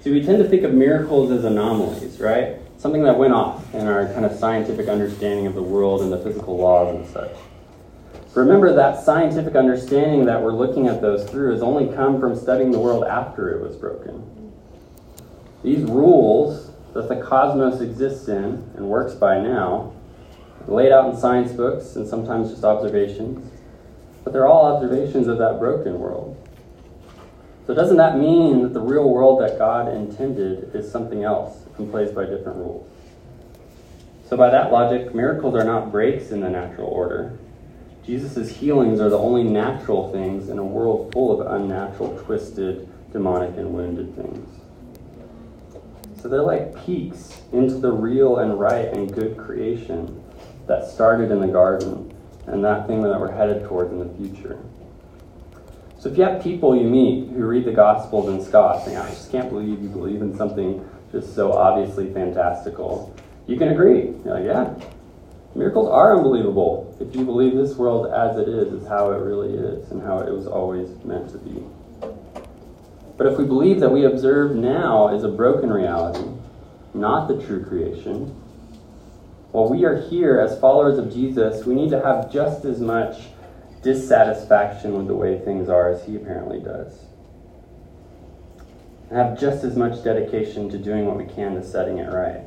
See, 0.00 0.10
we 0.10 0.22
tend 0.22 0.38
to 0.38 0.48
think 0.48 0.62
of 0.62 0.72
miracles 0.72 1.30
as 1.30 1.44
anomalies, 1.44 2.20
right? 2.20 2.58
something 2.78 3.02
that 3.02 3.18
went 3.18 3.34
off 3.34 3.74
in 3.74 3.86
our 3.86 4.06
kind 4.12 4.24
of 4.24 4.32
scientific 4.38 4.88
understanding 4.88 5.46
of 5.46 5.54
the 5.54 5.62
world 5.62 6.00
and 6.00 6.12
the 6.12 6.18
physical 6.18 6.56
laws 6.56 6.94
and 6.94 7.06
such. 7.08 7.32
Remember 8.34 8.72
that 8.72 9.04
scientific 9.04 9.56
understanding 9.56 10.24
that 10.26 10.40
we're 10.40 10.52
looking 10.52 10.86
at 10.86 11.02
those 11.02 11.28
through 11.28 11.52
has 11.52 11.62
only 11.62 11.92
come 11.94 12.20
from 12.20 12.36
studying 12.36 12.70
the 12.70 12.78
world 12.78 13.02
after 13.02 13.50
it 13.50 13.60
was 13.60 13.74
broken. 13.76 14.37
These 15.62 15.84
rules 15.84 16.70
that 16.94 17.08
the 17.08 17.16
cosmos 17.16 17.80
exists 17.80 18.28
in 18.28 18.70
and 18.76 18.88
works 18.88 19.14
by 19.14 19.40
now, 19.40 19.92
laid 20.66 20.92
out 20.92 21.12
in 21.12 21.16
science 21.18 21.52
books 21.52 21.96
and 21.96 22.06
sometimes 22.06 22.50
just 22.50 22.64
observations, 22.64 23.50
but 24.24 24.32
they're 24.32 24.46
all 24.46 24.76
observations 24.76 25.28
of 25.28 25.38
that 25.38 25.58
broken 25.58 25.98
world. 25.98 26.36
So, 27.66 27.74
doesn't 27.74 27.98
that 27.98 28.18
mean 28.18 28.62
that 28.62 28.72
the 28.72 28.80
real 28.80 29.08
world 29.08 29.40
that 29.42 29.58
God 29.58 29.88
intended 29.88 30.74
is 30.74 30.90
something 30.90 31.22
else? 31.22 31.68
and 31.78 31.90
plays 31.90 32.10
by 32.10 32.24
different 32.24 32.58
rules. 32.58 32.86
So, 34.28 34.36
by 34.36 34.50
that 34.50 34.70
logic, 34.70 35.14
miracles 35.14 35.54
are 35.54 35.64
not 35.64 35.90
breaks 35.90 36.30
in 36.30 36.40
the 36.40 36.50
natural 36.50 36.88
order. 36.88 37.38
Jesus' 38.04 38.56
healings 38.56 39.00
are 39.00 39.08
the 39.08 39.18
only 39.18 39.42
natural 39.42 40.12
things 40.12 40.48
in 40.48 40.58
a 40.58 40.64
world 40.64 41.12
full 41.12 41.40
of 41.40 41.46
unnatural, 41.52 42.18
twisted, 42.18 42.88
demonic, 43.12 43.56
and 43.56 43.72
wounded 43.72 44.14
things. 44.16 44.57
So 46.20 46.28
they're 46.28 46.42
like 46.42 46.84
peeks 46.84 47.42
into 47.52 47.74
the 47.74 47.92
real 47.92 48.38
and 48.38 48.58
right 48.58 48.86
and 48.86 49.12
good 49.12 49.36
creation 49.36 50.22
that 50.66 50.86
started 50.86 51.30
in 51.30 51.40
the 51.40 51.46
garden 51.46 52.12
and 52.46 52.64
that 52.64 52.86
thing 52.86 53.02
that 53.02 53.20
we're 53.20 53.30
headed 53.30 53.64
towards 53.68 53.92
in 53.92 53.98
the 53.98 54.14
future. 54.16 54.58
So 55.98 56.08
if 56.08 56.18
you 56.18 56.24
have 56.24 56.42
people 56.42 56.76
you 56.76 56.88
meet 56.88 57.28
who 57.28 57.44
read 57.44 57.64
the 57.64 57.72
Gospels 57.72 58.28
and 58.28 58.42
scoff, 58.42 58.84
saying, 58.84 58.96
I 58.96 59.08
just 59.10 59.30
can't 59.30 59.48
believe 59.50 59.82
you 59.82 59.88
believe 59.88 60.22
in 60.22 60.36
something 60.36 60.88
just 61.12 61.34
so 61.34 61.52
obviously 61.52 62.12
fantastical, 62.12 63.14
you 63.46 63.56
can 63.56 63.68
agree. 63.68 64.14
You're 64.24 64.40
like, 64.40 64.44
yeah, 64.44 64.74
miracles 65.54 65.88
are 65.88 66.16
unbelievable 66.16 66.96
if 67.00 67.14
you 67.14 67.24
believe 67.24 67.54
this 67.54 67.76
world 67.76 68.12
as 68.12 68.38
it 68.38 68.48
is 68.48 68.72
is 68.72 68.88
how 68.88 69.10
it 69.12 69.18
really 69.18 69.54
is 69.54 69.90
and 69.90 70.02
how 70.02 70.20
it 70.20 70.32
was 70.32 70.46
always 70.46 70.88
meant 71.04 71.30
to 71.30 71.38
be. 71.38 71.64
But 73.18 73.26
if 73.26 73.36
we 73.36 73.44
believe 73.44 73.80
that 73.80 73.90
we 73.90 74.06
observe 74.06 74.56
now 74.56 75.14
is 75.14 75.24
a 75.24 75.28
broken 75.28 75.70
reality, 75.70 76.26
not 76.94 77.28
the 77.28 77.44
true 77.44 77.62
creation, 77.62 78.34
while 79.52 79.68
we 79.68 79.84
are 79.84 80.00
here 80.08 80.40
as 80.40 80.58
followers 80.58 80.98
of 80.98 81.12
Jesus, 81.12 81.66
we 81.66 81.74
need 81.74 81.90
to 81.90 82.00
have 82.02 82.32
just 82.32 82.64
as 82.64 82.80
much 82.80 83.26
dissatisfaction 83.82 84.96
with 84.96 85.06
the 85.06 85.14
way 85.14 85.38
things 85.38 85.68
are 85.68 85.90
as 85.90 86.04
he 86.06 86.16
apparently 86.16 86.60
does 86.60 87.04
and 89.10 89.18
have 89.18 89.38
just 89.38 89.64
as 89.64 89.76
much 89.76 90.04
dedication 90.04 90.68
to 90.68 90.78
doing 90.78 91.06
what 91.06 91.16
we 91.16 91.24
can 91.24 91.54
to 91.54 91.64
setting 91.64 91.98
it 91.98 92.12
right. 92.12 92.42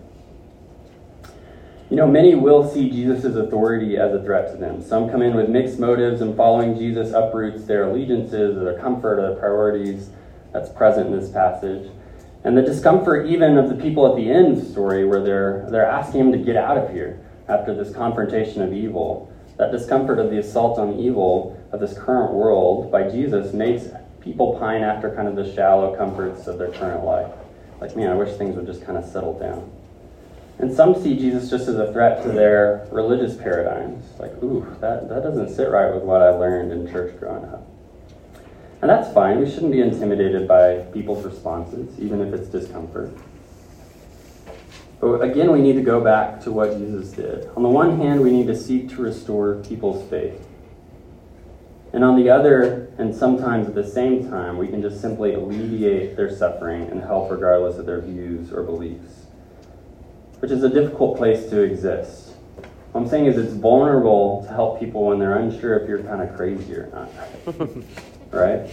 You 1.90 1.98
know, 1.98 2.08
many 2.08 2.36
will 2.36 2.70
see 2.70 2.90
Jesus' 2.90 3.36
authority 3.36 3.98
as 3.98 4.14
a 4.14 4.24
threat 4.24 4.52
to 4.52 4.58
them. 4.58 4.82
Some 4.82 5.10
come 5.10 5.22
in 5.22 5.36
with 5.36 5.50
mixed 5.50 5.78
motives, 5.78 6.22
and 6.22 6.38
following 6.38 6.78
Jesus 6.78 7.12
uproots 7.14 7.66
their 7.66 7.90
allegiances 7.90 8.56
or 8.56 8.64
their 8.64 8.80
comfort 8.80 9.20
or 9.20 9.22
their 9.30 9.36
priorities 9.36 10.10
that's 10.52 10.70
present 10.70 11.08
in 11.08 11.20
this 11.20 11.30
passage. 11.30 11.92
And 12.44 12.58
the 12.58 12.62
discomfort, 12.62 13.28
even 13.28 13.58
of 13.58 13.70
the 13.70 13.76
people 13.76 14.08
at 14.08 14.16
the 14.16 14.30
end 14.30 14.66
story, 14.66 15.06
where 15.06 15.22
they're, 15.22 15.68
they're 15.70 15.86
asking 15.86 16.22
him 16.22 16.32
to 16.32 16.38
get 16.38 16.56
out 16.56 16.78
of 16.78 16.92
here 16.92 17.20
after 17.48 17.76
this 17.76 17.94
confrontation 17.94 18.62
of 18.62 18.74
evil. 18.74 19.32
That 19.58 19.72
discomfort 19.72 20.18
of 20.18 20.32
the 20.32 20.40
assault 20.40 20.80
on 20.80 21.00
evil 21.00 21.62
of 21.72 21.80
this 21.80 21.98
current 21.98 22.34
world 22.34 22.92
by 22.92 23.10
Jesus 23.10 23.54
makes 23.54 23.86
people 24.22 24.58
pine 24.60 24.82
after 24.82 25.14
kind 25.16 25.28
of 25.28 25.36
the 25.36 25.54
shallow 25.54 25.96
comforts 25.96 26.48
of 26.48 26.58
their 26.58 26.72
current 26.72 27.04
life. 27.04 27.32
Like, 27.80 27.96
man, 27.96 28.10
I 28.10 28.16
wish 28.16 28.36
things 28.38 28.56
would 28.56 28.66
just 28.66 28.84
kind 28.84 28.98
of 28.98 29.06
settle 29.06 29.38
down. 29.38 29.72
And 30.60 30.74
some 30.74 30.94
see 31.02 31.16
Jesus 31.16 31.50
just 31.50 31.68
as 31.68 31.76
a 31.76 31.92
threat 31.92 32.22
to 32.24 32.30
their 32.30 32.88
religious 32.92 33.36
paradigms. 33.36 34.04
Like, 34.20 34.32
ooh, 34.44 34.66
that, 34.80 35.10
that 35.10 35.24
doesn't 35.24 35.50
sit 35.50 35.70
right 35.70 35.94
with 35.94 36.04
what 36.04 36.22
I 36.22 36.30
learned 36.30 36.72
in 36.72 36.92
church 36.92 37.20
growing 37.20 37.46
up. 37.46 37.68
And 38.82 38.89
that's 38.89 39.13
fine. 39.13 39.39
We 39.39 39.50
shouldn't 39.50 39.72
be 39.72 39.82
intimidated 39.82 40.48
by 40.48 40.78
people's 40.91 41.24
responses, 41.24 42.00
even 42.00 42.20
if 42.22 42.34
it's 42.34 42.50
discomfort. 42.50 43.15
But 45.00 45.22
again, 45.22 45.52
we 45.52 45.62
need 45.62 45.74
to 45.74 45.82
go 45.82 46.02
back 46.02 46.41
to 46.41 46.52
what 46.52 46.78
Jesus 46.78 47.12
did. 47.12 47.48
On 47.56 47.63
the 47.63 47.70
one 47.70 47.98
hand, 47.98 48.22
we 48.22 48.32
need 48.32 48.48
to 48.48 48.56
seek 48.56 48.89
to 48.89 49.02
restore 49.02 49.56
people's 49.67 50.08
faith. 50.10 50.48
And 51.94 52.04
on 52.04 52.15
the 52.15 52.30
other, 52.30 52.91
and 52.98 53.13
sometimes 53.13 53.67
at 53.67 53.76
the 53.76 53.88
same 53.88 54.30
time, 54.30 54.58
we 54.58 54.67
can 54.67 54.82
just 54.82 55.02
simply 55.02 55.34
alleviate 55.34 56.15
their 56.15 56.34
suffering 56.36 56.89
and 56.89 57.02
help 57.02 57.30
regardless 57.30 57.78
of 57.78 57.86
their 57.86 58.02
views 58.02 58.52
or 58.52 58.63
beliefs, 58.63 59.26
which 60.39 60.52
is 60.52 60.63
a 60.63 60.70
difficult 60.70 61.17
place 61.17 61.50
to 61.50 61.62
exist. 61.62 62.30
What 62.91 63.02
I'm 63.02 63.08
saying 63.08 63.26
is 63.26 63.38
it's 63.38 63.54
vulnerable 63.54 64.44
to 64.48 64.54
help 64.54 64.80
people 64.80 65.06
when 65.06 65.20
they're 65.20 65.38
unsure 65.38 65.80
if 65.80 65.89
you're 65.89 66.04
kind 66.04 66.22
of 66.22 66.36
crazy 66.36 66.74
or 66.76 66.88
not. 66.88 67.56
right? 68.32 68.69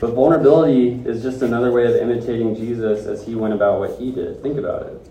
But 0.00 0.12
vulnerability 0.12 1.02
is 1.04 1.22
just 1.22 1.42
another 1.42 1.72
way 1.72 1.84
of 1.86 1.96
imitating 1.96 2.54
Jesus 2.54 3.06
as 3.06 3.26
he 3.26 3.34
went 3.34 3.52
about 3.52 3.80
what 3.80 3.98
he 3.98 4.12
did. 4.12 4.42
Think 4.42 4.58
about 4.58 4.86
it. 4.86 5.10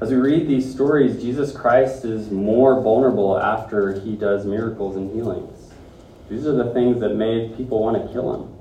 As 0.00 0.10
we 0.10 0.16
read 0.16 0.46
these 0.46 0.70
stories, 0.70 1.22
Jesus 1.22 1.52
Christ 1.52 2.04
is 2.04 2.30
more 2.30 2.82
vulnerable 2.82 3.38
after 3.38 3.98
he 4.00 4.14
does 4.14 4.44
miracles 4.44 4.96
and 4.96 5.14
healings. 5.14 5.72
These 6.28 6.46
are 6.46 6.52
the 6.52 6.72
things 6.74 7.00
that 7.00 7.14
made 7.14 7.56
people 7.56 7.82
want 7.82 8.04
to 8.04 8.12
kill 8.12 8.34
him. 8.34 8.52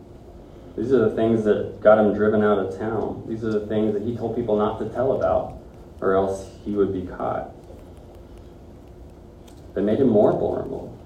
These 0.78 0.94
are 0.94 1.10
the 1.10 1.16
things 1.16 1.44
that 1.46 1.82
got 1.82 1.98
him 1.98 2.14
driven 2.14 2.44
out 2.44 2.60
of 2.60 2.78
town. 2.78 3.26
These 3.28 3.44
are 3.44 3.52
the 3.52 3.66
things 3.66 3.94
that 3.94 4.04
he 4.04 4.16
told 4.16 4.36
people 4.36 4.56
not 4.56 4.78
to 4.80 4.90
tell 4.90 5.14
about, 5.14 5.58
or 6.00 6.16
else 6.16 6.48
he 6.64 6.72
would 6.72 6.94
be 6.94 7.08
caught. 7.08 7.54
They 9.74 9.82
made 9.82 10.00
him 10.00 10.10
more 10.10 10.32
vulnerable. 10.32 10.98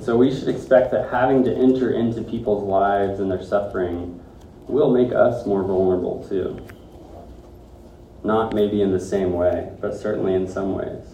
So 0.00 0.16
we 0.16 0.30
should 0.34 0.48
expect 0.48 0.90
that 0.92 1.10
having 1.10 1.42
to 1.44 1.54
enter 1.54 1.92
into 1.92 2.22
people's 2.22 2.62
lives 2.62 3.18
and 3.18 3.30
their 3.30 3.42
suffering 3.42 4.20
will 4.68 4.92
make 4.92 5.12
us 5.12 5.46
more 5.46 5.62
vulnerable 5.62 6.26
too. 6.28 6.60
not 8.24 8.52
maybe 8.52 8.82
in 8.82 8.90
the 8.92 9.00
same 9.00 9.32
way, 9.32 9.70
but 9.80 9.94
certainly 9.94 10.34
in 10.34 10.48
some 10.48 10.74
ways. 10.74 11.04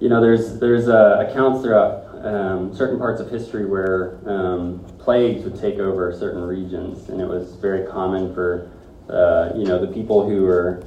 You 0.00 0.08
know, 0.08 0.20
there's 0.20 0.58
there's 0.58 0.88
uh, 0.88 1.26
accounts 1.28 1.62
throughout 1.62 2.04
um, 2.24 2.74
certain 2.74 2.98
parts 2.98 3.20
of 3.20 3.30
history 3.30 3.66
where 3.66 4.18
um, 4.26 4.84
plagues 4.98 5.44
would 5.44 5.60
take 5.60 5.78
over 5.78 6.16
certain 6.18 6.42
regions, 6.42 7.08
and 7.08 7.20
it 7.20 7.26
was 7.26 7.54
very 7.56 7.86
common 7.86 8.34
for 8.34 8.70
uh, 9.08 9.52
you 9.56 9.64
know 9.64 9.78
the 9.78 9.92
people 9.92 10.28
who 10.28 10.42
were 10.42 10.84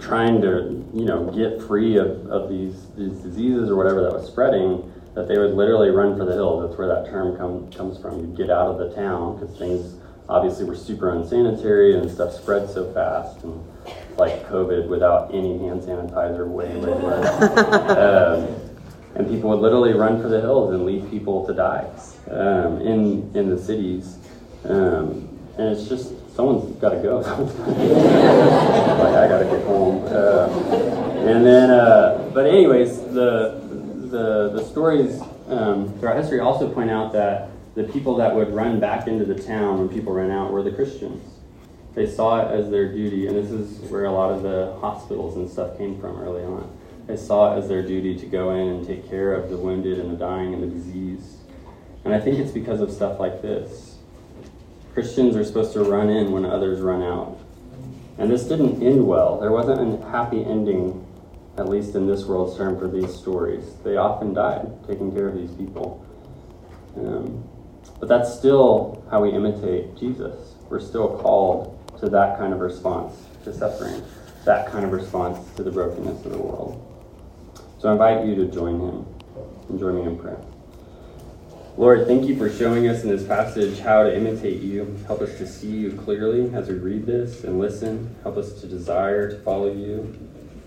trying 0.00 0.40
to 0.40 0.84
you 0.94 1.04
know 1.04 1.30
get 1.30 1.62
free 1.62 1.96
of, 1.96 2.26
of 2.26 2.48
these, 2.48 2.88
these 2.96 3.18
diseases 3.20 3.70
or 3.70 3.76
whatever 3.76 4.02
that 4.02 4.12
was 4.12 4.26
spreading 4.26 4.90
that 5.14 5.28
they 5.28 5.38
would 5.38 5.54
literally 5.54 5.90
run 5.90 6.16
for 6.16 6.24
the 6.24 6.32
hills 6.32 6.66
that's 6.66 6.78
where 6.78 6.88
that 6.88 7.06
term 7.06 7.36
come, 7.36 7.70
comes 7.72 7.98
from 7.98 8.20
you'd 8.20 8.36
get 8.36 8.50
out 8.50 8.68
of 8.68 8.78
the 8.78 8.94
town 8.94 9.38
because 9.38 9.56
things 9.58 9.96
obviously 10.28 10.64
were 10.64 10.76
super 10.76 11.10
unsanitary 11.10 11.96
and 11.96 12.10
stuff 12.10 12.32
spread 12.32 12.68
so 12.68 12.92
fast 12.92 13.42
and 13.44 13.64
like 14.16 14.46
covid 14.48 14.88
without 14.88 15.32
any 15.34 15.58
hand 15.58 15.80
sanitizer 15.82 16.48
way 16.48 16.74
way 16.76 16.92
worse 16.92 17.26
um, 17.96 18.60
and 19.14 19.28
people 19.28 19.50
would 19.50 19.60
literally 19.60 19.92
run 19.92 20.20
for 20.20 20.28
the 20.28 20.40
hills 20.40 20.72
and 20.72 20.84
leave 20.84 21.08
people 21.10 21.46
to 21.46 21.54
die 21.54 21.88
um, 22.30 22.80
in 22.80 23.30
in 23.36 23.48
the 23.50 23.58
cities 23.58 24.18
um, 24.64 25.28
and 25.58 25.68
it's 25.76 25.88
just 25.88 26.14
someone's 26.34 26.76
got 26.80 26.90
to 26.90 26.96
go. 26.96 27.18
like 28.98 29.14
I 29.14 29.28
got 29.28 29.38
to 29.38 29.44
get 29.44 29.64
home. 29.64 30.04
Uh, 30.06 30.48
and 31.28 31.46
then, 31.46 31.70
uh, 31.70 32.30
but 32.34 32.46
anyways, 32.46 33.00
the 33.12 33.62
the 34.14 34.50
the 34.50 34.64
stories 34.64 35.20
um, 35.48 35.92
throughout 35.98 36.16
history 36.16 36.38
also 36.38 36.72
point 36.72 36.88
out 36.88 37.12
that 37.12 37.50
the 37.74 37.82
people 37.82 38.14
that 38.16 38.32
would 38.32 38.54
run 38.54 38.78
back 38.78 39.08
into 39.08 39.24
the 39.24 39.34
town 39.34 39.78
when 39.78 39.88
people 39.88 40.12
ran 40.12 40.30
out 40.30 40.52
were 40.52 40.62
the 40.62 40.70
Christians. 40.70 41.22
They 41.94 42.06
saw 42.06 42.40
it 42.40 42.52
as 42.52 42.70
their 42.70 42.92
duty, 42.92 43.26
and 43.26 43.36
this 43.36 43.50
is 43.50 43.90
where 43.90 44.04
a 44.04 44.12
lot 44.12 44.30
of 44.30 44.42
the 44.42 44.76
hospitals 44.80 45.36
and 45.36 45.50
stuff 45.50 45.76
came 45.76 46.00
from 46.00 46.20
early 46.20 46.44
on. 46.44 46.70
They 47.06 47.16
saw 47.16 47.54
it 47.54 47.58
as 47.58 47.68
their 47.68 47.82
duty 47.82 48.16
to 48.18 48.26
go 48.26 48.50
in 48.50 48.68
and 48.68 48.86
take 48.86 49.08
care 49.10 49.34
of 49.34 49.50
the 49.50 49.56
wounded 49.56 49.98
and 49.98 50.12
the 50.12 50.16
dying 50.16 50.54
and 50.54 50.62
the 50.62 50.68
disease. 50.68 51.38
And 52.04 52.14
I 52.14 52.20
think 52.20 52.38
it's 52.38 52.52
because 52.52 52.80
of 52.80 52.92
stuff 52.92 53.18
like 53.18 53.42
this 53.42 53.96
Christians 54.92 55.34
are 55.34 55.44
supposed 55.44 55.72
to 55.72 55.82
run 55.82 56.08
in 56.08 56.30
when 56.30 56.44
others 56.44 56.80
run 56.80 57.02
out. 57.02 57.36
And 58.16 58.30
this 58.30 58.44
didn't 58.44 58.80
end 58.80 59.04
well. 59.08 59.40
There 59.40 59.50
wasn't 59.50 60.00
a 60.00 60.08
happy 60.08 60.44
ending, 60.44 61.03
at 61.56 61.68
least 61.68 61.94
in 61.94 62.06
this 62.06 62.24
world's 62.24 62.56
term, 62.56 62.78
for 62.78 62.88
these 62.88 63.14
stories. 63.14 63.64
They 63.84 63.96
often 63.96 64.34
died 64.34 64.72
taking 64.86 65.12
care 65.12 65.28
of 65.28 65.36
these 65.36 65.52
people. 65.52 66.04
Um, 66.96 67.48
but 68.00 68.08
that's 68.08 68.32
still 68.32 69.04
how 69.10 69.22
we 69.22 69.30
imitate 69.30 69.96
Jesus. 69.96 70.54
We're 70.68 70.80
still 70.80 71.18
called 71.18 71.78
to 72.00 72.08
that 72.08 72.38
kind 72.38 72.52
of 72.52 72.60
response 72.60 73.14
to 73.44 73.52
suffering, 73.52 74.02
that 74.44 74.70
kind 74.70 74.84
of 74.84 74.92
response 74.92 75.38
to 75.56 75.62
the 75.62 75.70
brokenness 75.70 76.24
of 76.24 76.32
the 76.32 76.38
world. 76.38 76.80
So 77.78 77.88
I 77.88 77.92
invite 77.92 78.26
you 78.26 78.34
to 78.36 78.46
join 78.46 78.80
him 78.80 79.06
and 79.68 79.78
join 79.78 79.96
me 79.96 80.02
in 80.02 80.18
prayer. 80.18 80.40
Lord, 81.76 82.06
thank 82.06 82.26
you 82.26 82.36
for 82.36 82.50
showing 82.50 82.88
us 82.88 83.02
in 83.02 83.08
this 83.08 83.26
passage 83.26 83.80
how 83.80 84.04
to 84.04 84.16
imitate 84.16 84.62
you. 84.62 84.96
Help 85.06 85.20
us 85.20 85.36
to 85.38 85.46
see 85.46 85.70
you 85.70 85.92
clearly 85.92 86.54
as 86.54 86.68
we 86.68 86.76
read 86.76 87.04
this 87.04 87.42
and 87.42 87.58
listen. 87.58 88.14
Help 88.22 88.36
us 88.36 88.60
to 88.60 88.66
desire 88.66 89.30
to 89.30 89.38
follow 89.40 89.72
you 89.72 90.16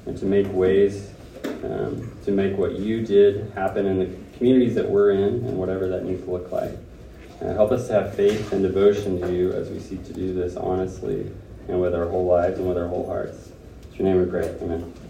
and 0.08 0.18
to 0.18 0.26
make 0.26 0.52
ways 0.52 1.12
um, 1.64 2.12
to 2.24 2.32
make 2.32 2.58
what 2.58 2.80
you 2.80 3.06
did 3.06 3.52
happen 3.54 3.86
in 3.86 4.00
the 4.00 4.38
communities 4.38 4.76
that 4.76 4.90
we're 4.90 5.12
in 5.12 5.46
and 5.46 5.58
whatever 5.58 5.88
that 5.90 6.04
needs 6.04 6.24
to 6.24 6.32
look 6.32 6.52
like. 6.52 6.72
Uh, 7.42 7.54
help 7.54 7.72
us 7.72 7.88
to 7.88 7.94
have 7.94 8.16
faith 8.16 8.52
and 8.52 8.64
devotion 8.64 9.22
to 9.22 9.32
you 9.32 9.52
as 9.54 9.70
we 9.70 9.80
seek 9.80 10.04
to 10.06 10.14
do 10.14 10.34
this 10.34 10.56
honestly 10.56 11.32
and 11.68 11.80
with 11.80 11.94
our 11.94 12.08
whole 12.08 12.26
lives 12.26 12.58
and 12.58 12.68
with 12.68 12.78
our 12.78 12.88
whole 12.88 13.06
hearts. 13.06 13.52
In 13.98 14.06
your 14.06 14.16
name 14.16 14.26
we 14.26 14.30
pray. 14.30 14.48
Amen. 14.62 14.94